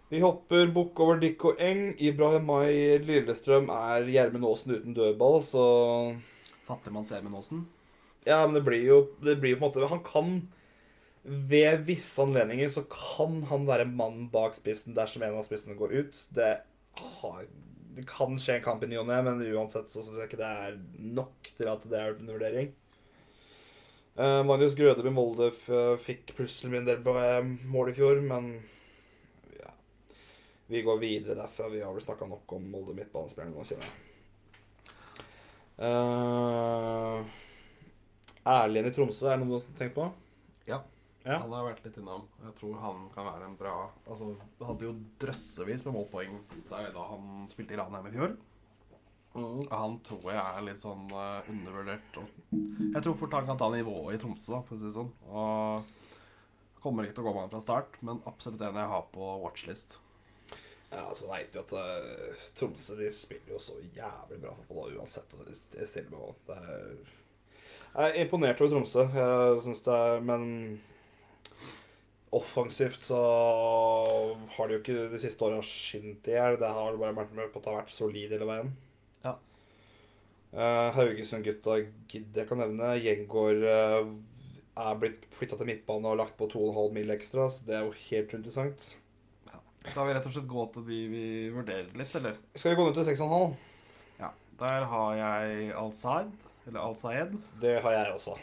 Vi 0.09 0.21
hopper 0.23 0.69
bukk 0.73 0.99
over 1.03 1.19
Dick 1.21 1.43
og 1.45 1.59
Eng. 1.61 1.91
Ibrahimai 2.01 3.01
Lillestrøm 3.03 3.71
er 3.73 4.07
Gjermund 4.13 4.47
Aasen 4.47 4.75
uten 4.77 4.95
dødball, 4.97 5.41
så 5.43 5.63
Fattigmann 6.67 7.07
Semen 7.09 7.35
Aasen. 7.35 7.65
Ja, 8.27 8.43
men 8.45 8.55
det 8.57 8.63
blir 8.67 8.85
jo 8.85 8.99
det 9.23 9.37
blir 9.41 9.55
på 9.55 9.65
en 9.65 9.69
måte 9.69 9.87
Han 9.87 10.01
kan 10.03 10.31
Ved 11.23 11.85
visse 11.87 12.19
anledninger 12.23 12.69
så 12.71 12.83
kan 12.91 13.41
han 13.49 13.67
være 13.67 13.87
mannen 13.87 14.29
bak 14.31 14.55
spissen 14.55 14.95
dersom 14.95 15.25
en 15.27 15.37
av 15.39 15.45
spissene 15.47 15.75
går 15.75 15.95
ut. 15.99 16.19
Det, 16.35 16.53
har, 16.97 17.47
det 17.97 18.05
kan 18.09 18.37
skje 18.39 18.57
en 18.57 18.65
kamp 18.65 18.83
i 18.85 18.89
ny 18.91 18.99
og 19.01 19.07
ne, 19.09 19.17
men 19.25 19.41
uansett 19.51 19.89
så 19.91 20.03
syns 20.05 20.19
jeg 20.21 20.29
ikke 20.29 20.39
det 20.39 20.51
er 20.63 20.77
nok 21.17 21.49
til 21.57 21.71
at 21.71 21.85
det 21.89 21.99
er 21.99 22.13
en 22.15 22.29
vurdering. 22.31 22.69
Uh, 24.17 24.41
Magnus 24.45 24.73
Grødeby 24.77 25.11
Molde 25.13 25.51
f- 25.53 25.99
fikk 26.01 26.31
plutselig 26.37 26.79
en 26.79 26.87
del 26.87 27.03
eh, 27.21 27.49
mål 27.69 27.91
i 27.91 27.95
fjor, 27.97 28.21
men 28.25 28.47
ja. 29.59 29.69
Vi 30.73 30.81
går 30.85 30.97
videre 31.03 31.37
derfra. 31.37 31.69
Vi 31.69 31.83
har 31.85 31.93
vel 31.93 32.01
snakka 32.05 32.25
nok 32.29 32.55
om 32.57 32.65
Molde 32.73 32.95
midtbanespilleren 32.97 33.53
nå, 33.53 33.65
kjenner 33.69 33.85
jeg. 33.85 33.97
Uh, 35.77 37.21
Erlend 38.49 38.89
i 38.89 38.93
Tromsø, 38.95 39.27
er 39.29 39.37
det 39.37 39.45
noe 39.45 39.59
du 39.61 39.67
har 39.67 39.77
tenkt 39.77 39.97
på? 39.99 40.07
Ja. 41.27 41.41
Han 41.43 41.51
har 41.51 41.65
vært 41.67 41.83
litt 41.83 41.97
innom. 41.99 42.27
Jeg 42.39 42.53
tror 42.55 42.77
han 42.79 43.07
kan 43.11 43.25
være 43.27 43.47
en 43.49 43.57
bra 43.59 43.73
Altså, 44.07 44.29
hadde 44.63 44.87
jo 44.87 44.93
drøssevis 45.19 45.83
med 45.87 45.97
målpoeng 45.97 46.37
i 46.55 46.61
seg 46.63 46.93
da 46.95 47.03
han 47.09 47.49
spilte 47.51 47.75
i 47.75 47.79
Ranheim 47.79 48.07
i 48.07 48.13
fjor. 48.13 48.37
Og 49.37 49.67
Han 49.69 49.99
tror 50.07 50.31
jeg 50.31 50.39
er 50.39 50.65
litt 50.65 50.81
sånn 50.81 51.05
uh, 51.11 51.45
undervurdert. 51.51 52.17
Og 52.21 52.55
jeg 52.95 53.03
tror 53.03 53.19
fort 53.19 53.35
han 53.37 53.49
kan 53.49 53.59
ta 53.59 53.69
nivået 53.73 54.15
i 54.15 54.21
Tromsø, 54.23 54.55
da, 54.55 54.63
for 54.65 54.77
å 54.77 54.79
si 54.79 54.87
det 54.87 54.95
sånn. 54.95 55.11
Og 55.27 56.81
kommer 56.81 57.05
ikke 57.05 57.19
til 57.19 57.25
å 57.25 57.27
gå 57.27 57.35
med 57.35 57.45
han 57.45 57.53
fra 57.53 57.63
start, 57.65 57.99
men 58.07 58.23
absolutt 58.29 58.63
en 58.63 58.79
jeg 58.79 58.93
har 58.93 59.07
på 59.13 59.29
watchlist. 59.43 59.97
Ja, 60.87 61.03
så 61.19 61.27
veit 61.27 61.53
jo 61.53 61.65
at 61.65 61.75
uh, 61.75 62.43
Tromsø 62.57 62.97
de 62.97 63.11
spiller 63.13 63.57
jo 63.57 63.61
så 63.61 63.77
jævlig 63.83 64.39
bra 64.41 64.55
fotball 64.61 64.93
da, 64.93 65.03
uansett. 65.03 65.33
hva 65.35 65.45
de 65.45 65.87
stiller 65.91 66.11
med. 66.15 66.43
Det 66.47 66.59
er, 66.63 67.15
jeg 67.97 68.13
er 68.13 68.21
imponert 68.23 68.61
over 68.63 68.77
Tromsø, 68.77 69.09
jeg 69.11 69.65
synes 69.67 69.83
det 69.85 69.97
er, 70.07 70.23
men 70.23 70.45
offensivt 72.35 73.05
så 73.07 73.19
har 74.55 74.67
de 74.67 74.75
jo 74.75 74.81
ikke 74.81 75.07
de 75.13 75.19
siste 75.21 75.45
åra 75.47 75.61
skint 75.65 76.27
i 76.27 76.35
hjel. 76.35 76.59
Det 76.59 76.71
har 76.77 76.99
bare 76.99 77.15
vært 77.15 77.35
med 77.37 77.51
på 77.53 77.61
at 77.61 77.65
det 77.65 77.73
har 77.73 77.81
vært 77.81 77.95
solid 77.95 78.33
hele 78.35 78.49
veien. 78.49 78.71
Ja. 79.23 79.35
Uh, 80.51 80.89
Haugesund-gutta 80.97 81.79
gidder 82.11 82.43
jeg 82.43 82.49
kan 82.49 82.61
nevne. 82.63 82.93
Gjengård 82.99 83.63
uh, 83.63 84.11
er 84.77 85.01
blitt 85.01 85.27
flytta 85.35 85.59
til 85.59 85.71
midtbane 85.71 86.11
og 86.11 86.19
lagt 86.21 86.37
på 86.39 86.49
2,5 86.51 86.95
mil 86.97 87.15
ekstra, 87.15 87.47
så 87.51 87.67
det 87.67 87.77
er 87.77 87.87
jo 87.87 87.95
helt 88.09 88.35
interessant. 88.37 88.89
Skal 89.87 90.09
vi 90.09 90.17
rett 90.17 90.25
og 90.27 90.33
slett 90.35 90.49
gå 90.51 90.65
til 90.73 90.83
de 90.89 90.99
vi 91.07 91.25
vurderer 91.53 91.87
litt, 91.95 92.11
eller? 92.19 92.35
Skal 92.55 92.73
vi 92.73 92.79
gå 92.79 92.89
ned 92.89 92.97
til 92.97 93.07
6,5? 93.07 93.55
Ja. 94.19 94.33
Der 94.59 94.85
har 94.91 95.15
jeg 95.15 95.71
Al-Saed, 95.79 96.33
eller 96.67 96.81
Al-Saed. 96.83 97.37
Det 97.61 97.77
har 97.85 97.95
jeg 97.95 98.15
også. 98.17 98.35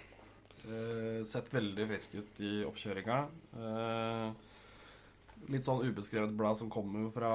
Eh, 0.64 1.24
sett 1.28 1.50
veldig 1.54 1.86
frisk 1.90 2.14
ut 2.20 2.40
i 2.40 2.52
oppkjøringa. 2.64 3.20
Eh, 3.60 4.28
litt 5.52 5.66
sånn 5.66 5.82
ubeskrevet 5.84 6.32
blad 6.38 6.56
som 6.56 6.70
kommer 6.72 7.10
fra 7.12 7.32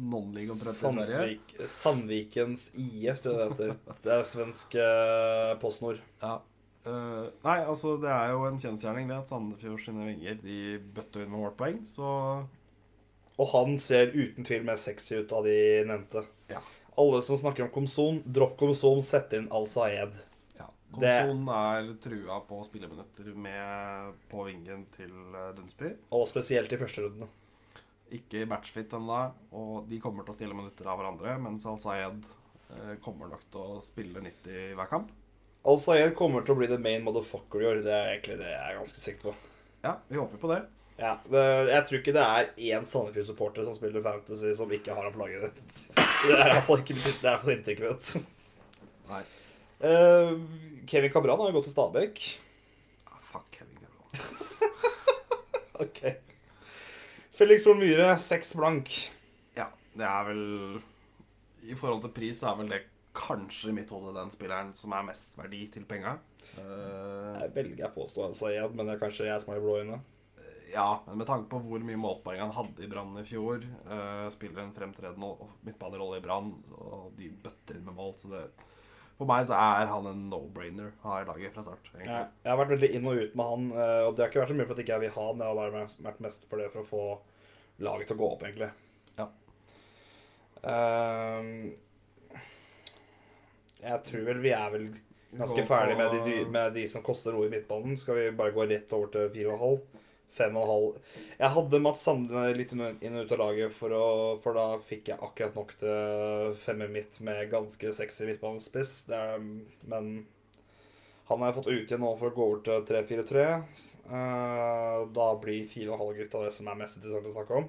non-league 0.00 0.54
omtrent 0.54 0.80
i 0.80 1.06
Sverige. 1.06 1.68
Sandvikens 1.70 2.70
IF, 2.74 3.20
tror 3.22 3.36
jeg 3.36 3.40
det 3.40 3.50
heter. 3.50 3.98
Det 4.02 4.14
er 4.16 4.24
svensk 4.28 4.78
eh, 4.80 5.52
PostNord. 5.62 6.00
Ja. 6.22 6.38
Uh, 6.80 7.28
nei, 7.44 7.58
altså 7.68 7.98
det 8.00 8.08
er 8.08 8.30
jo 8.32 8.46
en 8.48 8.56
kjensgjerning 8.56 9.10
det 9.10 9.18
at 9.20 9.28
Sandefjord 9.28 9.82
sine 9.84 10.06
vinger 10.06 10.38
de 10.40 10.78
bøtter 10.96 11.26
inn 11.26 11.28
med 11.28 11.42
målpoeng, 11.42 11.82
så 11.84 12.08
Og 13.36 13.50
han 13.52 13.76
ser 13.80 14.14
uten 14.14 14.46
tvil 14.48 14.64
mer 14.64 14.80
sexy 14.80 15.18
ut 15.20 15.34
av 15.36 15.44
de 15.44 15.58
nevnte. 15.88 16.24
Ja. 16.48 16.62
Alle 17.00 17.20
som 17.24 17.36
snakker 17.40 17.66
om 17.66 17.70
Komson, 17.74 18.22
dropp 18.24 18.56
Komson, 18.60 19.04
sett 19.04 19.36
inn 19.36 19.50
Al-Saed. 19.52 20.16
ja. 20.16 20.29
Komson 20.90 21.44
er 21.54 21.92
trua 22.02 22.40
på 22.48 22.60
spilleminutter 22.66 23.30
med 23.38 24.16
på 24.30 24.46
vingen 24.48 24.86
til 24.96 25.12
eh, 25.36 25.52
Dunsby. 25.56 25.92
Og 26.16 26.26
spesielt 26.30 26.72
i 26.74 26.80
første 26.80 27.04
rundene. 27.04 27.28
Ikke 28.10 28.42
matchfit 28.50 28.90
ennå, 28.98 29.20
og 29.54 29.86
de 29.90 30.00
kommer 30.02 30.26
til 30.26 30.34
å 30.34 30.38
stille 30.40 30.56
minutter 30.58 30.88
av 30.90 30.98
hverandre, 30.98 31.36
mens 31.42 31.66
Al-Sayed 31.70 32.26
eh, 32.26 32.96
kommer 33.04 33.30
nok 33.30 33.46
til 33.52 33.76
å 33.76 33.78
spille 33.84 34.24
90 34.24 34.50
i 34.50 34.66
hver 34.74 34.90
kamp. 34.90 35.14
Al-Sayed 35.70 36.16
kommer 36.18 36.42
til 36.42 36.56
å 36.56 36.58
bli 36.58 36.70
the 36.70 36.80
main 36.80 37.06
motherfucker 37.06 37.62
i 37.62 37.70
år. 37.70 37.84
Det 37.86 37.94
er 37.94 38.12
egentlig 38.16 38.40
det 38.40 38.50
jeg 38.50 38.60
er 38.66 38.78
ganske 38.80 39.04
sikker 39.04 39.30
på. 39.30 39.38
Ja, 39.86 39.96
vi 40.10 40.18
håper 40.18 40.42
på 40.42 40.50
det. 40.50 40.60
Ja, 41.00 41.14
det, 41.32 41.42
Jeg 41.70 41.84
tror 41.88 41.98
ikke 42.00 42.12
det 42.12 42.24
er 42.24 42.48
én 42.74 42.86
Sandefjord-supporter 42.88 43.64
som 43.64 43.76
spiller 43.76 44.02
Fantasy 44.04 44.50
som 44.56 44.72
ikke 44.74 44.96
har 44.96 45.06
ham 45.06 45.14
på 45.14 45.22
laget. 45.22 45.60
Det 45.96 46.34
er 46.34 46.56
iallfall 46.56 46.82
ikke 46.82 46.98
det 47.00 47.30
er 47.30 47.52
inntrykket 47.54 47.86
mitt. 47.86 48.32
Nei. 49.08 49.22
Eh, 49.80 50.32
Kevin 50.86 51.12
Cabran 51.12 51.40
har 51.40 51.50
jo 51.50 51.56
gått 51.58 51.68
til 51.70 51.74
Stabæk. 51.76 52.22
Ah, 53.08 53.20
fuck 53.32 53.46
Kevin 53.54 53.78
Cabran. 53.80 54.46
Ok. 55.80 56.00
Felix 57.32 57.64
Horn 57.64 57.78
Myhre, 57.80 58.10
seks 58.20 58.50
blank. 58.52 58.90
Ja, 59.56 59.70
det 59.96 60.04
er 60.04 60.26
vel 60.28 60.42
I 61.64 61.76
forhold 61.78 62.02
til 62.04 62.12
pris 62.12 62.42
så 62.42 62.50
er 62.50 62.58
vel 62.58 62.68
det 62.74 62.82
kanskje 63.16 63.70
i 63.70 63.76
mitt 63.78 63.90
hode 63.94 64.12
den 64.12 64.28
spilleren 64.34 64.74
som 64.76 64.92
er 64.92 65.06
mest 65.08 65.38
verdi 65.40 65.62
til 65.72 65.86
penga. 65.88 66.18
Uh, 66.58 67.40
Jeg 67.40 67.54
velger 67.56 67.84
jeg 67.86 67.94
påstå 67.96 68.26
Al-Saed, 68.26 68.76
men 68.76 68.86
det 68.90 68.98
er 68.98 69.00
kanskje 69.06 69.30
jeg 69.30 69.40
som 69.40 69.54
har 69.54 69.60
de 69.60 69.64
blå 69.64 69.78
øynene. 69.80 70.00
ja, 70.70 71.00
men 71.06 71.18
med 71.18 71.26
tanke 71.26 71.48
på 71.50 71.58
hvor 71.64 71.82
mye 71.82 71.98
målpoeng 71.98 72.38
han 72.44 72.52
hadde 72.54 72.84
i 72.84 72.90
Brann 72.90 73.16
i 73.18 73.24
fjor, 73.26 73.64
uh, 73.88 74.28
spiller 74.30 74.62
en 74.66 74.74
fremtredende 74.76 75.48
midtbanerolle 75.66 76.20
i 76.20 76.24
Brann, 76.28 76.52
og 76.76 77.10
de 77.16 77.32
bøtter 77.42 77.80
inn 77.80 77.88
med 77.88 77.96
mål, 77.96 78.12
så 78.20 78.30
det 78.36 78.44
For 79.20 79.28
meg 79.28 79.44
så 79.44 79.52
er 79.52 79.90
han 79.90 80.06
en 80.08 80.20
no-brainer 80.32 80.94
av 81.04 81.26
laget 81.28 81.52
fra 81.52 81.60
start. 81.66 81.90
egentlig. 81.90 82.08
Jeg, 82.08 82.28
jeg 82.40 82.48
har 82.48 82.56
vært 82.62 82.70
veldig 82.72 82.88
inn 82.96 83.08
og 83.10 83.18
ut 83.20 83.34
med 83.36 83.50
han, 83.50 83.66
eh, 83.74 84.04
og 84.06 84.14
det 84.16 84.22
har 84.24 84.30
ikke 84.32 84.40
vært 84.40 84.52
så 84.54 84.56
mye 84.56 84.68
for 84.70 84.72
at 84.72 84.80
ikke 84.80 84.94
jeg 84.94 85.02
vil 85.02 85.12
ha 85.18 85.24
han. 85.26 85.42
Jeg 85.42 85.50
har 85.50 85.58
bare 85.58 85.82
vært 86.06 86.22
mest 86.24 86.46
for 86.48 86.62
det 86.62 86.68
for 86.72 86.80
å 86.80 86.88
få 86.88 87.02
laget 87.84 88.08
til 88.08 88.16
å 88.16 88.20
gå 88.22 88.30
opp, 88.30 88.46
egentlig. 88.48 88.70
Ja. 89.20 89.26
Um, 90.64 91.50
jeg 93.80 94.02
tror 94.08 94.26
vel 94.30 94.40
vi 94.40 94.56
er 94.56 94.72
vel 94.72 94.88
ganske 95.36 95.66
ferdig 95.68 96.00
med 96.00 96.16
de, 96.24 96.38
med 96.56 96.74
de 96.80 96.88
som 96.88 97.04
koster 97.04 97.36
ro 97.36 97.44
i 97.44 97.52
midtbanen. 97.52 98.00
Skal 98.00 98.22
vi 98.22 98.26
bare 98.40 98.56
gå 98.56 98.64
rett 98.72 98.96
over 98.96 99.12
til 99.12 99.28
4,5? 99.36 99.89
5,5 100.36 100.98
Jeg 101.40 101.54
hadde 101.56 101.80
Mats 101.82 102.04
Sande 102.06 102.44
litt 102.56 102.74
inn 102.74 102.82
og 102.86 103.22
ut 103.24 103.32
av 103.34 103.40
laget, 103.40 103.74
for, 103.76 103.94
å, 103.94 104.08
for 104.42 104.56
da 104.58 104.66
fikk 104.86 105.12
jeg 105.12 105.22
akkurat 105.22 105.56
nok 105.58 105.74
til 105.80 106.54
femmer 106.62 106.92
mitt 106.92 107.18
med 107.24 107.48
ganske 107.52 107.94
sexy 107.96 108.28
midtbanespiss. 108.28 108.94
Men 109.10 110.12
han 111.30 111.42
har 111.42 111.52
jeg 111.52 111.58
fått 111.60 111.68
ut 111.70 111.92
igjen 111.92 112.00
nå 112.02 112.14
for 112.18 112.32
å 112.32 112.34
gå 112.34 112.46
over 112.48 112.62
til 112.66 112.86
3-4-3. 112.88 113.42
Eh, 114.10 114.96
da 115.14 115.28
blir 115.38 115.68
4,5 115.70 116.16
gutta 116.18 116.42
det 116.42 116.50
som 116.56 116.70
er 116.72 116.80
mest 116.80 116.98
interessant 116.98 117.30
å 117.30 117.34
snakke 117.36 117.60
om. 117.60 117.68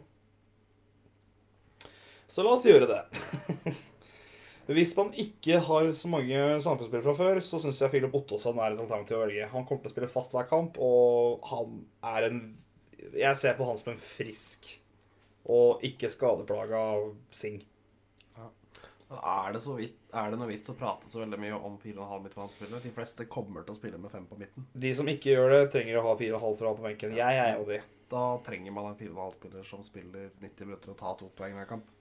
Så 2.31 2.41
la 2.47 2.55
oss 2.55 2.65
gjøre 2.65 2.89
det. 2.89 3.03
Hvis 4.75 4.93
man 4.97 5.11
ikke 5.19 5.59
har 5.67 5.89
så 5.97 6.11
mange 6.11 6.41
samfunnsspillere 6.63 7.05
fra 7.07 7.17
før, 7.17 7.41
så 7.45 7.59
syns 7.61 7.81
jeg 7.81 7.93
Filip 7.93 8.15
Ottosson 8.17 8.59
er 8.59 8.75
et 8.75 8.83
alternativ 8.83 9.17
å 9.17 9.23
velge. 9.25 9.49
Han 9.53 9.65
kommer 9.67 9.85
til 9.85 9.91
å 9.91 9.95
spille 9.95 10.11
fast 10.11 10.35
hver 10.35 10.49
kamp, 10.49 10.79
og 10.81 11.47
han 11.51 11.81
er 12.15 12.29
en 12.29 12.41
Jeg 13.01 13.37
ser 13.41 13.55
på 13.57 13.65
han 13.65 13.79
som 13.81 13.95
en 13.95 14.01
frisk 14.01 14.67
og 15.49 15.81
ikke 15.87 16.09
skadeplaga 16.13 16.81
Sing. 17.33 17.63
Er 19.11 19.51
det, 19.51 19.59
så 19.59 19.73
vidt, 19.75 19.97
er 20.15 20.29
det 20.31 20.37
noe 20.39 20.47
vits 20.47 20.71
å 20.71 20.75
prate 20.79 21.09
så 21.11 21.19
veldig 21.19 21.39
mye 21.41 21.57
om 21.57 21.73
4,5 21.81 22.21
midtbanespillere? 22.23 22.79
De 22.85 22.93
fleste 22.95 23.25
kommer 23.27 23.65
til 23.65 23.73
å 23.73 23.79
spille 23.79 23.99
med 23.99 24.13
fem 24.13 24.23
på 24.29 24.37
midten. 24.39 24.67
De 24.71 24.91
som 24.95 25.09
ikke 25.11 25.33
gjør 25.33 25.51
det, 25.51 25.63
trenger 25.73 25.99
å 25.99 26.05
ha 26.05 26.13
4,5 26.15 26.45
for 26.45 26.67
å 26.67 26.71
ha 26.71 26.77
på 26.77 26.85
benken. 26.85 27.17
Jeg 27.17 27.39
er 27.41 27.49
en 27.49 27.63
av 27.65 27.73
de. 27.73 27.81
Da 28.11 28.21
trenger 28.45 28.75
man 28.75 28.87
en 28.87 28.95
4,5-spiller 28.99 29.67
som 29.67 29.83
spiller 29.83 30.29
90 30.39 30.69
minutter 30.69 30.93
og 30.93 30.99
tar 31.01 31.17
to 31.19 31.27
poeng 31.35 31.57
hver 31.59 31.67
kamp. 31.73 31.91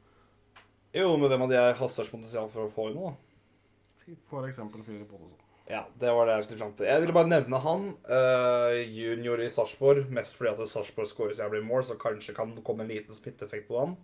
Jo, 0.96 1.12
men 1.16 1.30
hvem 1.30 1.44
av 1.46 1.52
de 1.52 1.58
jeg 1.58 1.76
har 1.78 1.92
størst 1.92 2.14
potensial 2.14 2.48
for 2.50 2.66
å 2.66 2.72
få 2.74 2.88
inn 2.90 2.98
noe, 2.98 3.12
da? 3.12 4.16
For 4.30 4.46
eksempel 4.48 4.82
Filip 4.82 5.12
Ottosson. 5.14 5.38
Ja, 5.70 5.84
det 6.02 6.10
var 6.10 6.26
det 6.26 6.34
jeg 6.34 6.46
skulle 6.48 6.62
fram 6.64 6.72
til. 6.74 6.88
Jeg 6.90 7.02
ville 7.04 7.14
bare 7.14 7.30
nevne 7.30 7.60
han. 7.62 7.84
Uh, 8.08 8.74
junior 8.90 9.38
i 9.38 9.46
Sarpsborg. 9.54 10.08
Mest 10.10 10.34
fordi 10.34 10.50
at 10.50 10.70
Sarpsborg 10.72 11.06
skårer 11.06 11.36
så 11.38 11.44
jævlig 11.44 11.62
mål, 11.68 11.84
så 11.86 11.94
kanskje 12.00 12.34
kan 12.34 12.56
det 12.56 12.64
komme 12.66 12.82
en 12.82 12.90
liten 12.90 13.14
smitteeffekt 13.14 13.68
på 13.68 13.78
han. 13.78 13.94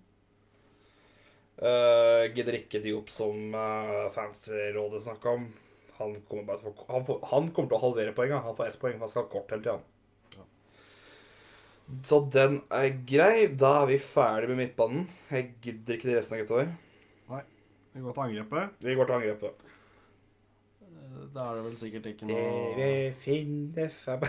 Uh, 1.59 2.29
gidder 2.37 2.61
ikke 2.61 2.83
Diop 2.85 3.11
som 3.11 3.57
uh, 3.57 4.07
fancy-rådet 4.15 5.03
snakka 5.09 5.35
om. 5.41 5.49
Han 5.97 6.15
kommer, 6.29 6.63
få, 6.63 6.71
han, 6.87 7.07
får, 7.09 7.21
han 7.33 7.51
kommer 7.51 7.73
til 7.73 7.81
å 7.81 7.85
halvere 7.89 8.15
poenga. 8.15 8.45
Han 8.47 8.55
får 8.55 8.71
ett 8.71 8.79
poeng, 8.79 8.99
for 9.01 9.09
han 9.09 9.15
skal 9.17 9.27
ha 9.27 9.33
kort 9.33 9.55
hele 9.57 9.67
tida. 9.67 9.79
Så 12.07 12.19
den 12.35 12.61
er 12.75 12.91
grei. 13.07 13.47
Da 13.55 13.83
er 13.83 13.87
vi 13.93 13.99
ferdig 14.03 14.51
med 14.51 14.59
midtbanen. 14.65 15.07
Jeg 15.31 15.53
gidder 15.63 15.95
ikke 15.97 16.09
det 16.11 16.19
resten 16.19 16.37
av 16.37 16.43
gutta 16.43 16.65
her. 16.65 16.75
Vi 17.97 18.03
går 18.05 18.13
til 18.13 18.23
angrepet. 18.27 18.73
Vi 18.85 18.95
går 18.99 19.09
til 19.09 19.17
angrepet. 19.17 19.63
Eh, 20.83 21.23
Da 21.33 21.47
er 21.47 21.55
det 21.57 21.65
vel 21.65 21.77
sikkert 21.81 22.09
ikke 22.11 22.29
noe 22.29 22.43
Dere 22.77 23.15
finner 23.23 23.89
fem 23.89 24.27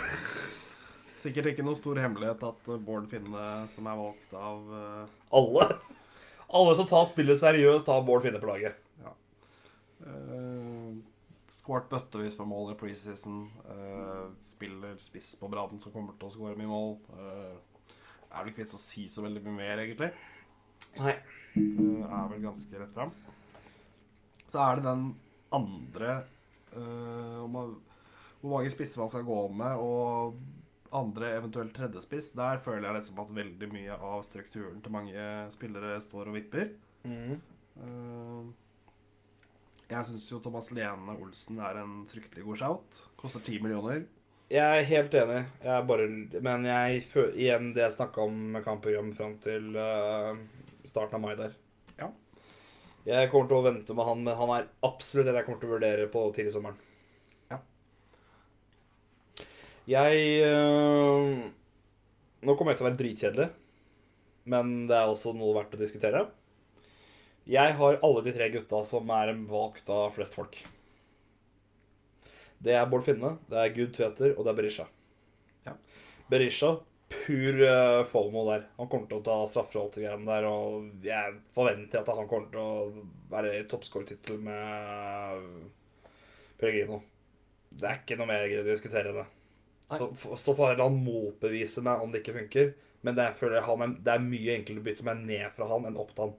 Sikkert 1.22 1.50
ikke 1.52 1.66
noe 1.66 1.76
stor 1.76 2.00
hemmelighet 2.00 2.46
at 2.48 2.70
eh, 2.72 2.80
Bård 2.88 3.10
Finne, 3.12 3.48
som 3.74 3.90
er 3.90 4.00
valgt 4.00 4.38
av 4.38 4.72
uh... 4.72 5.16
Alle. 5.36 5.68
Alle 6.48 6.76
som 6.80 6.88
tar 6.88 7.10
spillet 7.10 7.42
seriøst, 7.42 7.90
har 7.92 8.06
Bård 8.08 8.24
Finne 8.24 8.40
på 8.40 8.48
laget. 8.48 8.78
eh, 10.06 10.96
Skåret 11.52 11.90
bøttevis 11.92 12.38
med 12.40 12.50
mål 12.52 12.74
i 12.74 12.78
preseason. 12.80 13.46
Uh, 13.68 14.34
spiller 14.44 14.98
spiss 15.02 15.34
på 15.40 15.50
Braden, 15.52 15.80
som 15.80 15.94
kommer 15.94 16.18
til 16.18 16.30
å 16.30 16.34
skåre 16.34 16.60
mye 16.60 16.72
mål. 16.72 16.98
Uh, 17.14 17.94
er 18.28 18.42
vel 18.42 18.52
ikke 18.52 18.66
vits 18.66 18.76
å 18.76 18.82
si 18.82 19.08
så 19.12 19.24
veldig 19.26 19.44
mye 19.46 19.58
mer, 19.62 19.84
egentlig. 19.86 20.12
Nei. 21.00 21.16
Uh, 21.56 22.04
er 22.04 22.34
vel 22.34 22.44
ganske 22.50 22.82
rett 22.84 22.94
fram. 22.96 23.16
Så 24.48 24.60
er 24.64 24.80
det 24.80 24.88
den 24.88 25.08
andre 25.56 26.20
om 26.78 27.54
man, 27.56 27.70
Hvor 28.42 28.52
mange 28.52 28.70
spisser 28.70 29.00
man 29.02 29.10
skal 29.10 29.24
gå 29.26 29.38
med, 29.56 29.80
og 29.82 30.36
andre 30.96 31.32
eventuelt 31.38 31.74
tredjespiss. 31.76 32.30
Der 32.38 32.60
føler 32.64 32.90
jeg 32.90 33.00
liksom 33.00 33.22
at 33.24 33.34
veldig 33.36 33.70
mye 33.72 33.98
av 34.10 34.24
strukturen 34.28 34.82
til 34.84 34.94
mange 34.94 35.26
spillere 35.56 35.98
står 36.04 36.32
og 36.32 36.38
vipper. 36.38 36.70
Eh, 37.08 38.48
jeg 39.88 40.08
syns 40.10 40.28
jo 40.28 40.42
Thomas 40.44 40.68
Lene 40.76 41.16
Olsen 41.16 41.60
er 41.64 41.80
en 41.80 42.02
fryktelig 42.10 42.44
god 42.44 42.60
shout. 42.60 43.02
Koster 43.20 43.44
ti 43.44 43.58
millioner. 43.64 44.04
Jeg 44.52 44.64
er 44.64 44.88
helt 44.88 45.16
enig, 45.20 45.42
jeg 45.60 45.72
er 45.74 45.88
bare, 45.88 46.06
men 46.44 46.66
jeg 46.70 47.02
igjen 47.36 47.74
det 47.76 47.82
jeg 47.84 47.96
snakka 47.98 48.22
om 48.30 48.36
med 48.54 48.64
kampprogram 48.64 49.10
fram 49.16 49.34
til 49.44 49.74
uh, 49.76 50.40
starten 50.88 51.18
av 51.18 51.24
mai 51.24 51.34
der. 51.36 51.56
Ja. 52.00 52.08
Jeg 53.08 53.28
kommer 53.32 53.50
til 53.50 53.58
å 53.58 53.66
vente 53.66 53.96
med 53.96 54.08
han, 54.08 54.24
men 54.24 54.40
han 54.40 54.54
er 54.56 54.70
absolutt 54.88 55.28
en 55.28 55.36
jeg 55.40 55.48
kommer 55.48 55.60
til 55.60 55.68
å 55.68 55.74
vurdere 55.76 56.08
på 56.12 56.24
tidlig 56.36 56.56
sommeren. 56.56 56.80
Ja. 57.52 57.60
Jeg 59.98 60.24
uh, 60.48 61.44
Nå 62.48 62.56
kommer 62.56 62.72
jeg 62.72 62.80
til 62.80 62.88
å 62.88 62.90
være 62.90 63.02
dritkjedelig, 63.04 63.52
men 64.52 64.76
det 64.88 64.96
er 64.96 65.12
også 65.12 65.36
noe 65.36 65.56
verdt 65.60 65.76
å 65.76 65.84
diskutere. 65.84 66.24
Jeg 67.48 67.78
har 67.80 68.00
alle 68.04 68.22
de 68.26 68.34
tre 68.36 68.50
gutta 68.52 68.82
som 68.84 69.08
er 69.16 69.32
valgt 69.48 69.88
av 69.94 70.12
flest 70.18 70.36
folk. 70.36 70.58
Det 72.60 72.74
er 72.76 72.88
Bård 72.90 73.06
Finne, 73.06 73.38
det 73.48 73.62
er 73.62 73.74
Gud 73.76 73.94
Tveter, 73.96 74.34
og 74.34 74.44
det 74.44 74.52
er 74.52 74.58
Berisha. 74.58 74.86
Ja. 75.64 75.76
Berisha, 76.28 76.74
pur 77.14 77.62
uh, 77.62 78.04
FOMO 78.10 78.44
der. 78.50 78.66
Han 78.80 78.90
kommer 78.92 79.08
til 79.08 79.22
å 79.22 79.24
ta 79.24 79.38
straffer 79.48 79.78
til 79.78 79.84
alt 79.86 79.96
greiene 80.02 80.28
der, 80.28 80.48
og 80.50 81.06
jeg 81.06 81.38
forventer 81.56 82.02
at 82.02 82.12
han 82.18 82.28
kommer 82.28 82.50
til 82.52 82.64
å 82.64 83.06
være 83.32 83.54
i 83.60 83.68
toppskårertittel 83.72 84.42
med 84.44 85.46
Pellegrino. 86.60 87.00
Det 87.78 87.88
er 87.88 88.02
ikke 88.02 88.18
noe 88.20 88.28
mer 88.28 88.58
å 88.58 88.66
diskutere 88.68 89.14
det. 89.16 89.28
Nei. 89.88 90.02
Så, 90.02 90.36
så 90.42 90.58
får 90.58 90.82
han 90.82 91.00
motbevise 91.00 91.86
meg 91.86 92.04
om 92.04 92.12
det 92.12 92.26
ikke 92.26 92.36
funker, 92.42 92.74
men 93.08 93.16
det, 93.16 93.30
jeg 93.30 93.40
føler 93.40 93.64
han 93.70 93.86
er, 93.86 93.96
det 94.04 94.18
er 94.18 94.28
mye 94.28 94.58
enklere 94.58 94.84
å 94.84 94.88
bytte 94.90 95.08
meg 95.08 95.24
ned 95.30 95.56
fra 95.56 95.70
han 95.72 95.88
enn 95.88 96.02
opp 96.02 96.12
til 96.12 96.26
han. 96.26 96.36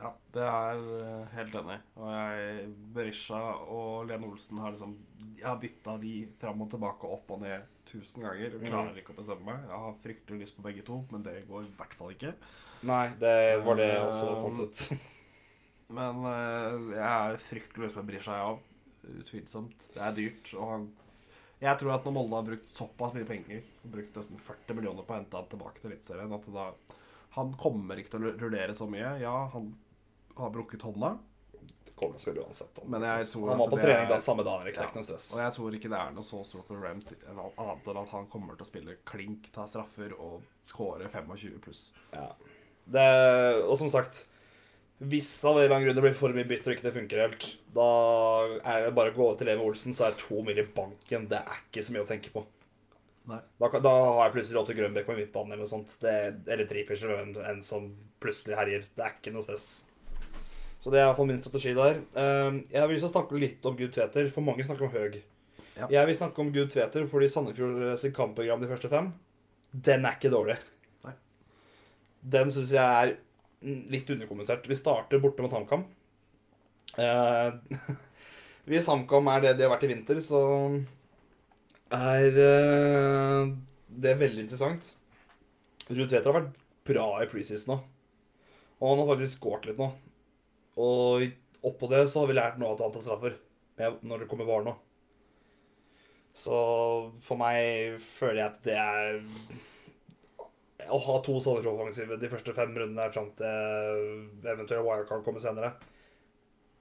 Ja, 0.00 0.10
det 0.34 0.42
er 0.48 0.80
eh, 0.98 1.36
helt 1.36 1.54
enig. 1.60 1.78
Og 2.00 2.10
jeg, 2.10 2.66
Berisha 2.96 3.40
og 3.70 4.08
Lene 4.08 4.26
Olsen 4.28 4.58
har 4.60 4.74
liksom 4.74 4.96
Jeg 5.38 5.46
har 5.46 5.60
bytta 5.62 5.96
de 6.02 6.14
fram 6.40 6.64
og 6.64 6.70
tilbake, 6.72 7.10
opp 7.16 7.30
og 7.36 7.42
ned 7.44 7.70
tusen 7.88 8.24
ganger. 8.26 8.56
Jeg 8.56 8.72
klarer 8.72 9.00
ikke 9.00 9.14
å 9.14 9.18
bestemme 9.18 9.46
meg. 9.48 9.66
Jeg 9.70 9.82
har 9.84 9.98
fryktelig 10.02 10.44
lyst 10.44 10.56
på 10.58 10.64
begge 10.66 10.84
to, 10.86 11.00
men 11.12 11.24
det 11.26 11.36
går 11.48 11.66
i 11.66 11.72
hvert 11.78 11.96
fall 11.98 12.14
ikke. 12.14 12.34
Nei, 12.84 13.04
det 13.20 13.34
var 13.64 13.78
det 13.80 13.90
jeg 13.90 14.06
også 14.08 14.32
fant 14.42 14.64
ut. 14.64 14.84
Men 15.94 16.24
eh, 16.26 16.84
jeg 16.96 17.04
er 17.04 17.42
fryktelig 17.44 17.86
lyst 17.86 17.98
på 17.98 18.06
Berisha, 18.08 18.36
ja. 18.40 18.52
Utvilsomt. 19.20 19.88
Det 19.92 20.00
er 20.00 20.14
dyrt. 20.16 20.52
Og 20.56 20.70
han 20.72 20.86
Jeg 21.60 21.78
tror 21.80 21.94
at 21.94 22.06
når 22.06 22.14
Molde 22.16 22.38
har 22.38 22.46
brukt 22.48 22.68
såpass 22.68 23.14
mye 23.14 23.28
penger, 23.28 23.62
brukt 23.88 24.16
nesten 24.18 24.40
40 24.42 24.76
millioner 24.76 25.06
på 25.06 25.14
å 25.14 25.18
hente 25.20 25.38
han 25.38 25.48
tilbake 25.52 25.80
til 25.80 25.92
Eliteserien, 25.92 26.32
at 26.34 26.48
da 26.52 26.70
Han 27.36 27.52
kommer 27.58 27.98
ikke 27.98 28.14
til 28.14 28.26
å 28.26 28.34
rullere 28.40 28.74
så 28.78 28.88
mye. 28.90 29.16
Ja, 29.22 29.34
han 29.52 29.72
har 30.36 30.50
brukket 30.50 30.82
hånda. 30.82 31.14
Det 31.84 31.94
kommer 31.94 32.18
spille 32.18 32.42
uansett. 32.42 32.78
Men 32.90 33.06
jeg 33.06 33.28
tror 33.30 33.48
Han 33.52 33.62
var 33.62 33.70
på 33.70 33.78
trening 33.78 34.08
da, 34.10 34.20
samme 34.20 34.42
dag. 34.46 34.68
Ja. 34.74 34.88
Og 34.96 35.40
jeg 35.40 35.54
tror 35.56 35.78
ikke 35.78 35.90
det 35.92 36.00
er 36.00 36.14
noe 36.16 36.26
så 36.26 36.42
stort 36.46 36.66
problem 36.66 37.02
annet 37.04 37.88
enn 37.88 38.00
at 38.02 38.12
han 38.16 38.28
kommer 38.32 38.58
til 38.58 38.66
å 38.66 38.70
spille 38.70 38.96
klink, 39.06 39.50
ta 39.54 39.66
straffer 39.70 40.14
og 40.18 40.42
skåre 40.66 41.10
25 41.12 41.60
pluss. 41.62 41.86
Ja. 42.14 42.32
Det, 42.84 43.04
og 43.64 43.78
som 43.80 43.88
sagt 43.88 44.26
Hvis 45.00 45.30
av 45.48 45.56
en 45.56 45.62
eller 45.62 45.72
annen 45.72 45.86
grunn 45.86 45.96
det 45.96 46.02
blir 46.04 46.16
for 46.18 46.34
mye 46.36 46.46
bytter 46.48 46.70
og 46.70 46.76
ikke 46.76 46.84
det 46.84 46.92
funker 46.94 47.22
helt, 47.24 47.46
da 47.74 47.86
er 48.60 48.84
det 48.84 48.92
bare 48.96 49.10
å 49.10 49.16
gå 49.16 49.24
over 49.24 49.38
til 49.40 49.48
Leve 49.50 49.64
Olsen, 49.66 49.96
så 49.96 50.06
er 50.06 50.18
to 50.18 50.42
mil 50.46 50.60
i 50.60 50.66
banken. 50.76 51.26
Det 51.30 51.40
er 51.40 51.64
ikke 51.64 51.82
så 51.82 51.94
mye 51.94 52.04
å 52.04 52.10
tenke 52.10 52.30
på. 52.34 52.44
Da, 53.24 53.40
da 53.80 53.92
har 54.18 54.26
jeg 54.26 54.34
plutselig 54.36 54.62
til 54.68 54.78
Grønbekk 54.78 55.06
på 55.08 55.16
midtbanen 55.16 55.54
eller 55.54 55.64
noe 55.64 55.72
sånt. 55.72 55.96
Det, 56.02 56.14
eller 56.44 56.68
Tripic 56.68 57.00
eller 57.00 57.20
hvem 57.20 57.34
enn 57.54 57.62
som 57.64 57.88
plutselig 58.22 58.58
herjer. 58.58 58.86
Det 58.94 59.04
er 59.04 59.16
ikke 59.16 59.32
noe 59.34 59.44
stress. 59.46 59.68
Så 60.84 60.92
det 60.92 60.98
er 61.00 61.06
iallfall 61.06 61.30
min 61.30 61.38
strategi 61.40 61.70
der. 61.72 62.02
Eh, 62.20 62.58
jeg 62.74 62.88
vil 62.90 63.00
snakke 63.00 63.38
litt 63.40 63.64
om 63.64 63.76
Gud 63.78 63.94
Tveter, 63.94 64.26
for 64.34 64.44
mange 64.44 64.66
snakker 64.66 64.84
om 64.84 64.92
Høg. 64.92 65.16
Ja. 65.78 65.88
Jeg 65.88 66.10
vil 66.10 66.18
snakke 66.18 66.42
om 66.44 66.50
Gud 66.52 66.68
Tveter 66.70 67.06
fordi 67.10 67.30
Sandefjord 67.32 67.96
sitt 67.98 68.12
kampprogram 68.14 68.60
de 68.60 68.68
første 68.68 68.90
fem, 68.92 69.08
den 69.72 70.04
er 70.04 70.18
ikke 70.18 70.30
dårlig. 70.34 70.58
Nei. 71.06 71.14
Den 72.36 72.52
syns 72.52 72.74
jeg 72.76 72.84
er 72.84 73.14
litt 73.64 74.12
underkommunisert. 74.12 74.68
Vi 74.68 74.76
starter 74.76 75.24
borte 75.24 75.42
mot 75.42 75.56
HamKam. 75.56 75.88
Eh, 77.00 77.80
hvis 78.68 78.92
HamKam 78.92 79.32
er 79.32 79.48
det 79.48 79.56
de 79.56 79.64
har 79.64 79.72
vært 79.72 79.88
i 79.88 79.94
vinter, 79.94 80.20
så 80.20 80.44
er 81.96 82.42
eh, 82.44 83.52
det 83.88 84.18
veldig 84.20 84.50
interessant. 84.50 84.92
Ruud 85.88 86.10
Tveter 86.10 86.28
har 86.28 86.42
vært 86.42 86.64
bra 86.84 87.08
i 87.24 87.30
preseason 87.32 87.72
nå. 87.72 87.82
Og 88.82 88.90
han 88.90 89.00
har 89.00 89.14
faktisk 89.16 89.40
skåret 89.40 89.72
litt 89.72 89.80
nå. 89.80 89.94
Og 90.80 91.24
oppå 91.64 91.88
det 91.90 92.04
så 92.10 92.22
har 92.22 92.30
vi 92.30 92.36
lært 92.38 92.58
noe 92.60 92.74
av 92.74 92.82
antall 92.82 93.04
straffer 93.04 93.38
når 93.78 94.24
det 94.24 94.28
kommer 94.30 94.46
VAR 94.48 94.66
nå. 94.66 94.74
Så 96.34 96.56
for 97.22 97.38
meg 97.38 98.00
føler 98.02 98.40
jeg 98.40 98.48
at 98.48 98.64
det 98.66 98.74
er 98.74 99.20
Å 100.90 100.98
ha 101.06 101.14
to 101.22 101.36
sånne 101.40 101.70
offensive 101.70 102.18
de 102.20 102.28
første 102.32 102.52
fem 102.56 102.74
rundene 102.76 103.06
fram 103.14 103.30
til 103.38 104.48
eventuelt 104.50 104.84
wildcard 104.84 105.22
kommer 105.24 105.40
senere, 105.40 105.70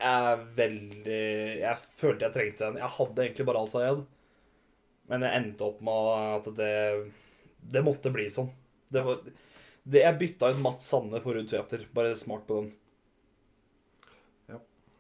er 0.04 0.42
veldig 0.58 1.22
Jeg 1.62 1.78
følte 2.02 2.26
jeg 2.28 2.36
trengte 2.36 2.68
en. 2.68 2.80
Jeg 2.82 2.96
hadde 2.98 3.24
egentlig 3.24 3.46
bare 3.48 3.62
Alsa 3.64 3.84
igjen. 3.86 4.04
men 5.12 5.22
jeg 5.22 5.38
endte 5.40 5.66
opp 5.68 5.82
med 5.82 6.38
at 6.40 6.50
det 6.58 6.74
Det 7.74 7.84
måtte 7.86 8.12
bli 8.12 8.30
sånn. 8.32 8.52
Det 8.92 9.04
var 9.06 9.22
det 9.84 10.00
Jeg 10.04 10.20
bytta 10.20 10.50
ut 10.52 10.60
Mats 10.64 10.88
Sanne 10.88 11.20
for 11.24 11.36
Ruud 11.36 11.50
Tveter. 11.50 11.86
Bare 11.94 12.16
smart 12.16 12.48
på 12.48 12.62
den. 12.62 12.72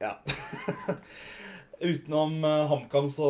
Ja. 0.03 0.17
Utenom 1.83 2.37
eh, 2.47 2.65
HamKam 2.69 3.09
så 3.11 3.29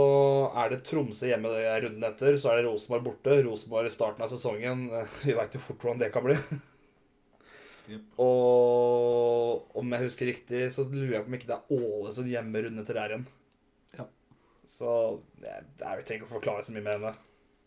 er 0.62 0.74
det 0.74 0.84
Tromsø 0.86 1.30
hjemme 1.30 1.50
runden 1.54 2.06
etter. 2.06 2.38
Så 2.42 2.52
er 2.52 2.60
det 2.60 2.68
Rosenborg 2.68 3.08
borte. 3.08 3.40
Rosenborg 3.46 3.90
i 3.90 3.94
starten 3.96 4.26
av 4.26 4.34
sesongen. 4.34 4.88
Eh, 4.94 5.18
Vi 5.24 5.38
veit 5.38 5.56
jo 5.58 5.62
fort 5.64 5.82
hvordan 5.82 6.02
det 6.04 6.12
kan 6.14 6.26
bli. 6.28 6.38
Yep. 7.92 8.04
Og 8.24 9.78
om 9.80 9.96
jeg 9.96 10.06
husker 10.06 10.30
riktig, 10.30 10.66
så 10.76 10.86
lurer 10.88 11.18
jeg 11.18 11.26
på 11.26 11.32
om 11.34 11.38
ikke 11.40 11.50
det 11.50 11.58
er 11.58 11.74
Ålesund 11.78 12.30
hjemme 12.32 12.62
runden 12.64 12.84
etter 12.84 13.00
der 13.00 13.16
igjen. 13.16 13.26
Ja. 14.00 14.06
Så 14.72 14.94
jeg, 15.44 15.66
jeg 15.82 16.06
trenger 16.08 16.22
ikke 16.22 16.30
å 16.30 16.36
forklare 16.38 16.64
så 16.68 16.76
mye 16.76 16.86
mer 16.86 17.00
enn 17.00 17.10
det. 17.10 17.16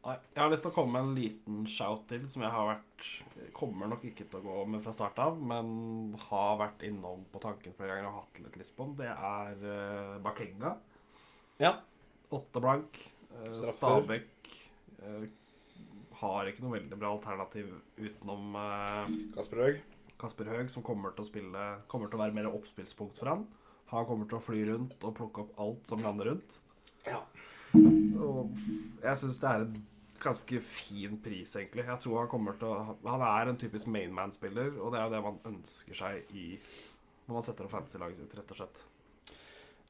Nei, 0.07 0.15
jeg 0.37 0.39
har 0.39 0.53
lyst 0.53 0.63
til 0.63 0.71
å 0.71 0.75
komme 0.77 0.95
med 0.95 1.03
en 1.03 1.17
liten 1.19 1.63
shout 1.67 2.05
til 2.07 2.29
som 2.31 2.45
jeg 2.45 2.55
har 2.55 2.69
vært 2.69 3.07
Kommer 3.57 3.89
nok 3.91 4.05
ikke 4.07 4.29
til 4.31 4.39
å 4.39 4.45
gå 4.45 4.67
med 4.71 4.85
fra 4.85 4.93
start 4.95 5.19
av, 5.23 5.41
men 5.41 6.13
har 6.29 6.61
vært 6.61 6.85
innom 6.87 7.25
på 7.33 7.41
tanken 7.43 7.75
flere 7.75 7.97
ganger 7.97 8.13
og 8.13 8.21
hatt 8.21 8.39
litt 8.45 8.59
lyst 8.61 8.75
på 8.77 8.87
den. 8.87 8.95
Det 9.01 9.09
er 9.11 9.65
uh, 9.65 10.15
Bakenga. 10.23 10.77
Ja. 11.61 11.73
Åtte 12.37 12.63
blank. 12.63 13.01
Uh, 13.33 13.51
Stabæk 13.75 14.51
uh, 15.03 15.27
har 16.21 16.51
ikke 16.51 16.65
noe 16.65 16.77
veldig 16.77 17.01
bra 17.01 17.11
alternativ 17.17 17.73
utenom 17.99 18.57
uh, 18.57 19.11
Kasper 19.35 19.65
Høeg. 19.65 19.83
Kasper 20.21 20.53
Høeg, 20.53 20.71
som 20.73 20.87
kommer 20.87 21.17
til 21.17 21.27
å 21.27 21.29
spille 21.29 21.67
Kommer 21.93 22.13
til 22.13 22.21
å 22.21 22.23
være 22.23 22.37
mer 22.37 22.49
oppspillspunkt 22.53 23.19
for 23.21 23.33
han. 23.33 23.45
Han 23.91 24.07
kommer 24.09 24.31
til 24.31 24.39
å 24.39 24.45
fly 24.45 24.63
rundt 24.71 25.03
og 25.03 25.19
plukke 25.19 25.45
opp 25.45 25.61
alt 25.67 25.91
som 25.91 26.05
lander 26.05 26.33
rundt. 26.33 26.57
Ja. 27.09 27.25
Og 27.75 28.57
jeg 29.03 29.21
syns 29.21 29.43
det 29.43 29.51
er 29.51 29.67
en 29.67 29.77
ganske 30.27 30.61
fin 30.66 31.16
pris, 31.22 31.55
egentlig. 31.59 31.87
Jeg 31.89 32.03
tror 32.03 32.18
Han 32.24 32.29
kommer 32.33 32.59
til 32.61 32.68
å 32.68 32.97
Han 33.07 33.22
er 33.27 33.53
en 33.53 33.59
typisk 33.61 33.87
mainman-spiller, 33.95 34.74
og 34.81 34.93
det 34.93 35.01
er 35.01 35.07
jo 35.09 35.14
det 35.16 35.22
man 35.31 35.41
ønsker 35.55 35.95
seg 36.03 36.35
i 36.37 36.51
når 37.27 37.35
man 37.41 37.43
setter 37.43 37.66
opp 37.66 37.72
fantasy-laget 37.74 38.20
sitt, 38.20 38.35
rett 38.39 38.53
og 38.55 38.59
slett. 38.61 38.83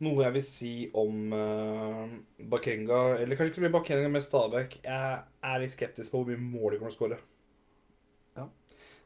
Noe 0.06 0.22
jeg 0.24 0.32
vil 0.36 0.44
si 0.44 0.70
om 0.96 1.32
uh, 1.32 2.06
Bakenga 2.52 2.98
Eller 3.20 3.36
kanskje 3.36 3.50
ikke 3.52 3.58
så 3.60 3.64
mye 3.64 3.74
Bakenga, 3.74 4.08
men 4.12 4.24
Stabæk. 4.24 4.78
Jeg 4.84 5.18
er 5.50 5.60
litt 5.62 5.76
skeptisk 5.76 6.12
på 6.12 6.20
hvor 6.22 6.30
mye 6.30 6.40
mål 6.40 6.74
de 6.74 6.78
kommer 6.80 6.92
til 6.92 6.96
å 6.96 6.98
skåre. 7.00 7.18
Ja. 8.36 8.46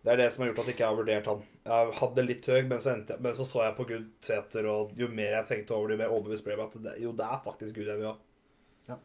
Det 0.02 0.12
er 0.14 0.20
det 0.22 0.28
som 0.34 0.42
har 0.44 0.50
gjort 0.50 0.62
at 0.64 0.70
jeg 0.70 0.76
ikke 0.78 0.88
har 0.90 0.98
vurdert 0.98 1.30
han. 1.30 1.42
Jeg 1.66 1.94
hadde 2.00 2.24
litt 2.26 2.46
høy, 2.50 2.60
men 2.70 2.80
så, 2.82 2.94
jeg- 2.96 3.20
men 3.22 3.34
så 3.38 3.46
så 3.50 3.62
jeg 3.66 3.76
på 3.78 3.86
Gud 3.90 4.08
Tveter, 4.26 4.66
og 4.70 4.94
jo 4.98 5.08
mer 5.14 5.36
jeg 5.40 5.48
tenkte 5.50 5.74
over 5.76 5.88
det, 5.90 5.98
jo 5.98 6.02
mer 6.04 6.14
overbevist 6.16 6.46
ble 6.46 6.56
jeg 6.56 6.66
at 6.66 6.78
det, 6.86 6.94
jo, 7.02 7.12
det 7.18 7.26
er 7.26 7.42
faktisk 7.44 7.78
Gud 7.78 7.90
jeg 7.90 7.98
vil 8.00 8.10
ha. 8.10 8.16
Ja. 8.88 8.98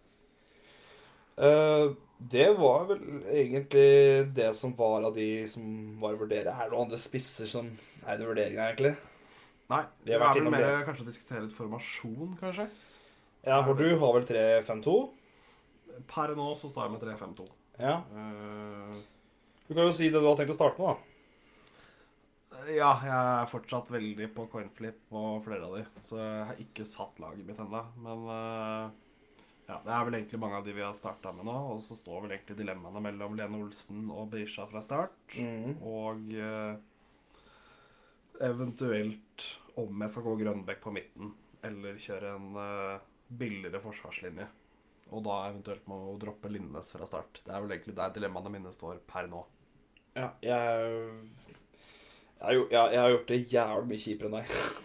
Eh, 1.38 1.90
det 2.20 2.48
var 2.58 2.86
vel 2.90 3.02
egentlig 3.28 4.34
det 4.36 4.52
som 4.56 4.72
var 4.78 5.04
av 5.10 5.16
de 5.18 5.48
som 5.52 5.66
var 6.00 6.16
å 6.16 6.22
vurdere. 6.24 6.54
Er 6.54 6.70
det 6.70 6.72
noen 6.76 6.86
andre 6.88 7.00
spisser 7.02 7.50
som 7.52 7.68
er 8.06 8.16
under 8.16 8.30
vurdering 8.32 8.58
her, 8.62 8.72
egentlig? 8.74 8.96
Nei, 9.70 9.82
Vi 10.06 10.12
det 10.12 10.16
er 10.20 10.22
vel 10.24 10.50
mer 10.54 10.62
det. 10.64 10.86
kanskje 10.88 11.04
å 11.04 11.10
diskutere 11.10 11.42
litt 11.44 11.56
formasjon, 11.58 12.36
kanskje. 12.40 12.68
Ja, 13.46 13.60
for 13.66 13.74
du 13.78 13.88
har 14.00 14.14
vel 14.20 14.26
3-5-2? 14.30 14.96
Per 16.12 16.36
nå 16.38 16.48
så 16.60 16.70
står 16.70 16.86
jeg 16.88 16.94
med 16.96 17.04
3-5-2. 17.06 17.48
Ja. 17.80 17.98
Eh, 18.14 18.96
Du 19.68 19.74
kan 19.74 19.86
jo 19.88 19.92
si 19.98 20.10
det 20.10 20.22
du 20.22 20.28
har 20.28 20.36
tenkt 20.38 20.54
å 20.54 20.58
starte 20.58 20.78
med, 20.80 20.96
da. 20.96 22.62
ja, 22.72 22.92
jeg 23.04 23.12
er 23.16 23.50
fortsatt 23.50 23.90
veldig 23.92 24.28
på 24.36 24.46
coinflip 24.52 25.12
og 25.12 25.42
flere 25.46 25.66
av 25.66 25.74
de, 25.78 25.84
så 26.06 26.18
jeg 26.22 26.46
har 26.52 26.62
ikke 26.62 26.86
satt 26.88 27.18
laget 27.20 27.46
mitt 27.48 27.60
ennå. 27.60 27.82
Men 28.06 28.28
eh, 28.36 28.94
ja, 29.66 29.80
det 29.82 29.94
er 29.94 30.04
vel 30.06 30.18
egentlig 30.20 30.40
mange 30.42 30.60
av 30.60 30.66
de 30.66 30.74
vi 30.78 30.84
har 30.86 30.94
starta 30.94 31.32
med 31.34 31.48
nå. 31.48 31.56
Og 31.74 31.80
så 31.82 31.98
står 31.98 32.26
vel 32.26 32.36
egentlig 32.36 32.60
dilemmaene 32.60 33.02
mellom 33.08 33.38
Lene 33.38 33.62
Olsen 33.64 34.10
og 34.14 34.30
Berisha 34.34 34.68
fra 34.70 34.84
start. 34.86 35.38
Mm. 35.38 35.80
Og 35.82 36.30
eh, 36.38 36.76
eventuelt 38.46 39.48
om 39.82 40.06
jeg 40.06 40.14
skal 40.14 40.28
gå 40.28 40.36
Grønbekk 40.44 40.84
på 40.84 40.94
midten, 40.96 41.34
eller 41.66 41.98
kjøre 42.00 42.36
en 42.38 42.62
eh, 42.62 43.10
billigere 43.42 43.82
forsvarslinje. 43.84 44.48
Og 45.14 45.26
da 45.26 45.42
eventuelt 45.50 45.86
må 45.90 46.00
droppe 46.22 46.50
Linnes 46.50 46.94
fra 46.96 47.10
start. 47.10 47.42
Det 47.46 47.54
er 47.54 47.66
vel 47.66 47.76
egentlig 47.76 47.98
der 47.98 48.14
dilemmaene 48.14 48.54
mine 48.54 48.74
står 48.74 49.02
per 49.10 49.30
nå. 49.32 49.44
Ja, 50.16 50.30
jeg 50.46 51.26
jeg, 52.36 52.66
jeg 52.72 53.00
har 53.00 53.10
gjort 53.10 53.30
det 53.32 53.46
jævlig 53.52 53.90
mye 53.90 54.02
kjipere 54.02 54.30
enn 54.30 54.38
deg. 54.38 54.52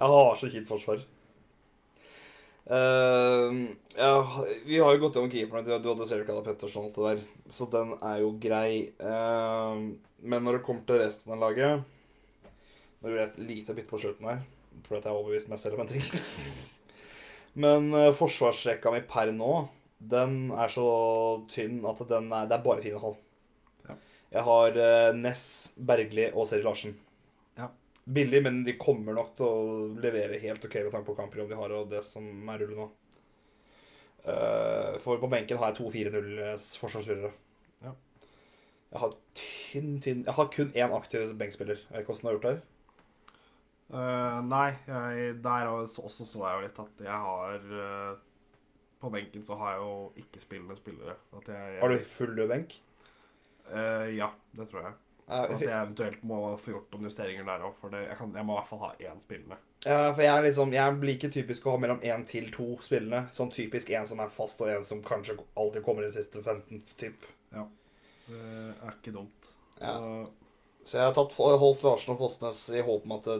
Jeg 0.00 0.08
har 0.08 0.36
så 0.38 0.48
kjipt 0.48 0.68
forsvar. 0.70 1.00
Eh, 2.70 3.52
ja, 3.96 4.44
vi 4.64 4.78
har 4.78 4.94
jo 4.94 5.00
gått 5.02 5.16
gjennom 5.18 5.32
keeperne. 5.32 5.64
til 5.66 5.82
Du 5.82 5.88
hadde 5.90 6.06
Serikala 6.06 6.42
Petterson 6.46 6.86
og 6.86 6.90
alt 6.90 6.98
det 6.98 7.08
der, 7.08 7.48
så 7.50 7.66
den 7.72 7.96
er 7.98 8.20
jo 8.22 8.30
grei. 8.38 8.92
Uh, 9.02 9.90
men 10.22 10.46
når 10.46 10.58
det 10.58 10.66
kommer 10.68 10.86
til 10.86 11.00
resten 11.00 11.34
av 11.34 11.40
laget 11.40 11.80
Nå 13.00 13.08
gjorde 13.08 13.22
jeg 13.22 13.30
et 13.30 13.42
lite 13.48 13.74
bytte 13.74 13.88
på 13.88 13.98
slutten 14.02 14.28
her, 14.28 14.42
fordi 14.84 14.98
at 14.98 15.06
jeg 15.08 15.10
er 15.10 15.18
overbevist 15.18 15.50
meg 15.50 15.58
selv 15.62 15.78
om 15.78 15.82
en 15.82 15.90
ting. 15.90 16.04
Men 17.64 17.88
uh, 17.96 18.12
forsvarsrekka 18.14 18.92
mi 18.92 19.00
per 19.08 19.32
nå, 19.34 19.54
den 19.98 20.34
er 20.52 20.70
så 20.70 20.86
tynn 21.50 21.80
at 21.88 22.04
den 22.12 22.28
er, 22.28 22.44
det 22.46 22.58
er 22.58 22.66
bare 22.66 22.84
fine 22.84 23.00
hold. 23.02 23.16
Jeg 24.30 24.44
har 24.46 24.76
Ness, 25.16 25.72
Bergli 25.74 26.28
og 26.30 26.44
Seri 26.46 26.62
Larsen. 26.62 26.92
Billig, 28.04 28.40
men 28.42 28.62
de 28.64 28.78
kommer 28.80 29.14
nok 29.14 29.34
til 29.38 29.46
å 29.46 30.00
levere 30.00 30.40
helt 30.42 30.64
OK 30.64 30.76
med 30.80 30.92
tanke 30.94 31.06
på 31.10 31.18
kampprogram 31.18 31.50
de 31.50 31.58
har, 31.58 31.74
og 31.76 31.90
det 31.92 32.00
som 32.06 32.26
er 32.50 32.62
rullet 32.64 32.80
nå. 32.80 32.88
Eh, 34.24 34.96
for 35.00 35.20
på 35.20 35.28
benken 35.32 35.60
har 35.60 35.70
jeg 35.70 35.78
to 35.78 35.90
4-0 35.92 36.32
forsvarsspillere. 36.80 37.30
Ja. 37.84 37.94
Jeg 38.90 39.02
har 39.04 39.14
tynn, 39.38 39.92
tynn 40.02 40.24
Jeg 40.26 40.34
har 40.36 40.50
kun 40.52 40.72
én 40.74 40.96
aktiv 40.96 41.32
benkspiller. 41.38 41.78
Jeg 41.78 41.94
vet 41.94 42.02
ikke 42.02 42.14
hvordan 42.14 42.22
du 42.22 42.28
har 42.28 42.36
gjort 42.36 42.48
det 42.48 42.54
her. 42.56 42.66
Uh, 43.90 44.38
nei, 44.46 44.68
jeg, 44.86 45.32
der 45.42 45.66
også, 45.66 46.04
også 46.06 46.26
så 46.28 46.44
jeg 46.44 46.58
jo 46.58 46.62
litt 46.62 46.76
at 46.78 47.00
jeg 47.02 47.22
har 47.24 47.64
uh, 47.74 48.12
På 49.02 49.08
benken 49.10 49.42
så 49.42 49.56
har 49.58 49.72
jeg 49.72 49.80
jo 49.82 49.94
ikke-spillende 50.22 50.76
spillere. 50.78 51.16
At 51.34 51.48
jeg, 51.50 51.78
Har 51.80 51.90
du 51.90 52.04
full 52.06 52.36
død 52.36 52.48
benk? 52.52 52.80
Ja, 53.70 54.26
det 54.58 54.64
tror 54.70 54.82
jeg. 54.82 54.94
At 55.30 55.60
jeg 55.62 55.70
eventuelt 55.70 56.22
må 56.26 56.38
få 56.58 56.72
gjort 56.74 56.94
noen 56.94 57.06
justeringer 57.06 57.46
der 57.46 57.64
òg, 57.68 57.76
for 57.78 57.94
det, 57.94 58.00
jeg, 58.08 58.16
kan, 58.18 58.32
jeg 58.34 58.46
må 58.48 58.54
i 58.54 58.58
hvert 58.58 58.70
fall 58.70 58.82
ha 58.82 58.90
én 58.98 59.20
spillende. 59.22 59.58
Ja, 59.84 60.10
for 60.10 60.24
jeg 60.24 60.32
er 60.34 60.46
liksom, 60.48 60.74
jeg 60.74 60.96
blir 61.00 61.14
ikke 61.16 61.30
typisk 61.32 61.66
å 61.66 61.76
ha 61.76 61.80
mellom 61.84 62.02
én 62.04 62.24
til 62.28 62.50
to 62.54 62.66
spillende. 62.84 63.22
Sånn 63.36 63.52
typisk 63.54 63.92
én 63.94 64.08
som 64.10 64.20
er 64.20 64.32
fast, 64.34 64.60
og 64.60 64.72
én 64.72 64.84
som 64.86 65.04
kanskje 65.06 65.38
alltid 65.54 65.86
kommer 65.86 66.04
i 66.04 66.10
de 66.10 66.16
siste 66.18 66.42
15 66.42 66.82
typ. 67.00 67.24
Ja. 67.54 67.64
Det 68.26 68.42
er 68.42 68.92
ikke 68.98 69.14
dumt. 69.16 69.50
Ja. 69.80 69.94
Så 69.94 70.28
Så 70.84 70.96
jeg 70.98 71.10
har 71.10 71.14
tatt 71.14 71.34
Holst 71.36 71.82
Larsen 71.84 72.14
og 72.14 72.22
Fosnes 72.22 72.60
i 72.72 72.80
håp 72.82 73.04
om 73.04 73.12
at 73.18 73.26
det, 73.28 73.38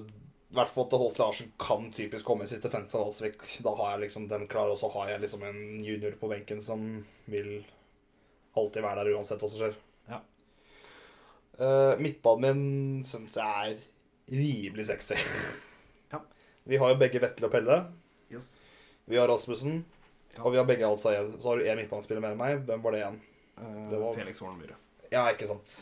i 0.51 0.57
hvert 0.59 0.70
fall 0.70 0.86
at 0.86 0.97
Holst 1.01 1.18
Larsen 1.18 1.53
kan 1.62 1.91
typisk 1.95 2.26
komme 2.26 2.45
i 2.45 2.51
siste 2.51 2.68
15 2.68 2.88
for 2.93 3.07
Valsvik. 3.07 3.45
Da 3.64 3.72
har 3.78 3.95
jeg 3.95 4.07
liksom 4.07 4.28
den 4.28 4.47
klar, 4.51 4.70
og 4.70 4.78
så 4.78 4.91
har 4.93 5.12
jeg 5.12 5.22
liksom 5.24 5.45
en 5.49 5.61
junior 5.84 6.16
på 6.20 6.30
benken 6.30 6.61
som 6.62 7.05
vil 7.30 7.61
alltid 8.59 8.82
være 8.82 9.05
der 9.05 9.14
uansett 9.16 9.43
hva 9.43 9.51
som 9.51 9.62
skjer. 9.62 9.78
Eh, 11.61 11.95
midtbanen 12.01 12.61
min 12.61 13.05
syns 13.05 13.37
jeg 13.37 13.73
er 13.75 13.81
rimelig 14.33 14.87
sexy. 14.89 15.19
Ja. 16.13 16.23
Vi 16.65 16.79
har 16.81 16.93
jo 16.95 16.99
begge 17.01 17.21
Vettel 17.21 17.45
og 17.49 17.53
Pelle. 17.53 17.77
yes. 18.33 18.69
Vi 19.11 19.19
har 19.19 19.29
Rasmussen. 19.29 19.85
Ja. 20.37 20.45
Og 20.45 20.53
vi 20.55 20.59
har 20.61 20.65
begge 20.69 20.87
altså. 20.87 21.11
Så 21.41 21.49
har 21.51 21.59
du 21.59 21.65
én 21.67 21.77
midtbanespiller 21.81 22.23
mer 22.23 22.33
enn 22.37 22.39
meg. 22.41 22.61
Hvem 22.67 22.83
var 22.85 22.95
det 22.95 23.01
igjen? 23.03 23.21
Uh, 23.59 23.91
Det 23.91 23.99
var- 24.01 24.15
Felix 24.15 24.41
Hornmyhre. 24.41 24.77
Ja, 25.11 25.25
ikke 25.35 25.49
sant. 25.51 25.73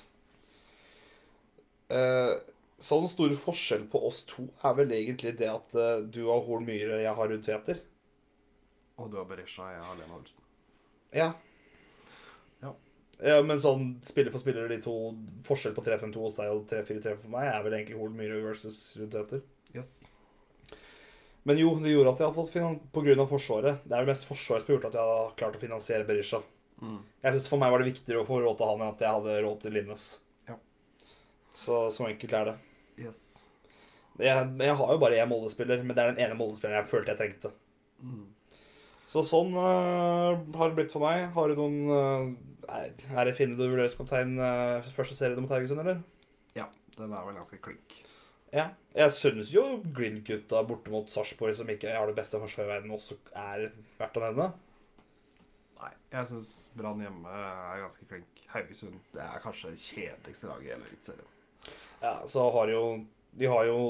Uh, 1.93 2.41
sånn 2.81 3.07
stor 3.09 3.33
forskjell 3.37 3.87
på 3.93 4.01
oss 4.09 4.23
to 4.29 4.49
er 4.65 4.75
vel 4.81 4.91
egentlig 4.97 5.37
det 5.39 5.49
at 5.53 5.75
uh, 5.77 6.01
du 6.05 6.25
har 6.29 6.43
Horn 6.47 6.65
Myhre, 6.67 7.03
jeg 7.05 7.15
har 7.17 7.29
Ruud 7.31 7.45
Tveter. 7.45 7.81
Og 8.99 9.11
du 9.13 9.17
har 9.21 9.29
Berisha, 9.31 9.69
jeg 9.73 9.85
har 9.85 9.95
Lena 10.01 10.17
Olsen. 10.19 10.43
Ja. 11.15 11.31
Ja. 13.25 13.41
Men 13.43 13.63
sånn 13.63 13.97
spiller 14.07 14.35
for 14.35 14.43
spiller, 14.43 14.69
de 14.71 14.79
to 14.83 14.95
forskjell 15.49 15.75
på 15.77 15.85
3-5-2 15.87 16.23
hos 16.23 16.39
deg 16.39 16.53
og 16.53 16.69
3-4-3 16.71 17.17
for 17.23 17.33
meg, 17.33 17.49
er 17.51 17.65
vel 17.65 17.79
egentlig 17.79 17.99
Hol 17.99 18.15
Myhre 18.15 18.39
versus 18.45 18.79
Ruud 18.99 19.11
Tveter. 19.15 19.43
Yes. 19.75 19.97
Men 21.49 21.59
jo, 21.61 21.73
det 21.81 21.95
gjorde 21.95 22.13
at 22.13 22.23
jeg 22.23 22.29
har 22.29 22.37
fått 22.37 22.53
finan 22.53 23.21
av 23.25 23.31
Forsvaret. 23.31 23.83
Det 23.85 23.97
er 23.97 24.05
det 24.05 24.13
mest 24.13 24.29
Forsvaret 24.29 24.65
som 24.65 24.73
har 24.73 24.77
gjort 24.77 24.89
at 24.91 24.97
jeg 24.99 25.11
har 25.11 25.35
klart 25.41 25.59
å 25.59 25.63
finansiere 25.63 26.07
Berisha. 26.09 26.43
Mm. 26.79 26.99
Jeg 27.25 27.35
synes 27.35 27.51
For 27.51 27.61
meg 27.61 27.73
var 27.73 27.83
det 27.83 27.91
viktigere 27.91 28.23
å 28.23 28.29
få 28.29 28.41
råd 28.43 28.59
til 28.59 28.71
han 28.71 28.83
enn 28.83 28.93
at 28.93 29.03
jeg 29.03 29.15
hadde 29.17 29.37
råd 29.47 29.61
til 29.63 29.75
Linnes. 29.75 30.09
Ja. 30.51 30.59
Så 31.57 31.87
så 31.95 32.09
enkelt 32.11 32.35
er 32.37 32.51
det. 32.53 32.57
Yes. 33.01 33.23
Jeg, 34.19 34.51
jeg 34.59 34.75
har 34.81 34.93
jo 34.93 35.01
bare 35.01 35.19
én 35.23 35.31
Molde-spiller, 35.31 35.83
men 35.87 35.95
det 35.95 36.03
er 36.03 36.13
den 36.13 36.25
ene 36.27 36.37
Molde-spilleren 36.39 36.83
jeg 36.83 36.91
følte 36.91 37.15
jeg 37.15 37.21
trengte. 37.23 37.53
Mm. 38.03 38.27
Så 39.09 39.23
sånn 39.25 39.55
uh, 39.57 40.37
har 40.59 40.69
det 40.69 40.77
blitt 40.77 40.93
for 40.93 41.07
meg. 41.07 41.31
Har 41.33 41.49
du 41.49 41.57
noen 41.57 41.77
øh, 41.89 42.25
Er 42.69 43.25
det 43.25 43.37
Finne 43.39 43.57
du 43.57 43.65
vurderer 43.65 43.89
som 43.89 44.05
kaptein 44.05 44.37
øh, 44.37 44.85
første 44.97 45.17
serien 45.17 45.41
mot 45.41 45.53
Haugesund, 45.53 45.81
eller? 45.81 46.03
Ja, 46.57 46.67
den 46.99 47.13
er 47.13 47.27
vel 47.27 47.39
ganske 47.39 47.61
klink. 47.65 47.99
Ja. 48.53 48.71
Jeg 48.97 49.13
synes 49.13 49.53
jo 49.55 49.63
Glimt-gutta 49.95 50.63
borte 50.69 50.93
mot 50.93 51.11
Sarpsborg, 51.13 51.55
som 51.57 51.69
ikke 51.71 51.93
har 51.93 52.09
det 52.09 52.17
beste 52.17 52.41
forsvaret 52.41 52.69
i 52.69 52.73
verden, 52.75 52.95
også 52.97 53.17
er 53.37 53.69
verdt 53.99 54.19
å 54.19 54.25
nevne. 54.25 54.49
Nei, 55.79 55.93
jeg 56.13 56.31
syns 56.33 56.53
Brann 56.77 57.03
hjemme 57.05 57.31
er 57.31 57.85
ganske 57.85 58.09
klink. 58.11 58.43
Haugesund 58.53 58.99
det 59.15 59.23
er 59.23 59.45
kanskje 59.45 59.75
kjedeligste 59.77 60.49
laget 60.51 60.67
i 60.67 60.73
hele 60.73 60.89
Eliteserien. 60.89 61.33
Ja, 62.03 62.15
så 62.31 62.49
har 62.55 62.71
jo 62.73 62.83
De 63.39 63.47
har 63.47 63.67
jo 63.69 63.81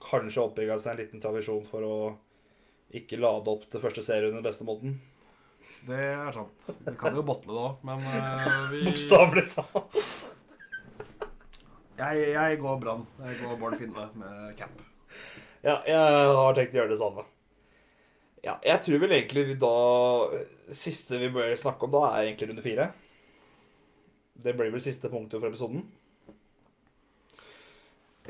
kanskje 0.00 0.44
oppbygga 0.44 0.76
seg 0.78 0.92
en 0.94 1.00
liten 1.02 1.20
tradisjon 1.20 1.64
for 1.66 1.84
å 1.84 1.96
ikke 2.96 3.18
lade 3.18 3.50
opp 3.50 3.66
til 3.70 3.82
første 3.82 4.04
serie 4.06 4.30
under 4.30 4.44
beste 4.46 4.64
måten. 4.64 4.94
Det 5.86 5.96
er 5.96 6.34
sant. 6.36 6.68
Vi 6.84 6.94
kan 7.00 7.16
jo 7.16 7.24
botle 7.26 7.54
det 7.54 7.62
òg, 7.64 7.80
men 7.88 8.04
eh, 8.12 8.54
vi 8.72 8.84
Bokstavelig 8.88 9.46
talt. 9.54 9.96
Jeg, 12.00 12.30
jeg 12.32 12.58
går 12.60 12.80
Brann. 12.80 13.04
Jeg 13.24 13.38
går 13.42 13.58
Bård 13.60 13.76
Finne 13.80 14.06
med 14.16 14.56
cap. 14.58 14.72
Ja, 15.64 15.80
jeg 15.84 15.96
har 15.96 16.56
tenkt 16.56 16.76
å 16.76 16.80
gjøre 16.80 16.92
det 16.94 17.00
samme. 17.00 17.24
Ja, 18.40 18.54
jeg 18.64 18.80
tror 18.86 19.02
vel 19.02 19.12
egentlig 19.12 19.42
vi 19.50 19.56
da 19.60 19.74
Siste 20.72 21.18
vi 21.20 21.28
bør 21.34 21.52
snakke 21.60 21.84
om 21.84 21.92
da, 21.92 22.04
er 22.14 22.28
egentlig 22.28 22.52
runde 22.52 22.64
fire. 22.64 22.86
Det 24.40 24.54
blir 24.56 24.70
vel 24.72 24.84
siste 24.84 25.10
punktet 25.12 25.40
for 25.40 25.50
episoden. 25.50 25.82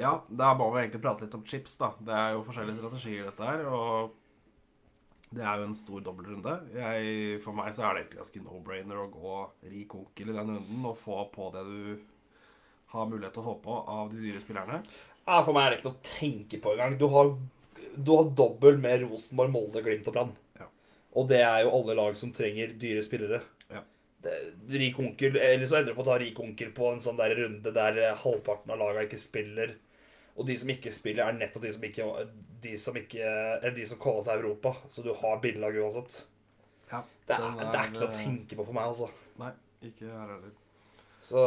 Ja, 0.01 0.17
da 0.27 0.55
må 0.57 0.71
vi 0.73 0.81
egentlig 0.81 1.03
prate 1.05 1.27
litt 1.27 1.37
om 1.37 1.45
chips, 1.47 1.77
da. 1.79 1.93
Det 2.01 2.17
er 2.17 2.33
jo 2.35 2.43
forskjellige 2.47 2.81
strategier, 2.81 3.29
dette 3.29 3.47
her. 3.47 3.67
Og 3.69 4.17
det 5.31 5.45
er 5.47 5.61
jo 5.61 5.67
en 5.69 5.77
stor 5.79 6.03
dobbeltrunde. 6.03 6.57
Jeg, 6.75 7.37
for 7.45 7.55
meg 7.55 7.71
så 7.75 7.85
er 7.87 7.95
det 7.95 8.03
egentlig 8.03 8.19
ganske 8.19 8.43
no-brainer 8.43 8.99
å 8.99 9.11
gå 9.13 9.37
rik 9.71 9.95
onkel 9.95 10.33
i 10.33 10.35
den 10.35 10.57
runden 10.57 10.89
og 10.91 10.99
få 10.99 11.23
på 11.31 11.53
det 11.55 11.63
du 11.69 12.01
har 12.91 13.07
mulighet 13.07 13.37
til 13.37 13.45
å 13.45 13.47
få 13.53 13.55
på 13.63 13.77
av 13.95 14.11
de 14.11 14.19
dyre 14.25 14.43
spillerne. 14.43 14.81
Ja, 15.29 15.37
For 15.47 15.55
meg 15.55 15.69
er 15.69 15.71
det 15.71 15.79
ikke 15.79 15.91
noe 15.93 16.01
å 16.01 16.09
tenke 16.09 16.59
på 16.65 16.73
engang. 16.75 16.97
Du 16.99 17.07
har, 17.13 17.31
du 17.95 18.11
har 18.17 18.33
dobbel 18.41 18.81
med 18.83 19.05
Rosenborg, 19.05 19.53
Molde, 19.55 19.85
Glimt 19.87 20.11
og 20.11 20.17
Brann. 20.17 20.33
Ja. 20.59 20.67
Og 21.15 21.31
det 21.31 21.45
er 21.47 21.63
jo 21.63 21.77
alle 21.79 21.97
lag 22.01 22.19
som 22.19 22.35
trenger 22.35 22.75
dyre 22.81 23.05
spillere. 23.07 23.41
Ja. 23.71 23.85
Det, 24.27 24.35
rik 24.75 24.99
onkel, 24.99 25.39
Eller 25.39 25.71
så 25.71 25.79
ender 25.79 25.95
du 25.95 26.01
på 26.01 26.03
å 26.09 26.11
ta 26.11 26.19
rik 26.19 26.43
onkel 26.43 26.75
på 26.75 26.91
en 26.91 27.05
sånn 27.05 27.21
der 27.21 27.37
runde 27.39 27.77
der 27.77 28.03
halvparten 28.25 28.75
av 28.75 28.83
laga 28.83 29.07
ikke 29.07 29.23
spiller. 29.23 29.77
Og 30.37 30.47
de 30.47 30.57
som 30.59 30.69
ikke 30.73 30.93
spiller, 30.95 31.27
er 31.27 31.33
nettopp 31.37 31.63
de 31.67 31.73
som 31.75 31.83
ikke 31.85 32.07
De 32.63 32.77
som 32.79 32.97
ikke 32.97 33.21
Eller 33.25 33.75
de 33.77 33.87
som 33.87 33.99
kommer 33.99 34.23
til 34.25 34.39
Europa. 34.41 34.75
Så 34.93 35.03
du 35.05 35.13
har 35.15 35.41
billag 35.43 35.77
uansett. 35.81 36.23
Ja, 36.93 37.03
Det 37.27 37.37
er, 37.37 37.51
det 37.61 37.79
er 37.79 37.89
ikke 37.91 38.01
noe 38.01 38.09
å 38.09 38.11
eh, 38.13 38.17
tenke 38.25 38.57
på 38.59 38.65
for 38.67 38.73
meg, 38.77 38.85
altså. 38.91 39.09
Nei, 39.39 39.51
ikke 39.89 40.09
her 40.11 40.27
heller. 40.35 40.57
Så 41.21 41.43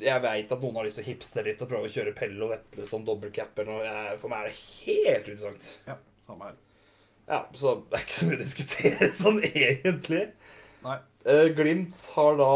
jeg 0.00 0.22
veit 0.24 0.52
at 0.54 0.62
noen 0.64 0.76
har 0.78 0.86
lyst 0.86 0.96
til 0.96 1.04
å 1.04 1.08
hipste 1.10 1.42
litt 1.44 1.60
og 1.60 1.68
prøve 1.68 1.88
å 1.88 1.92
kjøre 1.92 2.14
Pelle 2.16 2.40
og 2.46 2.50
Vetle 2.54 2.86
som 2.88 3.04
dobbeltcap. 3.04 3.58
eller 3.58 3.72
noe. 3.72 3.84
Jeg- 3.84 4.18
For 4.22 4.28
meg 4.32 4.40
er 4.40 4.48
det 4.48 4.58
helt 4.86 5.28
uinteressant. 5.28 5.68
Ja, 5.86 5.96
samme 6.26 6.44
her. 6.48 6.54
Ja, 7.28 7.44
Så 7.54 7.74
det 7.90 7.98
er 8.00 8.04
ikke 8.06 8.18
så 8.20 8.26
mye 8.30 8.38
å 8.38 8.44
diskutere 8.44 9.10
sånn 9.22 9.40
egentlig. 9.44 10.22
Nei. 10.82 10.98
Eh, 11.26 11.48
Glimt 11.54 12.00
har 12.16 12.36
da 12.40 12.50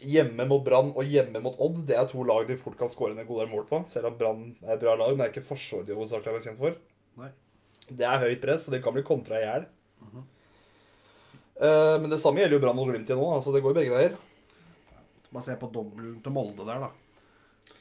hjemme 0.00 0.46
mot 0.48 0.62
Brann 0.64 0.92
og 0.94 1.04
hjemme 1.08 1.42
mot 1.44 1.58
Odd. 1.62 1.82
Det 1.88 1.96
er 1.98 2.08
to 2.10 2.24
lag 2.26 2.46
de 2.48 2.56
fort 2.60 2.78
kan 2.78 2.90
skåre 2.92 3.14
en 3.16 3.26
god 3.28 3.42
del 3.42 3.50
mål 3.52 3.66
på. 3.68 3.82
Selv 3.92 4.10
om 4.10 4.16
Brann 4.20 4.42
er 4.64 4.74
et 4.76 4.82
bra 4.82 4.94
lag, 4.96 5.12
men 5.12 5.22
det 5.22 5.28
er 5.28 5.34
ikke 5.34 5.48
forsvaret 5.50 5.88
de 5.88 5.96
hovedsakelig 5.98 6.40
er 6.40 6.46
kjent 6.48 6.60
for. 6.62 6.78
Nei. 7.20 7.30
Det 7.90 8.06
er 8.06 8.22
høyt 8.22 8.42
press, 8.42 8.66
og 8.68 8.76
det 8.76 8.82
kan 8.84 8.94
bli 8.96 9.04
kontra 9.06 9.40
i 9.40 9.44
hjel. 9.44 9.68
Eh, 11.60 11.96
men 12.00 12.08
det 12.12 12.20
samme 12.22 12.40
gjelder 12.40 12.56
jo 12.56 12.64
Brann 12.64 12.80
og 12.80 12.88
Glimt 12.88 13.10
igjen 13.10 13.20
nå. 13.20 13.30
altså 13.36 13.52
Det 13.52 13.62
går 13.64 13.76
begge 13.76 13.94
veier. 13.94 14.18
Bare 15.30 15.46
se 15.46 15.56
på 15.60 15.68
dobbelen 15.70 16.18
til 16.24 16.34
Molde 16.34 16.64
der, 16.66 16.86
da. 16.86 17.74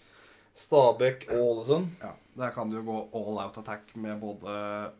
Stabæk 0.59 1.29
og 1.31 1.39
Ålesund. 1.39 1.93
Ja, 2.01 2.11
Der 2.37 2.51
kan 2.55 2.69
du 2.69 2.77
jo 2.79 2.83
gå 2.83 2.97
all 3.15 3.39
out 3.45 3.57
attack 3.61 3.95
med 3.95 4.19
både 4.19 4.91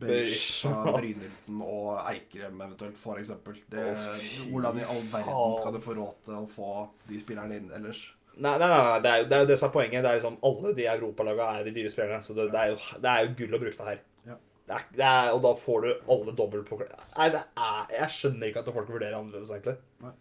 Berisha. 0.00 0.72
Brynildsen 0.96 1.60
og 1.66 2.00
Eikrem 2.10 2.60
eventuelt, 2.64 2.98
for 3.00 3.20
eksempel. 3.20 3.60
Det, 3.70 3.84
Å, 3.92 4.16
hvordan 4.50 4.80
i 4.80 4.88
all 4.88 5.04
verden 5.12 5.56
skal 5.60 5.76
du 5.76 5.80
få 5.84 5.96
råd 5.98 6.18
til 6.26 6.40
å 6.40 6.48
få 6.50 6.72
de 7.10 7.20
spillerne 7.22 7.60
inn 7.60 7.70
ellers? 7.76 8.02
Nei, 8.32 8.54
nei, 8.56 8.68
nei 8.70 9.00
det, 9.04 9.10
er 9.10 9.20
jo, 9.20 9.26
det 9.28 9.36
er 9.36 9.44
jo 9.44 9.48
det 9.50 9.58
som 9.60 9.68
er 9.68 9.74
poenget. 9.74 10.00
Det 10.00 10.10
er 10.10 10.18
liksom 10.20 10.38
Alle 10.48 10.72
de 10.76 10.88
europalagene 10.94 11.60
er 11.60 11.68
de 11.68 11.76
dyre 11.76 11.92
spillerne. 11.92 12.24
Så 12.24 12.36
det, 12.36 12.48
det, 12.54 12.60
er, 12.60 12.72
jo, 12.72 12.98
det 13.04 13.12
er 13.12 13.26
jo 13.26 13.34
gull 13.42 13.56
å 13.58 13.62
bruke 13.62 13.78
det 13.78 13.88
her. 13.90 14.02
Ja. 14.30 14.38
Det 14.62 14.76
er, 14.78 14.86
det 14.96 15.08
er, 15.08 15.30
og 15.36 15.42
da 15.44 15.54
får 15.58 15.84
du 15.84 16.12
alle 16.16 16.36
dobbelt 16.38 16.70
på 16.70 16.80
Nei, 16.80 17.28
det 17.34 17.42
er 17.42 17.96
Jeg 17.98 18.14
skjønner 18.16 18.48
ikke 18.48 18.62
at 18.64 18.76
folk 18.78 18.92
vurderer 18.94 19.18
annerledes, 19.18 19.52
egentlig. 19.52 19.76
Nei. 20.04 20.14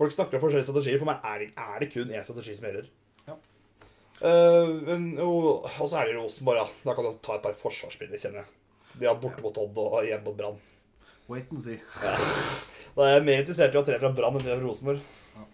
Folk 0.00 0.14
snakker 0.14 0.38
om 0.38 0.44
forskjellige 0.44 0.68
strategier. 0.68 1.00
For 1.00 1.08
meg 1.08 1.30
er 1.30 1.44
det, 1.44 1.48
er 1.56 1.82
det 1.82 1.92
kun 1.94 2.12
én 2.12 2.26
strategi 2.26 2.58
som 2.58 2.68
gjelder. 2.68 2.90
Ja. 3.28 3.38
Uh, 4.22 5.22
og, 5.24 5.46
og 5.72 5.86
så 5.88 6.02
er 6.02 6.10
det 6.10 6.18
Rosenborg, 6.18 6.60
ja. 6.60 6.82
Da 6.84 6.96
kan 6.98 7.08
du 7.08 7.22
ta 7.24 7.38
et 7.38 7.46
par 7.46 7.56
forsvarsspillere, 7.58 8.20
kjenner 8.20 8.44
jeg. 8.44 8.58
De 8.98 9.08
har 9.08 9.18
borte 9.22 9.42
mot 9.44 9.56
Odd 9.62 9.80
og 9.82 9.98
hjemme 10.06 10.26
mot 10.28 10.38
Brann. 10.38 10.60
Wait 11.30 11.50
and 11.52 11.62
see. 11.64 11.78
Da 12.92 13.06
er 13.06 13.14
jeg 13.16 13.26
mer 13.26 13.42
interessert 13.42 13.72
i 13.72 13.78
å 13.78 13.82
ha 13.82 13.88
tre 13.88 13.98
fra 14.02 14.12
Brann 14.16 14.36
enn 14.36 14.44
tre 14.44 14.56
fra 14.56 14.64
Rosenborg. 14.66 15.00
Ja. 15.36 15.46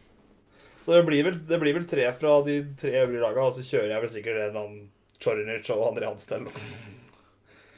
Så 0.84 0.96
det 0.96 1.04
blir, 1.06 1.22
vel, 1.26 1.38
det 1.46 1.60
blir 1.62 1.76
vel 1.76 1.86
tre 1.90 2.08
fra 2.18 2.38
de 2.46 2.58
tre 2.80 2.94
øvrige 3.04 3.22
lagene, 3.22 3.46
og 3.46 3.54
så 3.54 3.66
kjører 3.66 3.94
jeg 3.94 4.04
vel 4.04 4.14
sikkert 4.16 4.40
en 4.40 4.48
eller 4.48 4.64
annen 4.64 4.88
Chorinic 5.22 5.70
og 5.74 5.86
André 5.92 6.10
Hansen 6.10 6.36
eller 6.38 6.50
noe. 6.50 6.98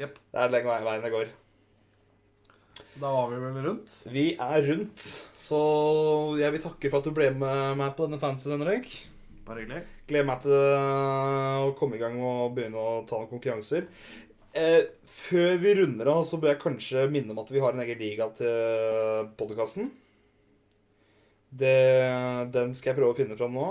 Yep. 0.00 0.18
Det 0.32 0.42
er 0.42 0.52
lenge 0.54 0.80
veien 0.86 1.04
det 1.04 1.12
går. 1.12 1.30
Da 3.00 3.10
var 3.12 3.30
vi 3.30 3.38
vel 3.40 3.64
rundt. 3.64 3.92
Vi 4.12 4.24
er 4.40 4.66
rundt, 4.66 5.04
så 5.38 5.60
jeg 6.40 6.52
vil 6.54 6.64
takke 6.64 6.90
for 6.90 7.00
at 7.00 7.08
du 7.08 7.16
ble 7.16 7.30
med 7.36 7.78
meg 7.80 7.94
på 7.96 8.08
denne 8.08 8.20
fansen, 8.20 8.64
røyk. 8.66 8.88
Bare 9.46 9.64
hyggelig. 9.64 9.84
Gleder 10.08 10.26
meg 10.28 10.42
til 10.44 10.54
å 10.54 11.70
komme 11.78 11.96
i 11.96 12.02
gang 12.02 12.18
og 12.22 12.52
begynne 12.56 12.80
å 12.80 13.00
ta 13.08 13.18
noen 13.20 13.30
konkurranser. 13.32 13.88
Eh, 14.50 14.82
før 15.06 15.60
vi 15.62 15.74
runder 15.78 16.08
av, 16.10 16.24
så 16.26 16.34
bør 16.40 16.50
jeg 16.54 16.62
kanskje 16.64 17.04
minne 17.12 17.30
om 17.34 17.40
at 17.42 17.50
vi 17.54 17.60
har 17.62 17.72
en 17.74 17.82
egen 17.84 18.00
liga 18.00 18.24
til 18.34 19.28
podkasten. 19.38 19.84
Den 21.50 22.74
skal 22.78 22.90
jeg 22.90 22.98
prøve 22.98 23.12
å 23.14 23.18
finne 23.18 23.38
fram 23.38 23.52
nå. 23.54 23.66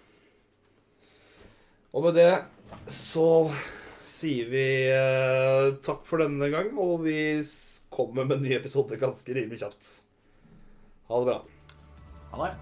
Og 1.96 2.04
med 2.04 2.18
det 2.20 2.32
så 2.92 3.48
sier 4.08 4.50
vi 4.52 4.66
eh, 4.92 5.70
takk 5.86 6.04
for 6.08 6.20
denne 6.20 6.50
gang, 6.52 6.74
og 6.76 7.06
vi 7.06 7.40
kommer 7.94 8.28
med 8.28 8.40
en 8.40 8.48
ny 8.48 8.56
episode 8.58 9.00
ganske 9.00 9.36
rimelig 9.36 9.62
kjapt. 9.64 9.92
Ha 11.08 11.22
det 11.22 11.30
bra. 11.30 11.40
Ha 12.34 12.48
det. 12.48 12.56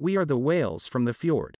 We 0.00 0.16
are 0.16 0.24
the 0.24 0.38
whales 0.38 0.86
from 0.86 1.06
the 1.06 1.12
fjord. 1.12 1.56